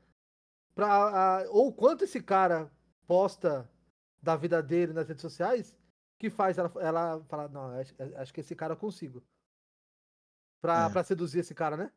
Pra, 0.73 0.88
a, 0.88 1.49
ou 1.49 1.71
quanto 1.71 2.03
esse 2.03 2.21
cara 2.21 2.71
posta 3.05 3.69
da 4.19 4.35
vida 4.35 4.63
dele 4.63 4.93
nas 4.93 5.07
redes 5.07 5.21
sociais 5.21 5.77
que 6.17 6.29
faz 6.31 6.57
ela, 6.57 6.71
ela 6.79 7.23
falar, 7.25 7.49
não, 7.49 7.69
acho, 7.79 7.93
acho 8.15 8.33
que 8.33 8.41
esse 8.41 8.55
cara 8.55 8.73
eu 8.73 8.77
consigo. 8.77 9.23
Pra, 10.59 10.88
é. 10.88 10.89
pra 10.89 11.03
seduzir 11.03 11.41
esse 11.41 11.53
cara, 11.53 11.77
né? 11.77 11.91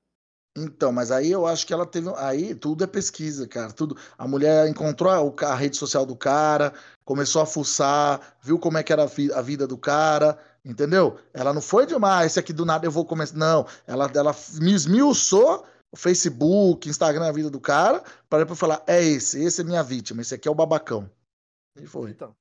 Então, 0.65 0.93
mas 0.93 1.11
aí 1.11 1.31
eu 1.31 1.47
acho 1.47 1.67
que 1.67 1.73
ela 1.73 1.87
teve. 1.87 2.11
Aí 2.17 2.55
tudo 2.55 2.85
é 2.85 2.87
pesquisa, 2.87 3.47
cara. 3.47 3.73
Tudo. 3.73 3.97
A 4.17 4.27
mulher 4.27 4.69
encontrou 4.69 5.11
a, 5.11 5.47
a 5.47 5.55
rede 5.55 5.77
social 5.77 6.05
do 6.05 6.17
cara, 6.17 6.73
começou 7.05 7.41
a 7.41 7.47
fuçar, 7.47 8.37
viu 8.43 8.59
como 8.59 8.79
é 8.79 8.83
que 8.83 8.93
era 8.93 9.05
a, 9.05 9.39
a 9.39 9.43
vida 9.43 9.67
do 9.67 9.79
cara, 9.79 10.39
entendeu? 10.65 11.19
Ela 11.33 11.53
não 11.53 11.61
foi 11.61 11.87
demais, 11.87 12.23
ah, 12.23 12.27
esse 12.27 12.39
aqui 12.39 12.53
do 12.53 12.67
nada 12.67 12.87
eu 12.87 12.91
vou 12.91 13.05
começar. 13.05 13.37
Não, 13.37 13.67
ela, 13.87 14.11
ela 14.15 14.35
me 14.61 14.73
esmiuçou 14.73 15.65
o 15.91 15.97
Facebook, 15.97 16.89
Instagram, 16.89 17.27
a 17.27 17.33
vida 17.33 17.51
do 17.51 17.61
cara, 17.61 18.03
para 18.29 18.41
depois 18.41 18.59
falar: 18.59 18.83
é 18.87 19.03
esse, 19.03 19.43
esse 19.43 19.61
é 19.61 19.65
minha 19.65 19.83
vítima, 19.83 20.21
esse 20.21 20.35
aqui 20.35 20.49
é 20.49 20.51
o 20.51 20.55
babacão. 20.55 21.11
E 21.77 21.87
foi. 21.87 22.11
Então, 22.11 22.35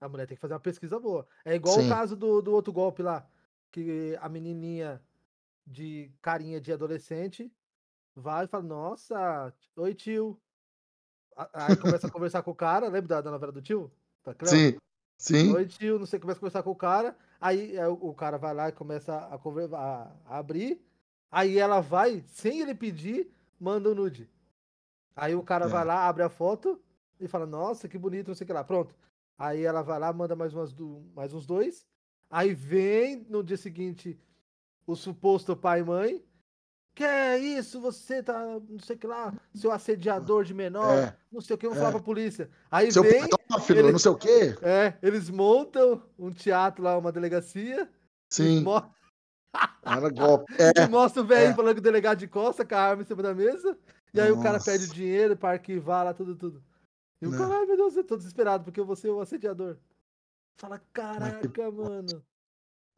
a 0.00 0.08
mulher 0.08 0.26
tem 0.26 0.36
que 0.36 0.40
fazer 0.40 0.54
uma 0.54 0.60
pesquisa 0.60 0.98
boa. 0.98 1.26
É 1.44 1.54
igual 1.54 1.76
Sim. 1.76 1.86
o 1.86 1.88
caso 1.88 2.16
do, 2.16 2.42
do 2.42 2.52
outro 2.52 2.72
golpe 2.72 3.02
lá, 3.02 3.26
que 3.70 4.16
a 4.20 4.28
menininha 4.28 5.00
de 5.66 6.10
carinha 6.20 6.60
de 6.60 6.72
adolescente, 6.72 7.52
vai 8.14 8.44
e 8.44 8.48
fala, 8.48 8.64
nossa, 8.64 9.52
oi 9.76 9.94
tio. 9.94 10.38
Aí 11.52 11.76
começa 11.76 12.06
a 12.06 12.10
conversar 12.12 12.42
com 12.42 12.50
o 12.50 12.54
cara, 12.54 12.88
lembra 12.88 13.22
da, 13.22 13.30
novela 13.30 13.52
do 13.52 13.62
tio? 13.62 13.90
Tá 14.22 14.34
sim, 14.44 14.76
sim. 15.16 15.52
Oi 15.52 15.66
tio, 15.66 15.98
não 15.98 16.06
sei, 16.06 16.20
começa 16.20 16.38
a 16.38 16.40
conversar 16.40 16.62
com 16.62 16.70
o 16.70 16.76
cara, 16.76 17.16
aí, 17.40 17.78
aí 17.78 17.86
o 17.86 18.14
cara 18.14 18.36
vai 18.38 18.54
lá 18.54 18.68
e 18.68 18.72
começa 18.72 19.14
a, 19.14 19.34
a, 19.34 20.12
a, 20.26 20.38
abrir, 20.38 20.80
aí 21.30 21.58
ela 21.58 21.80
vai, 21.80 22.22
sem 22.26 22.60
ele 22.60 22.74
pedir, 22.74 23.32
manda 23.58 23.88
o 23.88 23.92
um 23.92 23.94
nude. 23.94 24.30
Aí 25.14 25.34
o 25.34 25.42
cara 25.42 25.66
é. 25.66 25.68
vai 25.68 25.84
lá, 25.84 26.06
abre 26.06 26.22
a 26.22 26.28
foto 26.28 26.80
e 27.20 27.28
fala, 27.28 27.46
nossa, 27.46 27.88
que 27.88 27.98
bonito, 27.98 28.28
não 28.28 28.34
sei 28.34 28.44
o 28.44 28.46
que 28.46 28.52
lá, 28.52 28.64
pronto. 28.64 28.94
Aí 29.38 29.62
ela 29.64 29.82
vai 29.82 29.98
lá, 29.98 30.12
manda 30.12 30.36
mais, 30.36 30.54
umas, 30.54 30.74
mais 31.14 31.32
uns 31.32 31.46
dois, 31.46 31.86
aí 32.30 32.54
vem 32.54 33.26
no 33.28 33.42
dia 33.42 33.56
seguinte 33.56 34.18
o 34.86 34.96
suposto 34.96 35.56
pai 35.56 35.80
e 35.80 35.84
mãe. 35.84 36.24
Que 36.94 37.04
é 37.04 37.38
isso, 37.38 37.80
você 37.80 38.22
tá, 38.22 38.38
não 38.68 38.78
sei 38.78 38.96
o 38.96 38.98
que 38.98 39.06
lá, 39.06 39.32
seu 39.54 39.72
assediador 39.72 40.44
de 40.44 40.52
menor, 40.52 40.98
é, 40.98 41.16
não 41.32 41.40
sei 41.40 41.56
o 41.56 41.58
que, 41.58 41.66
vou 41.66 41.74
é. 41.74 41.78
falar 41.78 41.92
pra 41.92 42.00
polícia. 42.02 42.50
Aí 42.70 42.92
seu 42.92 43.02
vem. 43.02 43.26
Pedófilo, 43.26 43.78
eles, 43.78 43.92
não 43.92 43.98
sei 43.98 44.10
o 44.10 44.16
quê. 44.16 44.54
É, 44.60 44.94
eles 45.00 45.30
montam 45.30 46.02
um 46.18 46.30
teatro 46.30 46.84
lá, 46.84 46.98
uma 46.98 47.10
delegacia. 47.10 47.90
Sim. 48.30 48.62
Era 49.82 50.10
golpe. 50.12 50.52
É, 50.58 50.84
e 50.84 50.88
mostra 50.88 51.22
o 51.22 51.26
velho 51.26 51.52
é. 51.52 51.54
falando 51.54 51.74
que 51.74 51.80
o 51.80 51.82
delegado 51.82 52.18
de 52.18 52.28
costa 52.28 52.62
com 52.62 52.74
a 52.74 52.80
arma 52.80 53.02
em 53.02 53.06
cima 53.06 53.22
da 53.22 53.34
mesa. 53.34 53.78
E 54.12 54.20
aí 54.20 54.28
Nossa. 54.28 54.40
o 54.40 54.42
cara 54.42 54.60
pede 54.62 54.84
o 54.84 54.92
dinheiro 54.92 55.34
pra 55.34 55.52
arquivar 55.52 56.04
lá 56.04 56.12
tudo, 56.12 56.36
tudo. 56.36 56.62
E 57.22 57.26
o 57.26 57.30
cara, 57.30 57.54
ai 57.54 57.64
meu 57.64 57.76
Deus, 57.76 57.96
eu 57.96 58.04
tô 58.04 58.18
desesperado 58.18 58.64
porque 58.64 58.78
eu 58.78 58.84
vou 58.84 58.96
ser 58.96 59.08
o 59.08 59.20
assediador. 59.20 59.78
Fala, 60.56 60.78
caraca, 60.92 61.70
mano. 61.70 62.22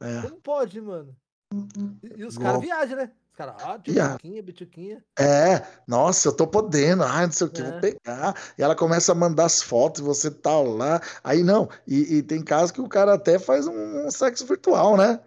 É. 0.01 0.21
Como 0.23 0.41
pode, 0.41 0.81
mano? 0.81 1.15
E, 1.53 2.21
e 2.21 2.25
os 2.25 2.37
caras 2.37 2.61
viajam, 2.61 2.97
né? 2.97 3.11
Os 3.29 3.37
caras, 3.37 3.55
ó, 3.63 3.77
bituquinha, 3.77 4.43
bituquinha. 4.43 5.03
É, 5.19 5.65
nossa, 5.87 6.29
eu 6.29 6.35
tô 6.35 6.47
podendo, 6.47 7.03
ah, 7.03 7.25
não 7.25 7.31
sei 7.31 7.47
o 7.47 7.49
que, 7.49 7.61
é. 7.61 7.71
vou 7.71 7.81
pegar. 7.81 8.35
E 8.57 8.63
ela 8.63 8.75
começa 8.75 9.11
a 9.11 9.15
mandar 9.15 9.45
as 9.45 9.61
fotos, 9.61 10.01
você 10.01 10.31
tá 10.31 10.57
lá. 10.59 11.01
Aí 11.23 11.43
não, 11.43 11.69
e, 11.85 12.17
e 12.17 12.23
tem 12.23 12.43
casos 12.43 12.71
que 12.71 12.81
o 12.81 12.89
cara 12.89 13.13
até 13.13 13.37
faz 13.37 13.67
um, 13.67 14.07
um 14.07 14.11
sexo 14.11 14.45
virtual, 14.45 14.97
né? 14.97 15.19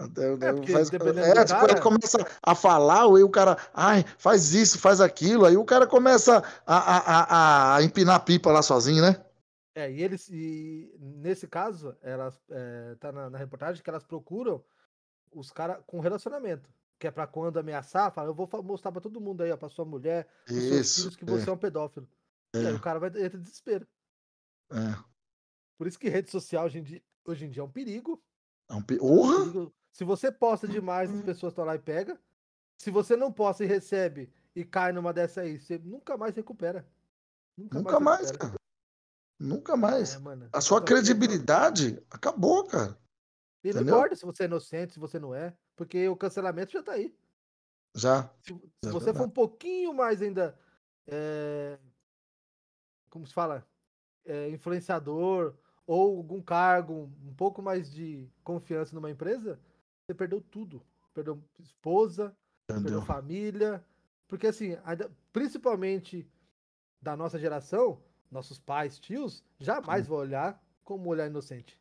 É, 0.00 0.72
faz, 0.72 0.88
é 0.88 0.98
tipo, 0.98 1.14
cara... 1.14 1.72
ela 1.72 1.80
começa 1.80 2.26
a 2.42 2.54
falar, 2.54 3.02
aí 3.02 3.22
o 3.22 3.28
cara, 3.28 3.58
ai, 3.74 4.04
faz 4.16 4.54
isso, 4.54 4.78
faz 4.78 5.00
aquilo, 5.00 5.44
aí 5.44 5.56
o 5.56 5.64
cara 5.64 5.86
começa 5.86 6.42
a, 6.66 6.76
a, 6.76 7.22
a, 7.22 7.76
a 7.76 7.82
empinar 7.82 8.24
pipa 8.24 8.50
lá 8.50 8.62
sozinho, 8.62 9.02
né? 9.02 9.22
É, 9.74 9.90
e 9.90 10.02
eles, 10.02 10.28
e 10.30 10.94
nesse 10.98 11.46
caso, 11.46 11.96
elas, 12.02 12.38
é, 12.50 12.94
tá 13.00 13.10
na, 13.10 13.30
na 13.30 13.38
reportagem 13.38 13.82
que 13.82 13.88
elas 13.88 14.04
procuram 14.04 14.62
os 15.32 15.50
caras 15.50 15.82
com 15.86 16.00
relacionamento. 16.00 16.68
Que 16.98 17.08
é 17.08 17.10
pra 17.10 17.26
quando 17.26 17.58
ameaçar, 17.58 18.12
fala, 18.12 18.28
eu 18.28 18.34
vou 18.34 18.48
mostrar 18.62 18.92
pra 18.92 19.00
todo 19.00 19.20
mundo 19.20 19.42
aí, 19.42 19.50
ó, 19.50 19.56
pra 19.56 19.68
sua 19.68 19.84
mulher, 19.84 20.28
pros 20.44 20.62
seus 20.62 20.94
filhos, 20.94 21.16
que 21.16 21.24
você 21.24 21.48
é, 21.48 21.50
é 21.50 21.52
um 21.52 21.58
pedófilo. 21.58 22.08
É. 22.54 22.62
E 22.62 22.66
aí 22.68 22.74
o 22.74 22.80
cara 22.80 23.00
vai 23.00 23.08
entrar 23.08 23.38
em 23.38 23.40
desespero. 23.40 23.86
É. 24.70 25.12
Por 25.76 25.86
isso 25.86 25.98
que 25.98 26.08
rede 26.08 26.30
social 26.30 26.66
hoje 26.66 26.78
em 26.78 26.82
dia, 26.82 27.02
hoje 27.24 27.44
em 27.44 27.50
dia 27.50 27.60
é 27.60 27.64
um 27.64 27.70
perigo. 27.70 28.22
É 28.70 28.74
um, 28.74 28.82
pe... 28.82 28.98
é 28.98 29.02
um 29.02 29.44
perigo. 29.44 29.74
Se 29.92 30.04
você 30.04 30.30
posta 30.30 30.68
demais, 30.68 31.10
as 31.10 31.22
pessoas 31.22 31.52
estão 31.52 31.64
lá 31.64 31.74
e 31.74 31.78
pega. 31.78 32.18
Se 32.78 32.90
você 32.90 33.16
não 33.16 33.32
posta 33.32 33.64
e 33.64 33.66
recebe 33.66 34.32
e 34.54 34.64
cai 34.64 34.92
numa 34.92 35.12
dessa 35.12 35.42
aí, 35.42 35.58
você 35.58 35.78
nunca 35.78 36.16
mais 36.16 36.34
recupera. 36.34 36.86
Nunca, 37.56 37.78
nunca 37.78 38.00
mais, 38.00 38.22
mais 38.22 38.36
cara. 38.36 38.54
Nunca 39.38 39.76
mais. 39.76 40.14
É, 40.14 40.18
mano, 40.18 40.48
a 40.52 40.60
sua 40.60 40.80
credibilidade 40.80 42.02
acabou, 42.10 42.64
cara. 42.64 42.98
E 43.64 43.72
não 43.72 43.82
importa 43.82 44.16
se 44.16 44.24
você 44.24 44.44
é 44.44 44.46
inocente, 44.46 44.92
se 44.92 44.98
você 44.98 45.18
não 45.18 45.34
é, 45.34 45.56
porque 45.76 46.08
o 46.08 46.16
cancelamento 46.16 46.72
já 46.72 46.82
tá 46.82 46.92
aí. 46.92 47.16
Já. 47.94 48.30
Se, 48.40 48.54
se 48.84 48.90
você 48.90 49.12
for 49.12 49.26
um 49.26 49.30
pouquinho 49.30 49.92
mais 49.94 50.20
ainda. 50.22 50.58
É, 51.06 51.78
como 53.10 53.26
se 53.26 53.34
fala? 53.34 53.66
É, 54.24 54.48
influenciador 54.50 55.54
ou 55.86 56.16
algum 56.16 56.40
cargo, 56.40 57.12
um 57.22 57.34
pouco 57.34 57.60
mais 57.60 57.92
de 57.92 58.30
confiança 58.42 58.94
numa 58.94 59.10
empresa, 59.10 59.60
você 60.04 60.14
perdeu 60.14 60.40
tudo. 60.40 60.82
Perdeu 61.12 61.42
esposa, 61.58 62.34
Entendeu. 62.64 62.84
perdeu 62.84 63.02
família. 63.02 63.84
Porque 64.26 64.46
assim, 64.46 64.78
ainda, 64.84 65.10
principalmente 65.32 66.26
da 67.00 67.16
nossa 67.16 67.38
geração, 67.38 68.02
nossos 68.30 68.58
pais, 68.58 68.98
tios, 68.98 69.44
jamais 69.58 70.06
vão 70.06 70.18
olhar 70.18 70.62
como 70.82 71.10
olhar 71.10 71.26
inocente. 71.26 71.78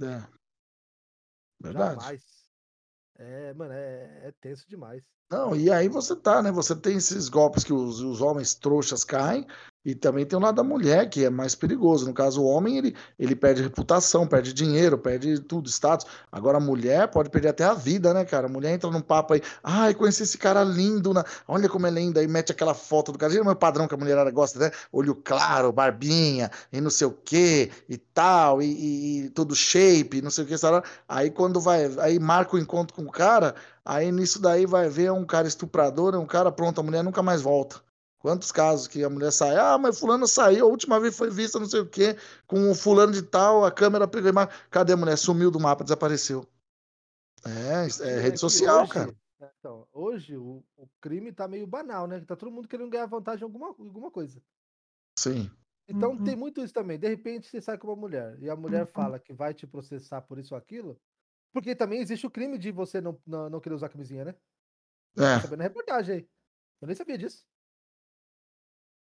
É. 0.00 0.38
Verdade. 1.60 2.00
Jamais. 2.00 2.22
É, 3.18 3.54
mano, 3.54 3.72
é, 3.72 4.28
é 4.28 4.34
tenso 4.40 4.68
demais. 4.68 5.02
Não, 5.30 5.54
e 5.54 5.70
aí 5.70 5.88
você 5.88 6.16
tá, 6.16 6.42
né? 6.42 6.50
Você 6.50 6.74
tem 6.74 6.96
esses 6.96 7.28
golpes 7.28 7.64
que 7.64 7.72
os, 7.72 8.00
os 8.00 8.20
homens 8.20 8.54
trouxas 8.54 9.04
caem, 9.04 9.46
e 9.84 9.94
também 9.94 10.26
tem 10.26 10.38
o 10.38 10.42
lado 10.42 10.56
da 10.56 10.62
mulher, 10.62 11.08
que 11.08 11.24
é 11.24 11.30
mais 11.30 11.54
perigoso. 11.54 12.06
No 12.06 12.12
caso, 12.12 12.42
o 12.42 12.46
homem, 12.46 12.78
ele, 12.78 12.96
ele 13.18 13.34
perde 13.34 13.62
reputação, 13.62 14.26
perde 14.26 14.52
dinheiro, 14.52 14.98
perde 14.98 15.38
tudo, 15.40 15.68
status. 15.68 16.06
Agora, 16.30 16.58
a 16.58 16.60
mulher 16.60 17.08
pode 17.08 17.30
perder 17.30 17.48
até 17.48 17.64
a 17.64 17.74
vida, 17.74 18.12
né, 18.12 18.24
cara? 18.24 18.46
A 18.46 18.50
mulher 18.50 18.74
entra 18.74 18.90
num 18.90 19.00
papo 19.00 19.34
aí, 19.34 19.42
ai, 19.62 19.94
conheci 19.94 20.24
esse 20.24 20.36
cara 20.36 20.62
lindo, 20.64 21.14
na... 21.14 21.24
olha 21.46 21.68
como 21.68 21.86
é 21.86 21.90
lindo, 21.90 22.18
aí 22.18 22.26
mete 22.26 22.52
aquela 22.52 22.74
foto 22.74 23.12
do 23.12 23.18
cara. 23.18 23.32
Gera 23.32 23.48
o 23.50 23.56
padrão 23.56 23.88
que 23.88 23.94
a 23.94 23.96
mulherada 23.96 24.30
gosta, 24.30 24.58
né? 24.58 24.70
Olho 24.92 25.14
claro, 25.14 25.72
barbinha, 25.72 26.50
e 26.72 26.80
não 26.80 26.90
sei 26.90 27.06
o 27.06 27.12
quê, 27.12 27.70
e 27.88 27.96
tal, 27.96 28.60
e, 28.60 28.66
e, 28.66 29.26
e 29.26 29.54
shape, 29.54 30.22
não 30.22 30.30
sei 30.30 30.44
o 30.44 30.46
que, 30.46 30.58
sabe? 30.58 30.86
Aí 31.08 31.30
quando 31.30 31.60
vai, 31.60 31.86
aí 32.00 32.18
marca 32.18 32.56
o 32.56 32.58
encontro 32.58 32.94
com 32.94 33.02
o 33.02 33.10
cara, 33.10 33.54
aí 33.84 34.10
nisso 34.12 34.40
daí 34.40 34.66
vai 34.66 34.88
ver 34.88 35.12
um 35.12 35.24
cara 35.24 35.48
estuprador, 35.48 36.14
um 36.16 36.26
cara, 36.26 36.52
pronto, 36.52 36.80
a 36.80 36.84
mulher 36.84 37.02
nunca 37.02 37.22
mais 37.22 37.40
volta. 37.42 37.87
Quantos 38.18 38.50
casos 38.50 38.88
que 38.88 39.04
a 39.04 39.10
mulher 39.10 39.30
sai, 39.30 39.56
ah, 39.56 39.78
mas 39.78 39.98
fulano 39.98 40.26
saiu, 40.26 40.66
a 40.66 40.68
última 40.68 40.98
vez 40.98 41.16
foi 41.16 41.30
vista 41.30 41.58
não 41.58 41.66
sei 41.66 41.80
o 41.80 41.88
quê, 41.88 42.16
com 42.46 42.70
o 42.70 42.74
fulano 42.74 43.12
de 43.12 43.22
tal, 43.22 43.64
a 43.64 43.70
câmera 43.70 44.08
pegou 44.08 44.30
e 44.30 44.34
cadê 44.70 44.92
a 44.92 44.96
mulher? 44.96 45.16
Sumiu 45.16 45.50
do 45.50 45.60
mapa, 45.60 45.84
desapareceu. 45.84 46.44
É, 47.44 47.86
é 48.08 48.20
É 48.20 48.20
rede 48.20 48.38
social, 48.40 48.80
hoje, 48.80 48.92
cara. 48.92 49.14
então, 49.40 49.86
hoje 49.92 50.36
o, 50.36 50.64
o 50.76 50.88
crime 51.00 51.32
tá 51.32 51.46
meio 51.46 51.66
banal, 51.66 52.06
né? 52.06 52.20
Tá 52.20 52.34
todo 52.36 52.50
mundo 52.50 52.68
querendo 52.68 52.90
ganhar 52.90 53.06
vantagem 53.06 53.42
em 53.42 53.44
alguma, 53.44 53.68
alguma 53.68 54.10
coisa. 54.10 54.42
Sim. 55.18 55.50
Então 55.88 56.12
Uhum. 56.12 56.24
tem 56.24 56.36
muito 56.36 56.60
isso 56.62 56.74
também. 56.74 56.98
De 56.98 57.08
repente 57.08 57.48
você 57.48 57.60
sai 57.60 57.78
com 57.78 57.86
uma 57.88 57.96
mulher 57.96 58.38
e 58.42 58.50
a 58.50 58.56
mulher 58.56 58.86
Uhum. 58.86 58.92
fala 58.92 59.18
que 59.18 59.32
vai 59.32 59.54
te 59.54 59.66
processar 59.66 60.20
por 60.22 60.38
isso 60.38 60.54
ou 60.54 60.58
aquilo. 60.58 61.00
Porque 61.52 61.74
também 61.74 62.00
existe 62.00 62.26
o 62.26 62.30
crime 62.30 62.58
de 62.58 62.70
você 62.70 63.00
não, 63.00 63.20
não, 63.26 63.48
não 63.50 63.60
querer 63.60 63.74
usar 63.74 63.88
camisinha, 63.88 64.24
né? 64.24 64.34
É. 65.16 65.38
sabendo 65.40 65.58
na 65.58 65.64
reportagem 65.64 66.16
aí. 66.16 66.28
Eu 66.80 66.86
nem 66.86 66.96
sabia 66.96 67.18
disso. 67.18 67.46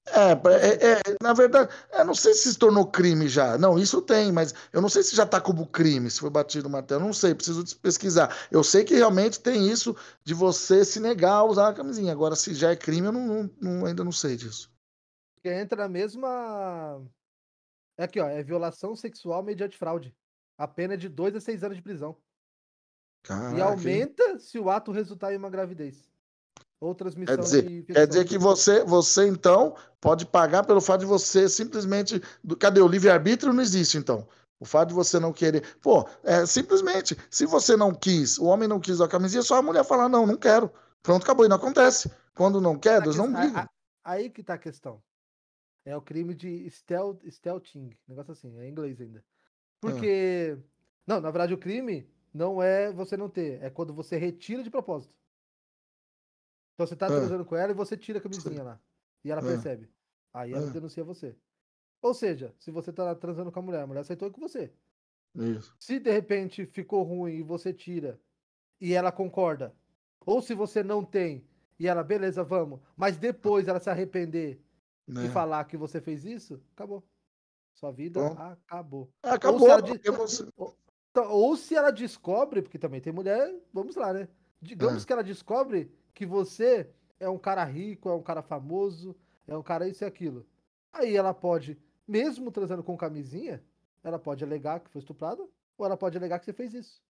É, 0.06 0.32
é, 0.32 0.92
é, 0.92 1.02
na 1.22 1.32
verdade, 1.32 1.72
eu 1.92 2.04
não 2.04 2.14
sei 2.14 2.34
se 2.34 2.52
se 2.52 2.58
tornou 2.58 2.86
crime 2.90 3.26
já. 3.26 3.56
Não, 3.56 3.78
isso 3.78 4.02
tem, 4.02 4.30
mas 4.30 4.54
eu 4.72 4.82
não 4.82 4.88
sei 4.88 5.02
se 5.02 5.16
já 5.16 5.26
tá 5.26 5.40
como 5.40 5.66
crime, 5.66 6.10
se 6.10 6.20
foi 6.20 6.28
batido 6.30 6.68
o 6.68 6.70
martelo. 6.70 7.02
Não 7.04 7.12
sei, 7.12 7.34
preciso 7.34 7.64
pesquisar. 7.78 8.34
Eu 8.50 8.62
sei 8.62 8.84
que 8.84 8.94
realmente 8.94 9.40
tem 9.40 9.66
isso 9.68 9.96
de 10.22 10.34
você 10.34 10.84
se 10.84 11.00
negar 11.00 11.36
a 11.36 11.44
usar 11.44 11.68
a 11.68 11.74
camisinha. 11.74 12.12
Agora, 12.12 12.36
se 12.36 12.54
já 12.54 12.70
é 12.70 12.76
crime, 12.76 13.06
eu 13.06 13.12
não, 13.12 13.50
não- 13.60 13.86
ainda 13.86 14.04
não 14.04 14.12
sei 14.12 14.36
disso. 14.36 14.70
Porque 15.34 15.48
entra 15.48 15.82
na 15.82 15.88
mesma. 15.88 17.02
É 17.96 18.04
aqui, 18.04 18.20
ó. 18.20 18.28
É 18.28 18.42
violação 18.42 18.94
sexual 18.94 19.42
mediante 19.42 19.76
fraude. 19.76 20.14
A 20.58 20.68
pena 20.68 20.94
é 20.94 20.96
de 20.96 21.08
2 21.08 21.34
a 21.34 21.40
6 21.40 21.64
anos 21.64 21.76
de 21.76 21.82
prisão. 21.82 22.16
E 23.22 23.22
Caraca, 23.22 23.56
hein? 23.56 23.62
aumenta 23.62 24.38
se 24.38 24.58
o 24.58 24.68
ato 24.68 24.92
resultar 24.92 25.32
em 25.32 25.36
uma 25.36 25.50
gravidez. 25.50 26.13
Ou 26.80 26.94
transmissão 26.94 27.36
Quer 27.36 27.42
dizer, 27.42 27.82
quer 27.84 28.06
dizer 28.06 28.24
que 28.26 28.36
você, 28.36 28.84
você, 28.84 29.26
então, 29.26 29.74
pode 30.00 30.26
pagar 30.26 30.64
pelo 30.64 30.80
fato 30.80 31.00
de 31.00 31.06
você 31.06 31.48
simplesmente. 31.48 32.20
Cadê? 32.58 32.80
O 32.80 32.88
livre-arbítrio 32.88 33.52
não 33.52 33.62
existe, 33.62 33.96
então. 33.96 34.26
O 34.60 34.64
fato 34.64 34.88
de 34.88 34.94
você 34.94 35.18
não 35.18 35.32
querer. 35.32 35.76
Pô, 35.80 36.08
é 36.22 36.46
simplesmente, 36.46 37.16
se 37.30 37.46
você 37.46 37.76
não 37.76 37.94
quis, 37.94 38.38
o 38.38 38.44
homem 38.44 38.68
não 38.68 38.80
quis 38.80 39.00
a 39.00 39.08
camisinha, 39.08 39.42
só 39.42 39.56
a 39.56 39.62
mulher 39.62 39.84
falar, 39.84 40.08
não, 40.08 40.26
não 40.26 40.36
quero. 40.36 40.70
Pronto, 41.02 41.22
acabou. 41.22 41.44
E 41.44 41.48
não 41.48 41.56
acontece. 41.56 42.10
Quando 42.34 42.60
não 42.60 42.78
quer, 42.78 43.00
Deus 43.00 43.16
não 43.16 43.32
briga. 43.32 43.68
Aí 44.02 44.30
que 44.30 44.42
tá 44.42 44.54
a 44.54 44.58
questão. 44.58 45.02
É 45.84 45.96
o 45.96 46.02
crime 46.02 46.34
de 46.34 46.68
stealth, 46.70 47.20
stealthing. 47.30 47.90
Negócio 48.08 48.32
assim, 48.32 48.58
é 48.58 48.66
em 48.66 48.70
inglês 48.70 49.00
ainda. 49.00 49.22
Porque. 49.80 50.56
Não, 51.06 51.20
na 51.20 51.30
verdade, 51.30 51.52
o 51.52 51.58
crime 51.58 52.08
não 52.32 52.62
é 52.62 52.90
você 52.90 53.16
não 53.16 53.28
ter, 53.28 53.62
é 53.62 53.70
quando 53.70 53.92
você 53.94 54.16
retira 54.16 54.62
de 54.62 54.70
propósito. 54.70 55.14
Então 56.74 56.86
você 56.86 56.96
tá 56.96 57.06
Ah. 57.06 57.10
transando 57.10 57.44
com 57.44 57.56
ela 57.56 57.70
e 57.72 57.74
você 57.74 57.96
tira 57.96 58.18
a 58.18 58.22
camisinha 58.22 58.62
lá. 58.62 58.80
E 59.24 59.30
ela 59.30 59.40
Ah. 59.40 59.44
percebe. 59.44 59.88
Aí 60.32 60.52
ela 60.52 60.66
Ah. 60.66 60.70
denuncia 60.70 61.04
você. 61.04 61.36
Ou 62.02 62.14
seja, 62.14 62.54
se 62.58 62.70
você 62.70 62.92
tá 62.92 63.14
transando 63.14 63.52
com 63.52 63.58
a 63.60 63.62
mulher, 63.62 63.82
a 63.82 63.86
mulher 63.86 64.00
aceitou 64.00 64.30
com 64.30 64.40
você. 64.40 64.72
Isso. 65.34 65.74
Se 65.78 65.98
de 65.98 66.10
repente 66.10 66.66
ficou 66.66 67.02
ruim 67.02 67.34
e 67.34 67.42
você 67.42 67.72
tira 67.72 68.20
e 68.80 68.94
ela 68.94 69.12
concorda, 69.12 69.74
ou 70.26 70.42
se 70.42 70.54
você 70.54 70.82
não 70.82 71.04
tem 71.04 71.46
e 71.78 71.88
ela, 71.88 72.04
beleza, 72.04 72.44
vamos, 72.44 72.80
mas 72.96 73.18
depois 73.18 73.68
ela 73.68 73.80
se 73.80 73.90
arrepender 73.90 74.60
Né? 75.08 75.26
e 75.26 75.28
falar 75.30 75.64
que 75.64 75.76
você 75.76 76.00
fez 76.00 76.24
isso, 76.24 76.62
acabou. 76.72 77.04
Sua 77.74 77.92
vida 77.92 78.20
Bom. 78.20 78.32
acabou. 78.38 79.10
Acabou, 79.22 79.60
Ou 79.60 79.66
se 79.66 79.70
ela 79.70 79.82
porque 79.82 80.10
você. 80.10 80.44
Então, 81.10 81.30
Ou 81.32 81.56
se 81.56 81.74
ela 81.76 81.90
descobre, 81.92 82.62
porque 82.62 82.78
também 82.78 83.00
tem 83.00 83.12
mulher, 83.12 83.54
vamos 83.72 83.96
lá, 83.96 84.12
né? 84.12 84.28
Digamos 84.62 85.04
É. 85.04 85.06
que 85.06 85.12
ela 85.12 85.22
descobre 85.24 85.92
que 86.14 86.24
você 86.24 86.88
é 87.18 87.28
um 87.28 87.38
cara 87.38 87.64
rico, 87.64 88.08
é 88.08 88.14
um 88.14 88.22
cara 88.22 88.42
famoso, 88.42 89.16
é 89.46 89.56
um 89.56 89.62
cara 89.62 89.88
isso 89.88 90.04
e 90.04 90.06
aquilo. 90.06 90.46
Aí 90.92 91.16
ela 91.16 91.34
pode, 91.34 91.78
mesmo 92.06 92.50
transando 92.50 92.82
com 92.82 92.96
camisinha, 92.96 93.62
ela 94.02 94.18
pode 94.18 94.44
alegar 94.44 94.80
que 94.80 94.90
foi 94.90 95.00
estuprada, 95.00 95.42
ou 95.76 95.84
ela 95.86 95.96
pode 95.96 96.16
alegar 96.16 96.38
que 96.38 96.44
você 96.44 96.52
fez 96.52 96.72
isso. 96.74 97.02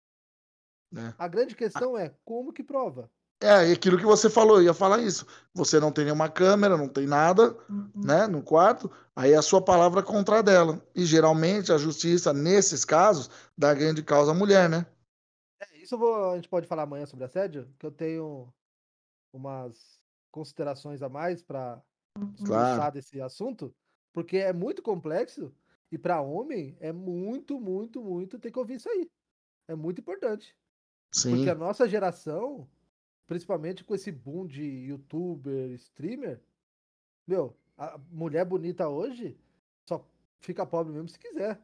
É. 0.96 1.12
A 1.18 1.28
grande 1.28 1.54
questão 1.54 1.98
é 1.98 2.14
como 2.24 2.52
que 2.52 2.62
prova. 2.62 3.10
É, 3.40 3.68
e 3.68 3.72
aquilo 3.72 3.98
que 3.98 4.06
você 4.06 4.30
falou, 4.30 4.58
eu 4.58 4.62
ia 4.64 4.72
falar 4.74 5.00
isso. 5.02 5.26
Você 5.52 5.78
não 5.78 5.92
tem 5.92 6.04
nenhuma 6.04 6.30
câmera, 6.30 6.78
não 6.78 6.88
tem 6.88 7.06
nada, 7.06 7.54
Uhum. 7.68 7.90
né, 7.94 8.26
no 8.26 8.42
quarto, 8.42 8.90
aí 9.14 9.32
é 9.32 9.36
a 9.36 9.42
sua 9.42 9.60
palavra 9.60 10.02
contra 10.02 10.38
a 10.38 10.42
dela. 10.42 10.82
E 10.94 11.04
geralmente 11.04 11.72
a 11.72 11.76
justiça, 11.76 12.32
nesses 12.32 12.84
casos, 12.84 13.28
dá 13.58 13.74
ganho 13.74 13.92
de 13.92 14.02
causa 14.02 14.30
à 14.30 14.34
mulher, 14.34 14.68
né? 14.68 14.86
É, 15.60 15.76
isso 15.76 15.96
eu 15.96 15.98
vou- 15.98 16.30
a 16.30 16.36
gente 16.36 16.48
pode 16.48 16.66
falar 16.66 16.84
amanhã 16.84 17.04
sobre 17.04 17.24
assédio, 17.24 17.68
que 17.78 17.84
eu 17.84 17.90
tenho 17.90 18.50
umas 19.34 20.00
considerações 20.30 21.02
a 21.02 21.08
mais 21.08 21.42
para 21.42 21.82
Claro. 22.44 22.92
desse 22.92 23.20
assunto, 23.20 23.74
porque 24.12 24.36
é 24.36 24.52
muito 24.52 24.80
complexo 24.82 25.52
e 25.90 25.98
para 25.98 26.20
homem 26.20 26.76
é 26.80 26.92
muito, 26.92 27.60
muito, 27.60 28.02
muito 28.02 28.38
ter 28.38 28.50
que 28.52 28.58
ouvir 28.58 28.76
isso 28.76 28.88
aí. 28.88 29.10
É 29.68 29.74
muito 29.74 30.00
importante. 30.00 30.56
Sim. 31.12 31.36
Porque 31.36 31.50
a 31.50 31.54
nossa 31.54 31.88
geração, 31.88 32.68
principalmente 33.26 33.84
com 33.84 33.94
esse 33.94 34.12
boom 34.12 34.46
de 34.46 34.62
youtuber, 34.62 35.72
streamer, 35.72 36.40
meu, 37.26 37.56
a 37.76 37.98
mulher 38.10 38.44
bonita 38.44 38.88
hoje 38.88 39.38
só 39.88 40.06
fica 40.40 40.66
pobre 40.66 40.92
mesmo 40.92 41.08
se 41.08 41.18
quiser. 41.18 41.60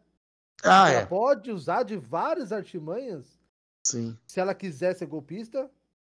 Ah, 0.64 0.91
ela 0.91 1.01
é. 1.01 1.07
pode 1.07 1.51
usar 1.51 1.83
de 1.85 1.97
várias 1.97 2.53
artimanhas 2.53 3.41
Sim, 3.87 4.18
se 4.27 4.41
ela 4.41 4.55
quiser 4.55 4.95
ser 4.95 5.07
golpista, 5.07 5.71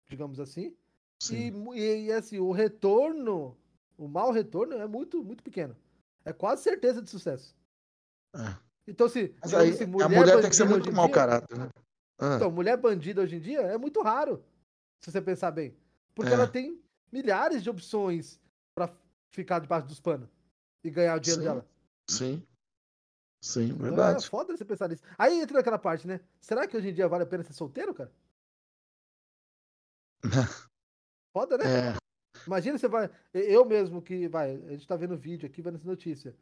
digamos 0.08 0.40
assim. 0.40 0.76
E, 1.30 1.52
e, 1.78 2.04
e, 2.06 2.12
assim, 2.12 2.38
o 2.38 2.50
retorno, 2.50 3.56
o 3.96 4.08
mau 4.08 4.32
retorno 4.32 4.74
é 4.74 4.86
muito, 4.86 5.22
muito 5.22 5.42
pequeno. 5.42 5.76
É 6.24 6.32
quase 6.32 6.62
certeza 6.62 7.00
de 7.00 7.08
sucesso. 7.10 7.54
É. 8.34 8.56
Então, 8.86 9.08
se, 9.08 9.34
Mas 9.40 9.50
digamos 9.50 9.54
aí, 9.54 9.70
assim, 9.74 9.84
a 10.02 10.08
mulher 10.08 10.40
tem 10.40 10.50
que 10.50 10.56
ser 10.56 10.64
muito 10.64 10.92
mau 10.92 11.08
caráter, 11.10 11.56
né? 11.56 11.68
Ah, 12.18 12.36
Então, 12.36 12.50
mulher 12.50 12.76
bandida 12.76 13.20
hoje 13.22 13.36
em 13.36 13.40
dia 13.40 13.60
é 13.60 13.78
muito 13.78 14.02
raro, 14.02 14.44
se 15.00 15.10
você 15.10 15.20
pensar 15.20 15.50
bem. 15.50 15.76
Porque 16.14 16.32
É. 16.32 16.34
ela 16.34 16.48
tem 16.48 16.82
milhares 17.10 17.62
de 17.62 17.70
opções 17.70 18.40
pra 18.74 18.92
ficar 19.30 19.60
debaixo 19.60 19.86
dos 19.86 20.00
panos 20.00 20.28
e 20.84 20.90
ganhar 20.90 21.16
o 21.16 21.20
dinheiro 21.20 21.42
Sim, 21.42 21.48
dela. 21.48 21.66
sim. 22.10 22.46
Sim, 23.44 23.70
Então 23.72 23.78
verdade. 23.78 24.24
é 24.24 24.28
foda 24.28 24.56
você 24.56 24.64
pensar 24.64 24.88
nisso. 24.88 25.02
Aí 25.18 25.40
entra 25.40 25.56
naquela 25.58 25.78
parte, 25.78 26.06
né? 26.06 26.20
Será 26.40 26.66
que 26.66 26.76
hoje 26.76 26.90
em 26.90 26.94
dia 26.94 27.08
vale 27.08 27.24
a 27.24 27.26
pena 27.26 27.42
ser 27.42 27.52
solteiro, 27.52 27.92
cara? 27.92 28.12
Foda, 31.32 31.56
né? 31.58 31.64
É, 31.64 31.96
Imagina 32.46 32.76
você 32.78 32.88
vai. 32.88 33.10
Eu 33.32 33.64
mesmo 33.64 34.02
que 34.02 34.28
vai. 34.28 34.56
A 34.56 34.70
gente 34.72 34.86
tá 34.86 34.96
vendo 34.96 35.16
vídeo 35.16 35.46
aqui, 35.46 35.62
vendo 35.62 35.76
essa 35.76 35.86
notícia. 35.86 36.36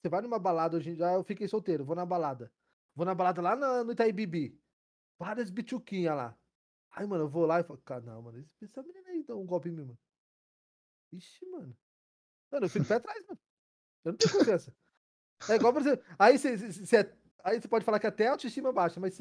Você 0.00 0.08
vai 0.08 0.20
numa 0.20 0.38
balada 0.38 0.76
hoje 0.76 0.90
em 0.90 0.94
dia. 0.94 1.06
Eu 1.12 1.24
fiquei 1.24 1.48
solteiro, 1.48 1.84
vou 1.84 1.96
na 1.96 2.04
balada. 2.06 2.52
Vou 2.94 3.04
na 3.06 3.14
balada 3.14 3.40
lá 3.42 3.56
no 3.84 3.92
Itaí 3.92 4.12
Bibi. 4.12 4.58
Várias 5.18 5.50
bituquinhas 5.50 6.16
lá. 6.16 6.36
Aí, 6.90 7.06
mano, 7.06 7.24
eu 7.24 7.28
vou 7.28 7.44
lá 7.46 7.60
e 7.60 7.64
falo, 7.64 7.78
cara, 7.84 8.00
não, 8.00 8.22
mano, 8.22 8.44
essa 8.62 8.82
menina 8.82 9.10
aí 9.10 9.22
dá 9.22 9.34
um 9.36 9.44
golpe 9.44 9.68
em 9.68 9.72
mim, 9.72 9.84
mano. 9.84 9.98
Ixi, 11.12 11.46
mano. 11.46 11.76
Mano, 12.50 12.66
eu 12.66 12.70
fico 12.70 12.84
pé 12.86 12.94
atrás, 12.94 13.24
mano. 13.26 13.38
Eu 14.04 14.12
não 14.12 14.16
tenho 14.18 14.32
confiança. 14.32 14.72
É 15.50 15.54
igual, 15.56 15.72
por 15.72 15.82
exemplo, 15.82 16.04
aí 16.18 16.38
você, 16.38 16.56
você- 16.56 16.86
você- 16.86 17.12
aí 17.44 17.60
você 17.60 17.68
pode 17.68 17.84
falar 17.84 17.98
que 17.98 18.06
até 18.06 18.26
a 18.28 18.32
autoestima 18.32 18.72
baixa, 18.72 18.98
mas 19.00 19.20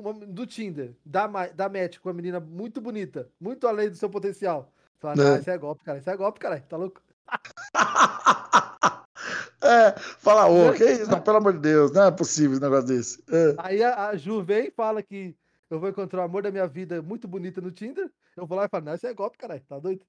uma, 0.00 0.12
do 0.12 0.46
Tinder, 0.46 0.94
dá, 1.04 1.26
dá 1.54 1.68
match 1.68 1.98
com 1.98 2.08
uma 2.08 2.14
menina 2.14 2.40
muito 2.40 2.80
bonita, 2.80 3.28
muito 3.40 3.66
além 3.66 3.88
do 3.90 3.96
seu 3.96 4.10
potencial. 4.10 4.72
Fala, 4.98 5.22
É. 5.22 5.34
ah, 5.36 5.38
isso 5.38 5.50
é 5.50 5.58
golpe, 5.58 5.84
cara, 5.84 5.98
isso 5.98 6.10
é 6.10 6.16
golpe, 6.16 6.40
cara, 6.40 6.60
tá 6.60 6.76
louco? 6.76 7.00
é, 9.62 9.92
fala, 10.18 10.46
ô, 10.46 10.72
que 10.72 10.84
isso? 10.84 11.10
Não, 11.10 11.20
pelo 11.20 11.36
amor 11.38 11.52
de 11.54 11.58
Deus, 11.60 11.90
não 11.92 12.04
é 12.04 12.10
possível 12.10 12.52
esse 12.52 12.60
negócio 12.62 12.86
desse. 12.86 13.22
É, 13.30 13.54
Aí 13.58 13.82
a, 13.82 14.08
a 14.08 14.16
Ju 14.16 14.42
vem 14.42 14.68
e 14.68 14.70
fala 14.70 15.02
que 15.02 15.34
eu 15.70 15.80
vou 15.80 15.88
encontrar 15.88 16.20
o 16.20 16.24
amor 16.24 16.42
da 16.42 16.50
minha 16.50 16.66
vida 16.66 17.00
muito 17.02 17.26
bonita 17.26 17.60
no 17.60 17.70
Tinder. 17.70 18.10
Eu 18.36 18.46
vou 18.46 18.56
lá 18.58 18.66
e 18.66 18.68
falo, 18.68 18.84
não, 18.84 18.94
isso 18.94 19.06
é 19.06 19.14
golpe, 19.14 19.38
caralho, 19.38 19.62
tá 19.68 19.78
doido? 19.78 20.04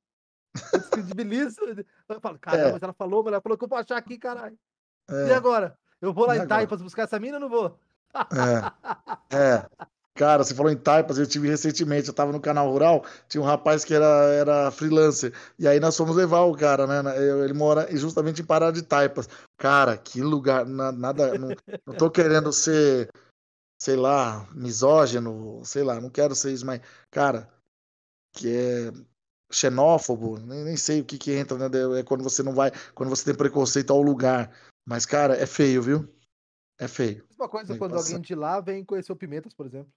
Eu 0.74 0.80
descredibilizo. 0.80 1.60
Eu 2.10 2.20
falo, 2.22 2.38
caramba, 2.40 2.70
É. 2.70 2.72
mas 2.74 2.82
ela 2.84 2.94
falou, 2.94 3.24
mas 3.24 3.34
ela 3.34 3.42
falou 3.42 3.58
que 3.58 3.64
eu 3.64 3.68
vou 3.70 3.78
achar 3.78 3.98
aqui, 3.98 4.18
caralho. 4.18 4.58
é. 5.10 5.28
E 5.30 5.34
agora? 5.34 5.78
Eu 6.02 6.14
vou 6.14 6.26
lá 6.28 6.36
E 6.36 6.40
em? 6.40 6.48
Taipas 6.48 6.82
buscar 6.82 7.04
essa 7.04 7.20
mina 7.20 7.36
ou 7.38 7.42
não 7.42 7.50
vou? 7.50 7.80
É, 9.32 9.36
é. 9.38 9.66
Cara, 10.18 10.45
você 10.45 10.55
falou 10.55 10.72
em 10.72 10.78
Taipas, 10.78 11.18
eu 11.18 11.28
tive 11.28 11.49
recentemente, 11.49 12.07
eu 12.07 12.13
tava 12.13 12.32
no 12.32 12.39
canal 12.39 12.72
rural, 12.72 13.03
tinha 13.28 13.41
um 13.41 13.45
rapaz 13.45 13.84
que 13.84 13.93
era, 13.93 14.05
era 14.34 14.72
freelancer, 14.72 15.34
e 15.59 15.68
aí 15.68 15.78
nós 15.78 15.97
fomos 15.97 16.16
levar 16.16 16.39
o 16.43 16.55
cara, 16.55 16.88
né? 16.88 17.18
Ele 17.43 17.53
mora 17.53 17.86
justamente 17.97 18.41
em 18.41 18.45
Pará 18.45 18.72
de 18.72 18.82
Taipas. 18.82 19.28
Cara, 19.57 19.97
que 19.97 20.22
lugar, 20.22 20.66
na- 20.66 20.93
nada, 20.93 21.36
não, 21.36 21.53
não 21.86 21.93
tô 21.93 22.09
querendo 22.09 22.53
ser, 22.53 23.09
sei 23.78 23.97
lá, 23.97 24.47
misógino, 24.53 25.61
sei 25.66 25.84
lá, 25.84 25.99
não 25.99 26.09
quero 26.09 26.34
ser 26.34 26.53
isso, 26.53 26.66
mas, 26.66 26.80
cara, 27.11 27.49
que 28.32 28.55
é 28.55 28.91
xenófobo, 29.51 30.39
nem, 30.39 30.63
nem 30.63 30.78
sei 30.78 31.01
o 31.01 31.05
que 31.05 31.18
que 31.18 31.34
entra, 31.34 31.57
né? 31.57 31.99
É 31.99 32.03
quando 32.03 32.24
você 32.24 32.41
não 32.41 32.53
vai, 32.53 32.72
quando 32.93 33.09
você 33.09 33.26
tem 33.26 33.36
preconceito 33.36 33.91
ao 33.91 34.01
lugar. 34.01 34.49
Mas, 34.86 35.05
cara, 35.05 35.36
é 35.36 35.45
feio, 35.45 35.82
viu? 35.82 36.07
É 36.78 36.88
feio. 36.88 37.26
Mesma 37.30 37.47
coisa 37.47 37.73
que 37.73 37.80
quando 37.80 37.91
passar. 37.91 38.07
alguém 38.07 38.21
de 38.21 38.36
lá 38.36 38.59
vem 38.59 38.84
conhecer 38.84 39.11
o 39.11 39.15
Pimentas, 39.15 39.53
por 39.53 39.65
exemplo. 39.65 39.91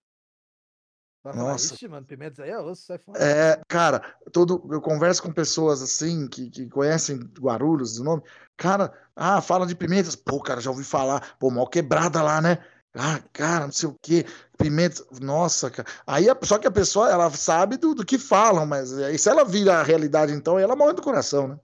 Vai 1.24 1.34
falar, 1.34 1.52
Nossa. 1.52 1.74
ixi, 1.74 1.88
mano, 1.88 2.06
Pimentas 2.06 2.38
aí 2.38 2.50
é 2.50 2.58
osso, 2.58 2.86
sai 2.86 2.98
fora. 2.98 3.18
É, 3.22 3.60
cara, 3.66 4.00
todo, 4.32 4.64
eu 4.70 4.80
converso 4.80 5.22
com 5.22 5.32
pessoas 5.32 5.82
assim 5.82 6.28
que, 6.28 6.48
que 6.48 6.68
conhecem 6.68 7.18
Guarulhos, 7.38 7.98
o 7.98 8.04
nome. 8.04 8.22
Cara, 8.56 8.92
ah, 9.16 9.40
fala 9.40 9.66
de 9.66 9.74
Pimentas. 9.74 10.14
Pô, 10.14 10.40
cara, 10.40 10.60
já 10.60 10.70
ouvi 10.70 10.84
falar. 10.84 11.36
Pô, 11.38 11.50
mal 11.50 11.66
quebrada 11.66 12.22
lá, 12.22 12.40
né? 12.40 12.64
Ah, 12.94 13.20
cara, 13.32 13.66
não 13.66 13.72
sei 13.72 13.88
o 13.88 13.96
quê, 14.00 14.24
pimenta, 14.56 15.04
nossa, 15.20 15.70
cara. 15.70 15.88
Aí, 16.06 16.26
só 16.42 16.58
que 16.58 16.66
a 16.66 16.70
pessoa, 16.70 17.10
ela 17.10 17.30
sabe 17.30 17.76
do, 17.76 17.94
do 17.94 18.04
que 18.04 18.18
falam, 18.18 18.66
mas 18.66 18.92
aí 18.98 19.18
se 19.18 19.28
ela 19.28 19.44
vira 19.44 19.74
a 19.74 19.82
realidade, 19.82 20.32
então, 20.32 20.58
ela 20.58 20.74
morre 20.74 20.94
do 20.94 21.02
coração, 21.02 21.48
né? 21.48 21.60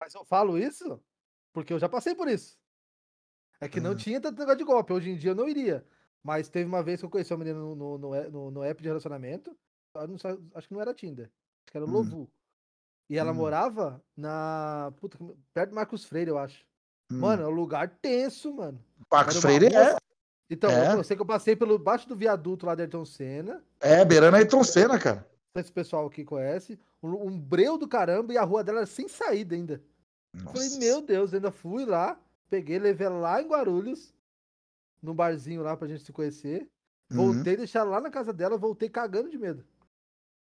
Mas 0.00 0.14
eu 0.14 0.24
falo 0.24 0.58
isso 0.58 1.00
porque 1.52 1.72
eu 1.72 1.78
já 1.78 1.88
passei 1.88 2.14
por 2.14 2.28
isso. 2.28 2.58
É 3.60 3.68
que 3.68 3.80
não 3.80 3.90
uhum. 3.90 3.96
tinha 3.96 4.20
tanto 4.20 4.38
negócio 4.38 4.58
de 4.58 4.64
golpe. 4.64 4.92
Hoje 4.92 5.10
em 5.10 5.16
dia 5.16 5.30
eu 5.30 5.34
não 5.34 5.48
iria. 5.48 5.84
Mas 6.22 6.48
teve 6.48 6.66
uma 6.66 6.82
vez 6.82 7.00
que 7.00 7.06
eu 7.06 7.10
conheci 7.10 7.32
uma 7.32 7.38
menina 7.38 7.58
no, 7.58 7.74
no, 7.74 7.98
no, 7.98 8.50
no 8.50 8.62
app 8.64 8.82
de 8.82 8.88
relacionamento. 8.88 9.56
acho 10.54 10.68
que 10.68 10.74
não 10.74 10.80
era 10.80 10.92
Tinder. 10.92 11.26
Acho 11.26 11.72
que 11.72 11.76
era 11.76 11.86
o 11.86 11.88
hum. 11.88 11.92
Lovu. 11.92 12.30
E 13.08 13.16
ela 13.16 13.30
hum. 13.30 13.36
morava 13.36 14.02
na. 14.16 14.92
Puta, 14.96 15.18
perto 15.54 15.70
do 15.70 15.74
Marcos 15.76 16.04
Freire, 16.04 16.30
eu 16.30 16.38
acho. 16.38 16.64
Hum. 17.10 17.20
Mano, 17.20 17.44
é 17.44 17.46
um 17.46 17.50
lugar 17.50 17.88
tenso, 18.02 18.52
mano. 18.52 18.82
Marcos 19.10 19.36
Freire 19.36 19.66
é. 19.66 19.96
Então, 20.50 20.70
é. 20.70 20.94
eu 20.94 21.04
sei 21.04 21.16
que 21.16 21.22
eu 21.22 21.26
passei 21.26 21.56
pelo 21.56 21.78
baixo 21.78 22.08
do 22.08 22.14
viaduto 22.14 22.66
lá 22.66 22.74
da 22.74 22.84
Ayrton 22.84 23.04
Senna. 23.04 23.62
É, 23.80 24.04
beirando 24.04 24.36
a 24.36 24.38
Ayrton 24.38 24.62
Senna, 24.62 24.98
cara. 24.98 25.26
Esse 25.54 25.72
pessoal 25.72 26.06
aqui 26.06 26.24
conhece. 26.24 26.78
Um, 27.02 27.28
um 27.28 27.40
breu 27.40 27.76
do 27.78 27.88
caramba 27.88 28.32
e 28.32 28.38
a 28.38 28.44
rua 28.44 28.62
dela 28.62 28.78
era 28.78 28.86
sem 28.86 29.08
saída 29.08 29.54
ainda. 29.54 29.82
Nossa. 30.32 30.52
Falei, 30.52 30.78
meu 30.78 31.00
Deus, 31.00 31.32
ainda 31.34 31.50
fui 31.50 31.84
lá, 31.84 32.18
peguei, 32.48 32.78
levei 32.78 33.06
ela 33.06 33.18
lá 33.18 33.42
em 33.42 33.48
Guarulhos, 33.48 34.14
num 35.02 35.14
barzinho 35.14 35.62
lá 35.62 35.76
pra 35.76 35.88
gente 35.88 36.04
se 36.04 36.12
conhecer. 36.12 36.68
Uhum. 37.10 37.34
Voltei, 37.34 37.54
uhum. 37.54 37.58
deixar 37.58 37.84
lá 37.84 38.00
na 38.00 38.10
casa 38.10 38.32
dela, 38.32 38.58
voltei 38.58 38.88
cagando 38.88 39.30
de 39.30 39.38
medo. 39.38 39.64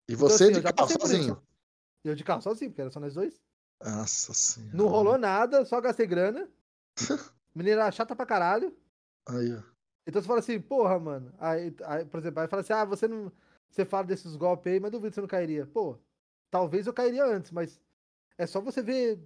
E 0.09 0.15
então, 0.15 0.29
você 0.29 0.51
então, 0.51 0.59
assim, 0.59 0.67
de 0.67 0.73
carro 0.75 1.01
sozinho? 1.01 1.43
Eu 2.05 2.15
de 2.15 2.25
carro 2.25 2.43
sozinho, 2.43 2.71
porque 2.71 2.81
era 2.81 2.91
só 2.91 2.99
nós 2.99 3.15
dois. 3.15 3.41
Nossa 3.83 4.35
senhora. 4.35 4.77
Não 4.77 4.89
rolou 4.89 5.19
nada, 5.19 5.65
só 5.65 5.81
gastei 5.81 6.07
grana. 6.07 6.49
Menina 7.55 7.91
chata 7.93 8.17
pra 8.17 8.27
caralho. 8.27 8.77
Aí, 9.29 9.55
ó. 9.55 9.63
Então 10.07 10.23
você 10.23 10.27
fala 10.27 10.41
assim, 10.41 10.61
porra, 10.61 10.99
mano. 10.99 11.33
Aí, 11.39 11.75
aí, 11.85 12.05
por 12.05 12.19
exemplo, 12.19 12.41
aí 12.41 12.49
fala 12.49 12.63
assim, 12.63 12.73
ah, 12.73 12.85
você 12.85 13.07
não. 13.07 13.31
Você 13.71 13.85
fala 13.85 14.07
desses 14.07 14.35
golpes 14.35 14.73
aí, 14.73 14.81
mas 14.81 14.91
duvido 14.91 15.11
que 15.11 15.15
você 15.17 15.21
não 15.21 15.29
cairia. 15.29 15.67
Pô, 15.67 15.99
talvez 16.51 16.87
eu 16.87 16.93
cairia 16.93 17.25
antes, 17.27 17.51
mas 17.51 17.79
é 18.39 18.47
só 18.47 18.61
você 18.61 18.83
ver 18.83 19.21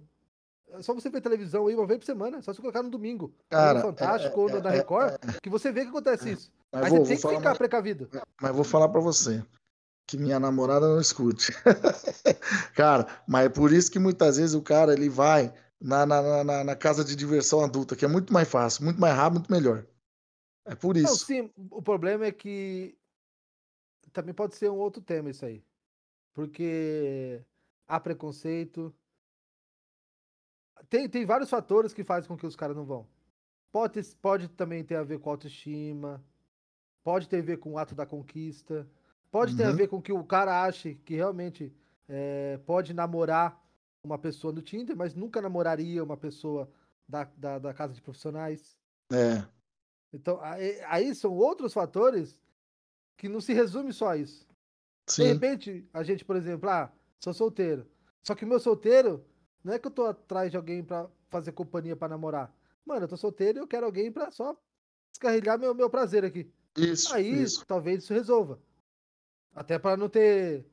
só 0.81 0.93
você 0.93 1.09
ver 1.09 1.21
televisão 1.21 1.67
aí 1.67 1.75
uma 1.75 1.85
vez 1.85 1.99
por 1.99 2.05
semana, 2.05 2.41
só 2.41 2.53
se 2.53 2.61
colocar 2.61 2.81
no 2.81 2.89
domingo. 2.89 3.33
Cara, 3.49 3.79
no 3.79 3.85
Fantástico 3.85 4.49
é, 4.49 4.53
ou 4.55 4.61
na 4.61 4.73
é, 4.73 4.77
Record, 4.77 5.13
é, 5.13 5.39
que 5.41 5.49
você 5.49 5.71
vê 5.71 5.81
que 5.81 5.89
acontece 5.89 6.31
isso. 6.31 6.51
Mas 6.71 6.85
aí 6.85 6.89
vou, 6.89 6.99
você 6.99 7.09
tem 7.09 7.17
que 7.17 7.27
ficar 7.27 7.41
mais, 7.41 7.57
precavido. 7.57 8.09
Mas 8.41 8.55
vou 8.55 8.63
falar 8.63 8.89
para 8.89 9.01
você 9.01 9.43
que 10.07 10.17
minha 10.17 10.39
namorada 10.39 10.87
não 10.87 10.99
escute. 10.99 11.51
cara, 12.75 13.07
mas 13.27 13.45
é 13.45 13.49
por 13.49 13.71
isso 13.71 13.91
que 13.91 13.99
muitas 13.99 14.37
vezes 14.37 14.55
o 14.55 14.61
cara 14.61 14.93
ele 14.93 15.09
vai 15.09 15.53
na, 15.79 16.05
na, 16.05 16.43
na, 16.43 16.63
na, 16.63 16.75
casa 16.75 17.03
de 17.03 17.15
diversão 17.15 17.63
adulta, 17.63 17.95
que 17.95 18.05
é 18.05 18.07
muito 18.07 18.33
mais 18.33 18.47
fácil, 18.47 18.85
muito 18.85 18.99
mais 18.99 19.15
rápido, 19.15 19.39
muito 19.39 19.51
melhor. 19.51 19.85
É 20.65 20.75
por 20.75 20.95
isso. 20.97 21.07
Não, 21.07 21.15
sim, 21.15 21.51
o 21.69 21.81
problema 21.81 22.25
é 22.25 22.31
que 22.31 22.97
também 24.11 24.33
pode 24.33 24.55
ser 24.55 24.69
um 24.69 24.77
outro 24.77 25.01
tema 25.01 25.29
isso 25.29 25.45
aí. 25.45 25.63
Porque 26.33 27.41
há 27.87 27.99
preconceito, 27.99 28.93
tem, 30.93 31.09
tem 31.09 31.25
vários 31.25 31.49
fatores 31.49 31.91
que 31.91 32.03
fazem 32.03 32.27
com 32.27 32.37
que 32.37 32.45
os 32.45 32.55
caras 32.55 32.77
não 32.77 32.85
vão. 32.85 33.07
Pode, 33.71 33.99
pode 34.21 34.47
também 34.49 34.83
ter 34.83 34.95
a 34.95 35.01
ver 35.01 35.17
com 35.17 35.31
autoestima, 35.31 36.23
pode 37.03 37.27
ter 37.27 37.39
a 37.39 37.41
ver 37.41 37.57
com 37.57 37.71
o 37.71 37.77
ato 37.79 37.95
da 37.95 38.05
conquista, 38.05 38.87
pode 39.31 39.53
uhum. 39.53 39.57
ter 39.57 39.63
a 39.63 39.69
uhum. 39.71 39.75
ver 39.75 39.87
com 39.87 39.99
que 39.99 40.13
o 40.13 40.23
cara 40.23 40.63
ache 40.63 40.93
que 41.03 41.15
realmente 41.15 41.75
é, 42.07 42.59
pode 42.67 42.93
namorar 42.93 43.59
uma 44.03 44.19
pessoa 44.19 44.53
no 44.53 44.61
Tinder, 44.61 44.95
mas 44.95 45.15
nunca 45.15 45.41
namoraria 45.41 46.03
uma 46.03 46.15
pessoa 46.15 46.69
da, 47.09 47.23
da, 47.35 47.57
da 47.57 47.73
casa 47.73 47.95
de 47.95 48.01
profissionais. 48.01 48.77
É. 49.11 49.43
Então, 50.13 50.39
aí, 50.43 50.79
aí, 50.85 51.15
são 51.15 51.33
outros 51.33 51.73
fatores 51.73 52.37
que 53.17 53.27
não 53.27 53.41
se 53.41 53.51
resume 53.51 53.91
só 53.91 54.09
a 54.09 54.17
isso. 54.17 54.47
Sim. 55.07 55.23
De 55.23 55.33
repente, 55.33 55.89
a 55.91 56.03
gente, 56.03 56.23
por 56.23 56.35
exemplo, 56.35 56.69
ah, 56.69 56.93
sou 57.19 57.33
solteiro. 57.33 57.87
Só 58.21 58.35
que 58.35 58.45
o 58.45 58.47
meu 58.47 58.59
solteiro 58.59 59.25
não 59.63 59.73
é 59.73 59.79
que 59.79 59.87
eu 59.87 59.91
tô 59.91 60.05
atrás 60.05 60.51
de 60.51 60.57
alguém 60.57 60.83
para 60.83 61.09
fazer 61.29 61.51
companhia 61.51 61.95
para 61.95 62.09
namorar. 62.09 62.53
Mano, 62.85 63.05
eu 63.05 63.07
tô 63.07 63.15
solteiro 63.15 63.59
e 63.59 63.61
eu 63.61 63.67
quero 63.67 63.85
alguém 63.85 64.11
para 64.11 64.29
só 64.31 64.55
descarregar 65.11 65.57
meu, 65.57 65.73
meu 65.73 65.89
prazer 65.89 66.25
aqui. 66.25 66.51
Isso. 66.77 67.13
Aí 67.13 67.41
isso. 67.41 67.65
talvez 67.65 68.03
isso 68.03 68.13
resolva. 68.13 68.59
Até 69.55 69.79
para 69.79 69.95
não 69.95 70.09
ter 70.09 70.65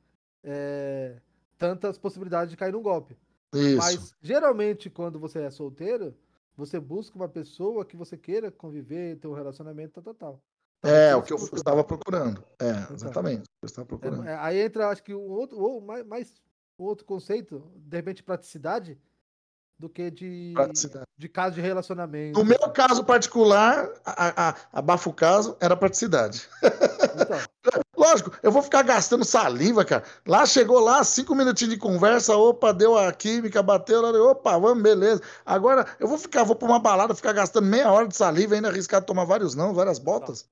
é, 0.43 1.20
tantas 1.57 1.99
possibilidades 1.99 2.51
de 2.51 2.57
cair 2.57 2.72
num 2.72 2.82
golpe. 2.82 3.16
Isso. 3.55 3.76
Mas 3.76 4.14
geralmente 4.20 4.91
quando 4.91 5.18
você 5.18 5.41
é 5.43 5.51
solteiro, 5.51 6.16
você 6.57 6.80
busca 6.80 7.16
uma 7.16 7.28
pessoa 7.28 7.84
que 7.84 7.97
você 7.97 8.16
queira 8.16 8.51
conviver, 8.51 9.18
ter 9.18 9.28
um 9.28 9.34
relacionamento, 9.34 10.01
tal, 10.01 10.14
tal, 10.14 10.14
tal. 10.14 10.43
É, 10.82 11.14
o 11.14 11.22
que 11.22 11.32
eu 11.32 11.36
estava 11.36 11.84
procurando. 11.84 12.43
É, 12.59 12.70
então. 12.70 12.97
exatamente. 12.97 13.45
Eu 13.62 13.66
estava 13.66 13.86
procurando. 13.86 14.26
É, 14.26 14.34
aí 14.38 14.59
entra, 14.61 14.88
acho 14.88 15.03
que 15.03 15.12
o 15.12 15.20
outro, 15.20 15.59
ou 15.59 15.80
mais, 15.80 16.07
mais 16.07 16.34
outro 16.85 17.05
conceito, 17.05 17.62
de 17.76 17.97
repente 17.97 18.22
praticidade, 18.22 18.99
do 19.78 19.89
que 19.89 20.11
de, 20.11 20.53
de 21.16 21.28
caso 21.28 21.55
de 21.55 21.61
relacionamento. 21.62 22.39
No 22.39 22.45
meu 22.45 22.70
caso 22.70 23.03
particular, 23.03 23.91
a, 24.05 24.51
a, 24.51 24.57
abafa 24.72 25.09
o 25.09 25.12
caso, 25.12 25.57
era 25.59 25.74
praticidade. 25.74 26.47
Então. 27.14 27.39
Lógico, 27.97 28.33
eu 28.43 28.51
vou 28.51 28.62
ficar 28.62 28.83
gastando 28.83 29.24
saliva, 29.24 29.85
cara. 29.85 30.03
Lá 30.26 30.47
chegou 30.47 30.81
lá, 30.81 31.05
cinco 31.05 31.35
minutinhos 31.35 31.74
de 31.74 31.78
conversa, 31.78 32.35
opa, 32.35 32.72
deu 32.72 32.97
a 32.97 33.12
química, 33.12 33.62
bateu, 33.62 34.03
opa, 34.31 34.59
vamos, 34.59 34.83
beleza. 34.83 35.22
Agora 35.45 35.87
eu 36.01 36.09
vou 36.09 36.16
ficar, 36.16 36.45
vou 36.45 36.57
pra 36.57 36.66
uma 36.66 36.81
balada, 36.81 37.14
ficar 37.14 37.35
gastando 37.35 37.66
meia 37.66 37.93
hora 37.93 38.09
de 38.09 38.16
saliva, 38.16 38.55
ainda 38.55 38.68
arriscar 38.68 39.05
tomar 39.05 39.24
vários 39.24 39.55
não, 39.55 39.74
várias 39.74 39.99
botas. 39.99 40.49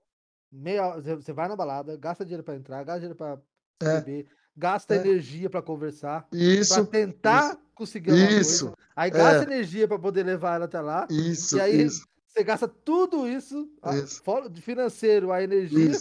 Meia, 0.52 1.00
você 1.00 1.32
vai 1.32 1.48
na 1.48 1.56
balada, 1.56 1.96
gasta 1.96 2.24
dinheiro 2.24 2.44
pra 2.44 2.54
entrar, 2.54 2.84
gasta 2.84 3.00
dinheiro 3.00 3.16
pra 3.16 3.38
é. 3.82 4.00
beber, 4.00 4.28
gasta 4.58 4.94
é. 4.94 4.98
energia 4.98 5.48
para 5.48 5.62
conversar, 5.62 6.28
para 6.68 6.84
tentar 6.84 7.50
isso, 7.50 7.60
conseguir 7.74 8.10
alguma 8.10 8.30
isso, 8.30 8.66
coisa. 8.66 8.76
Aí 8.96 9.10
gasta 9.10 9.44
é. 9.44 9.54
energia 9.54 9.86
para 9.86 9.98
poder 9.98 10.24
levar 10.24 10.56
ela 10.56 10.64
até 10.64 10.80
lá. 10.80 11.06
Isso, 11.08 11.56
e 11.56 11.60
aí 11.60 11.82
isso. 11.82 12.06
você 12.26 12.42
gasta 12.42 12.66
tudo 12.66 13.28
isso, 13.28 13.70
isso. 13.94 14.22
De 14.50 14.60
financeiro, 14.60 15.30
a 15.30 15.42
energia, 15.42 15.92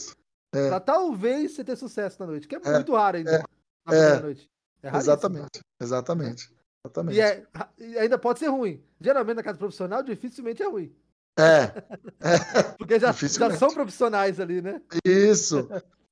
é. 0.53 0.69
para 0.69 0.79
talvez 0.79 1.51
você 1.51 1.63
ter 1.63 1.75
sucesso 1.75 2.17
na 2.19 2.25
noite, 2.25 2.47
que 2.47 2.55
é, 2.55 2.61
é 2.63 2.73
muito 2.73 2.95
raro 2.95 3.17
ainda 3.17 3.31
é. 3.31 3.37
na 3.37 3.45
primeira 3.85 4.19
noite. 4.21 4.49
exatamente, 4.83 5.61
exatamente. 5.79 6.57
Exatamente. 6.83 7.17
E, 7.17 7.21
é, 7.21 7.43
e 7.77 7.97
ainda 7.99 8.17
pode 8.17 8.39
ser 8.39 8.47
ruim. 8.47 8.81
Geralmente 8.99 9.35
na 9.35 9.43
casa 9.43 9.57
profissional 9.57 10.01
dificilmente 10.01 10.63
é 10.63 10.67
ruim. 10.67 10.95
É. 11.37 11.67
Porque 12.77 12.99
já, 12.99 13.11
já 13.11 13.55
são 13.55 13.69
profissionais 13.73 14.39
ali, 14.39 14.61
né? 14.61 14.81
Isso. 15.05 15.67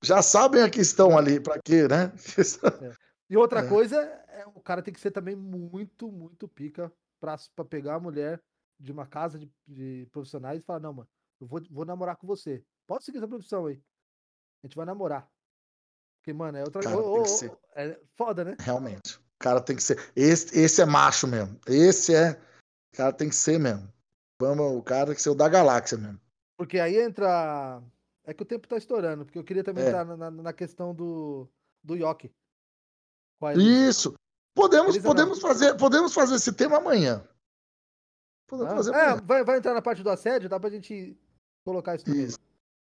Já 0.06 0.22
sabem 0.22 0.62
a 0.62 0.70
questão 0.70 1.18
ali, 1.18 1.40
para 1.40 1.60
quê, 1.62 1.88
né? 1.88 2.12
É. 2.82 2.96
E 3.30 3.36
outra 3.36 3.62
é. 3.66 3.68
coisa, 3.68 4.00
é, 4.28 4.46
o 4.54 4.62
cara 4.62 4.82
tem 4.82 4.94
que 4.94 5.00
ser 5.00 5.12
também 5.12 5.36
muito, 5.36 6.12
muito 6.12 6.48
pica 6.48 6.92
para 7.20 7.38
pegar 7.70 7.96
a 7.96 8.00
mulher 8.00 8.42
de 8.80 8.92
uma 8.92 9.08
casa 9.08 9.40
de, 9.40 9.50
de, 9.68 10.08
profissionais 10.12 10.60
e 10.60 10.64
falar, 10.64 10.80
não, 10.80 10.94
mano, 10.94 11.10
eu 11.42 11.48
vou, 11.48 11.62
vou 11.70 11.86
namorar 11.86 12.18
com 12.18 12.28
você. 12.28 12.64
Pode 12.86 13.04
seguir 13.04 13.18
essa 13.18 13.28
profissão 13.28 13.66
aí. 13.66 13.82
A 14.64 14.68
gente 14.68 14.76
vai 14.76 14.86
namorar. 14.86 15.28
Porque, 16.18 16.34
mano, 16.34 16.58
é 16.58 16.64
outra 16.64 16.82
coisa. 16.82 17.58
é 17.76 18.00
foda, 18.16 18.44
né? 18.44 18.56
Realmente. 18.60 19.18
O 19.18 19.40
cara 19.40 19.62
tem 19.62 19.76
que 19.76 19.84
ser. 19.84 20.00
Esse, 20.16 20.58
esse 20.58 20.82
é 20.82 20.86
macho 20.86 21.28
mesmo. 21.28 21.60
Esse 21.68 22.16
é. 22.16 22.32
O 22.94 22.98
cara 22.98 23.14
tem 23.14 23.30
que 23.30 23.36
ser 23.36 23.60
mesmo. 23.60 23.92
Vamos, 24.42 24.78
o 24.78 24.82
cara 24.82 25.08
tem 25.08 25.16
que 25.16 25.22
ser 25.22 25.30
o 25.30 25.36
da 25.36 25.48
galáxia 25.48 25.98
mesmo. 25.98 26.20
Porque 26.58 26.80
aí 26.80 26.98
entra 26.98 27.82
é 28.26 28.34
que 28.34 28.44
o 28.44 28.46
tempo 28.46 28.68
tá 28.68 28.78
estourando, 28.78 29.26
porque 29.26 29.38
eu 29.38 29.44
queria 29.44 29.64
também 29.64 29.84
é. 29.84 29.88
estar 29.88 30.04
na, 30.04 30.32
na, 30.32 30.54
questão 30.54 30.94
do, 30.94 31.48
do 31.84 31.96
Yoki. 31.96 32.32
Isso! 33.56 34.14
Podemos, 34.56 34.98
podemos, 34.98 35.40
fazer, 35.40 35.76
podemos 35.76 36.14
fazer 36.14 36.36
esse 36.36 36.54
tema 36.54 36.78
amanhã. 36.78 37.28
Podemos 38.48 38.72
ah, 38.72 38.76
fazer 38.76 38.92
é, 38.94 39.02
amanhã. 39.02 39.22
Vai, 39.26 39.44
vai 39.44 39.58
entrar 39.58 39.74
na 39.74 39.82
parte 39.82 40.02
do 40.02 40.10
assédio, 40.10 40.50
dá 40.50 40.60
pra 40.60 40.70
gente 40.70 41.18
colocar 41.64 41.96
isso 41.96 42.06
também. 42.06 42.24
Isso. 42.24 42.40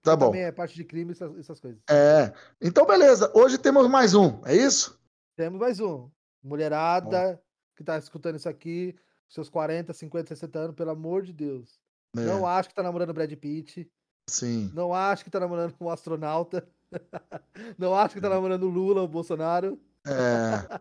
Tá 0.02 0.16
bom. 0.16 0.26
Também 0.26 0.44
é 0.44 0.52
parte 0.52 0.74
de 0.74 0.84
crime, 0.84 1.12
essas, 1.12 1.36
essas 1.36 1.60
coisas. 1.60 1.80
É. 1.90 2.32
Então, 2.60 2.86
beleza. 2.86 3.30
Hoje 3.34 3.58
temos 3.58 3.86
mais 3.88 4.14
um, 4.14 4.40
é 4.44 4.56
isso? 4.56 4.98
Temos 5.36 5.60
mais 5.60 5.78
um. 5.78 6.10
Mulherada 6.42 7.34
bom. 7.34 7.42
que 7.76 7.84
tá 7.84 7.98
escutando 7.98 8.36
isso 8.36 8.48
aqui, 8.48 8.96
seus 9.28 9.50
40, 9.50 9.92
50, 9.92 10.28
60 10.28 10.58
anos, 10.58 10.76
pelo 10.76 10.90
amor 10.90 11.22
de 11.22 11.32
Deus. 11.32 11.78
É. 12.16 12.20
Não 12.20 12.46
acho 12.46 12.70
que 12.70 12.74
tá 12.74 12.82
namorando 12.82 13.12
Brad 13.12 13.32
Pitt. 13.34 13.90
Sim. 14.28 14.70
Não 14.74 14.94
acho 14.94 15.24
que 15.24 15.30
tá 15.30 15.40
namorando 15.40 15.72
com 15.72 15.86
um 15.86 15.90
astronauta. 15.90 16.66
Não 17.76 17.94
acho 17.94 18.14
que 18.14 18.20
tá 18.20 18.28
namorando 18.28 18.64
o 18.64 18.68
Lula, 18.68 19.02
o 19.02 19.08
Bolsonaro. 19.08 19.78
É. 20.06 20.78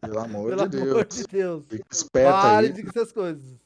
Pelo 0.00 0.18
amor 0.18 0.50
Pelo 0.50 0.68
de 0.68 0.76
Deus. 0.76 0.82
Pelo 0.82 0.92
amor 0.92 1.06
de 1.06 1.24
Deus. 1.24 1.64
Fica 1.68 1.84
esperto 1.90 2.32
Pare 2.32 2.66
aí. 2.66 2.72
de 2.72 2.88
essas 2.88 3.12
coisas. 3.12 3.60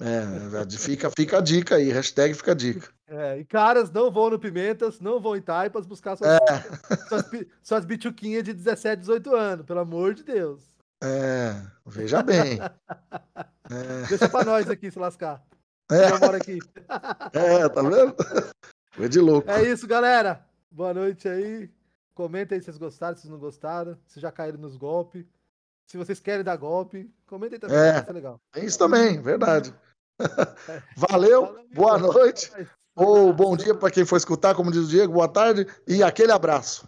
É, 0.00 0.78
fica, 0.78 1.10
fica 1.10 1.38
a 1.38 1.40
dica 1.40 1.74
aí, 1.74 1.90
hashtag 1.90 2.32
fica 2.32 2.52
a 2.52 2.54
dica. 2.54 2.88
É, 3.08 3.38
e 3.38 3.44
caras 3.44 3.90
não 3.90 4.12
vão 4.12 4.30
no 4.30 4.38
Pimentas, 4.38 5.00
não 5.00 5.18
vão 5.20 5.34
em 5.34 5.42
Taipas 5.42 5.86
buscar 5.86 6.16
suas, 6.16 6.30
é. 6.30 6.98
suas, 7.08 7.24
suas 7.62 7.84
bituquinhas 7.84 8.44
de 8.44 8.52
17, 8.52 9.00
18 9.00 9.34
anos, 9.34 9.66
pelo 9.66 9.80
amor 9.80 10.14
de 10.14 10.22
Deus. 10.22 10.62
É, 11.02 11.60
veja 11.84 12.22
bem. 12.22 12.60
é. 13.70 14.06
Deixa 14.08 14.28
pra 14.28 14.44
nós 14.44 14.70
aqui 14.70 14.88
se 14.88 14.98
lascar. 15.00 15.42
É. 15.90 16.10
Eu 16.10 16.20
moro 16.20 16.36
aqui. 16.36 16.58
É, 17.32 17.68
tá 17.68 17.82
vendo? 17.82 18.14
Foi 18.92 19.08
de 19.08 19.20
louco. 19.20 19.50
É 19.50 19.62
isso, 19.62 19.86
galera. 19.86 20.44
Boa 20.70 20.92
noite 20.92 21.28
aí. 21.28 21.70
Comentem 22.14 22.56
aí 22.56 22.60
se 22.60 22.66
vocês 22.66 22.78
gostaram, 22.78 23.14
se 23.16 23.22
vocês 23.22 23.32
não 23.32 23.38
gostaram, 23.38 23.96
se 24.06 24.20
já 24.20 24.30
caíram 24.30 24.58
nos 24.58 24.76
golpes. 24.76 25.24
Se 25.86 25.96
vocês 25.96 26.20
querem 26.20 26.44
dar 26.44 26.56
golpe, 26.56 27.10
comentem 27.26 27.58
também, 27.58 27.78
É. 27.78 28.12
legal. 28.12 28.38
Tem 28.52 28.64
isso 28.64 28.78
também, 28.78 29.22
verdade. 29.22 29.74
Valeu, 30.96 31.56
boa 31.72 31.96
noite. 31.96 32.52
Ou 32.94 33.32
bom 33.32 33.56
dia 33.56 33.74
para 33.74 33.90
quem 33.90 34.04
for 34.04 34.16
escutar, 34.16 34.54
como 34.54 34.70
diz 34.70 34.84
o 34.84 34.88
Diego, 34.88 35.14
boa 35.14 35.28
tarde 35.28 35.66
e 35.86 36.02
aquele 36.02 36.32
abraço. 36.32 36.86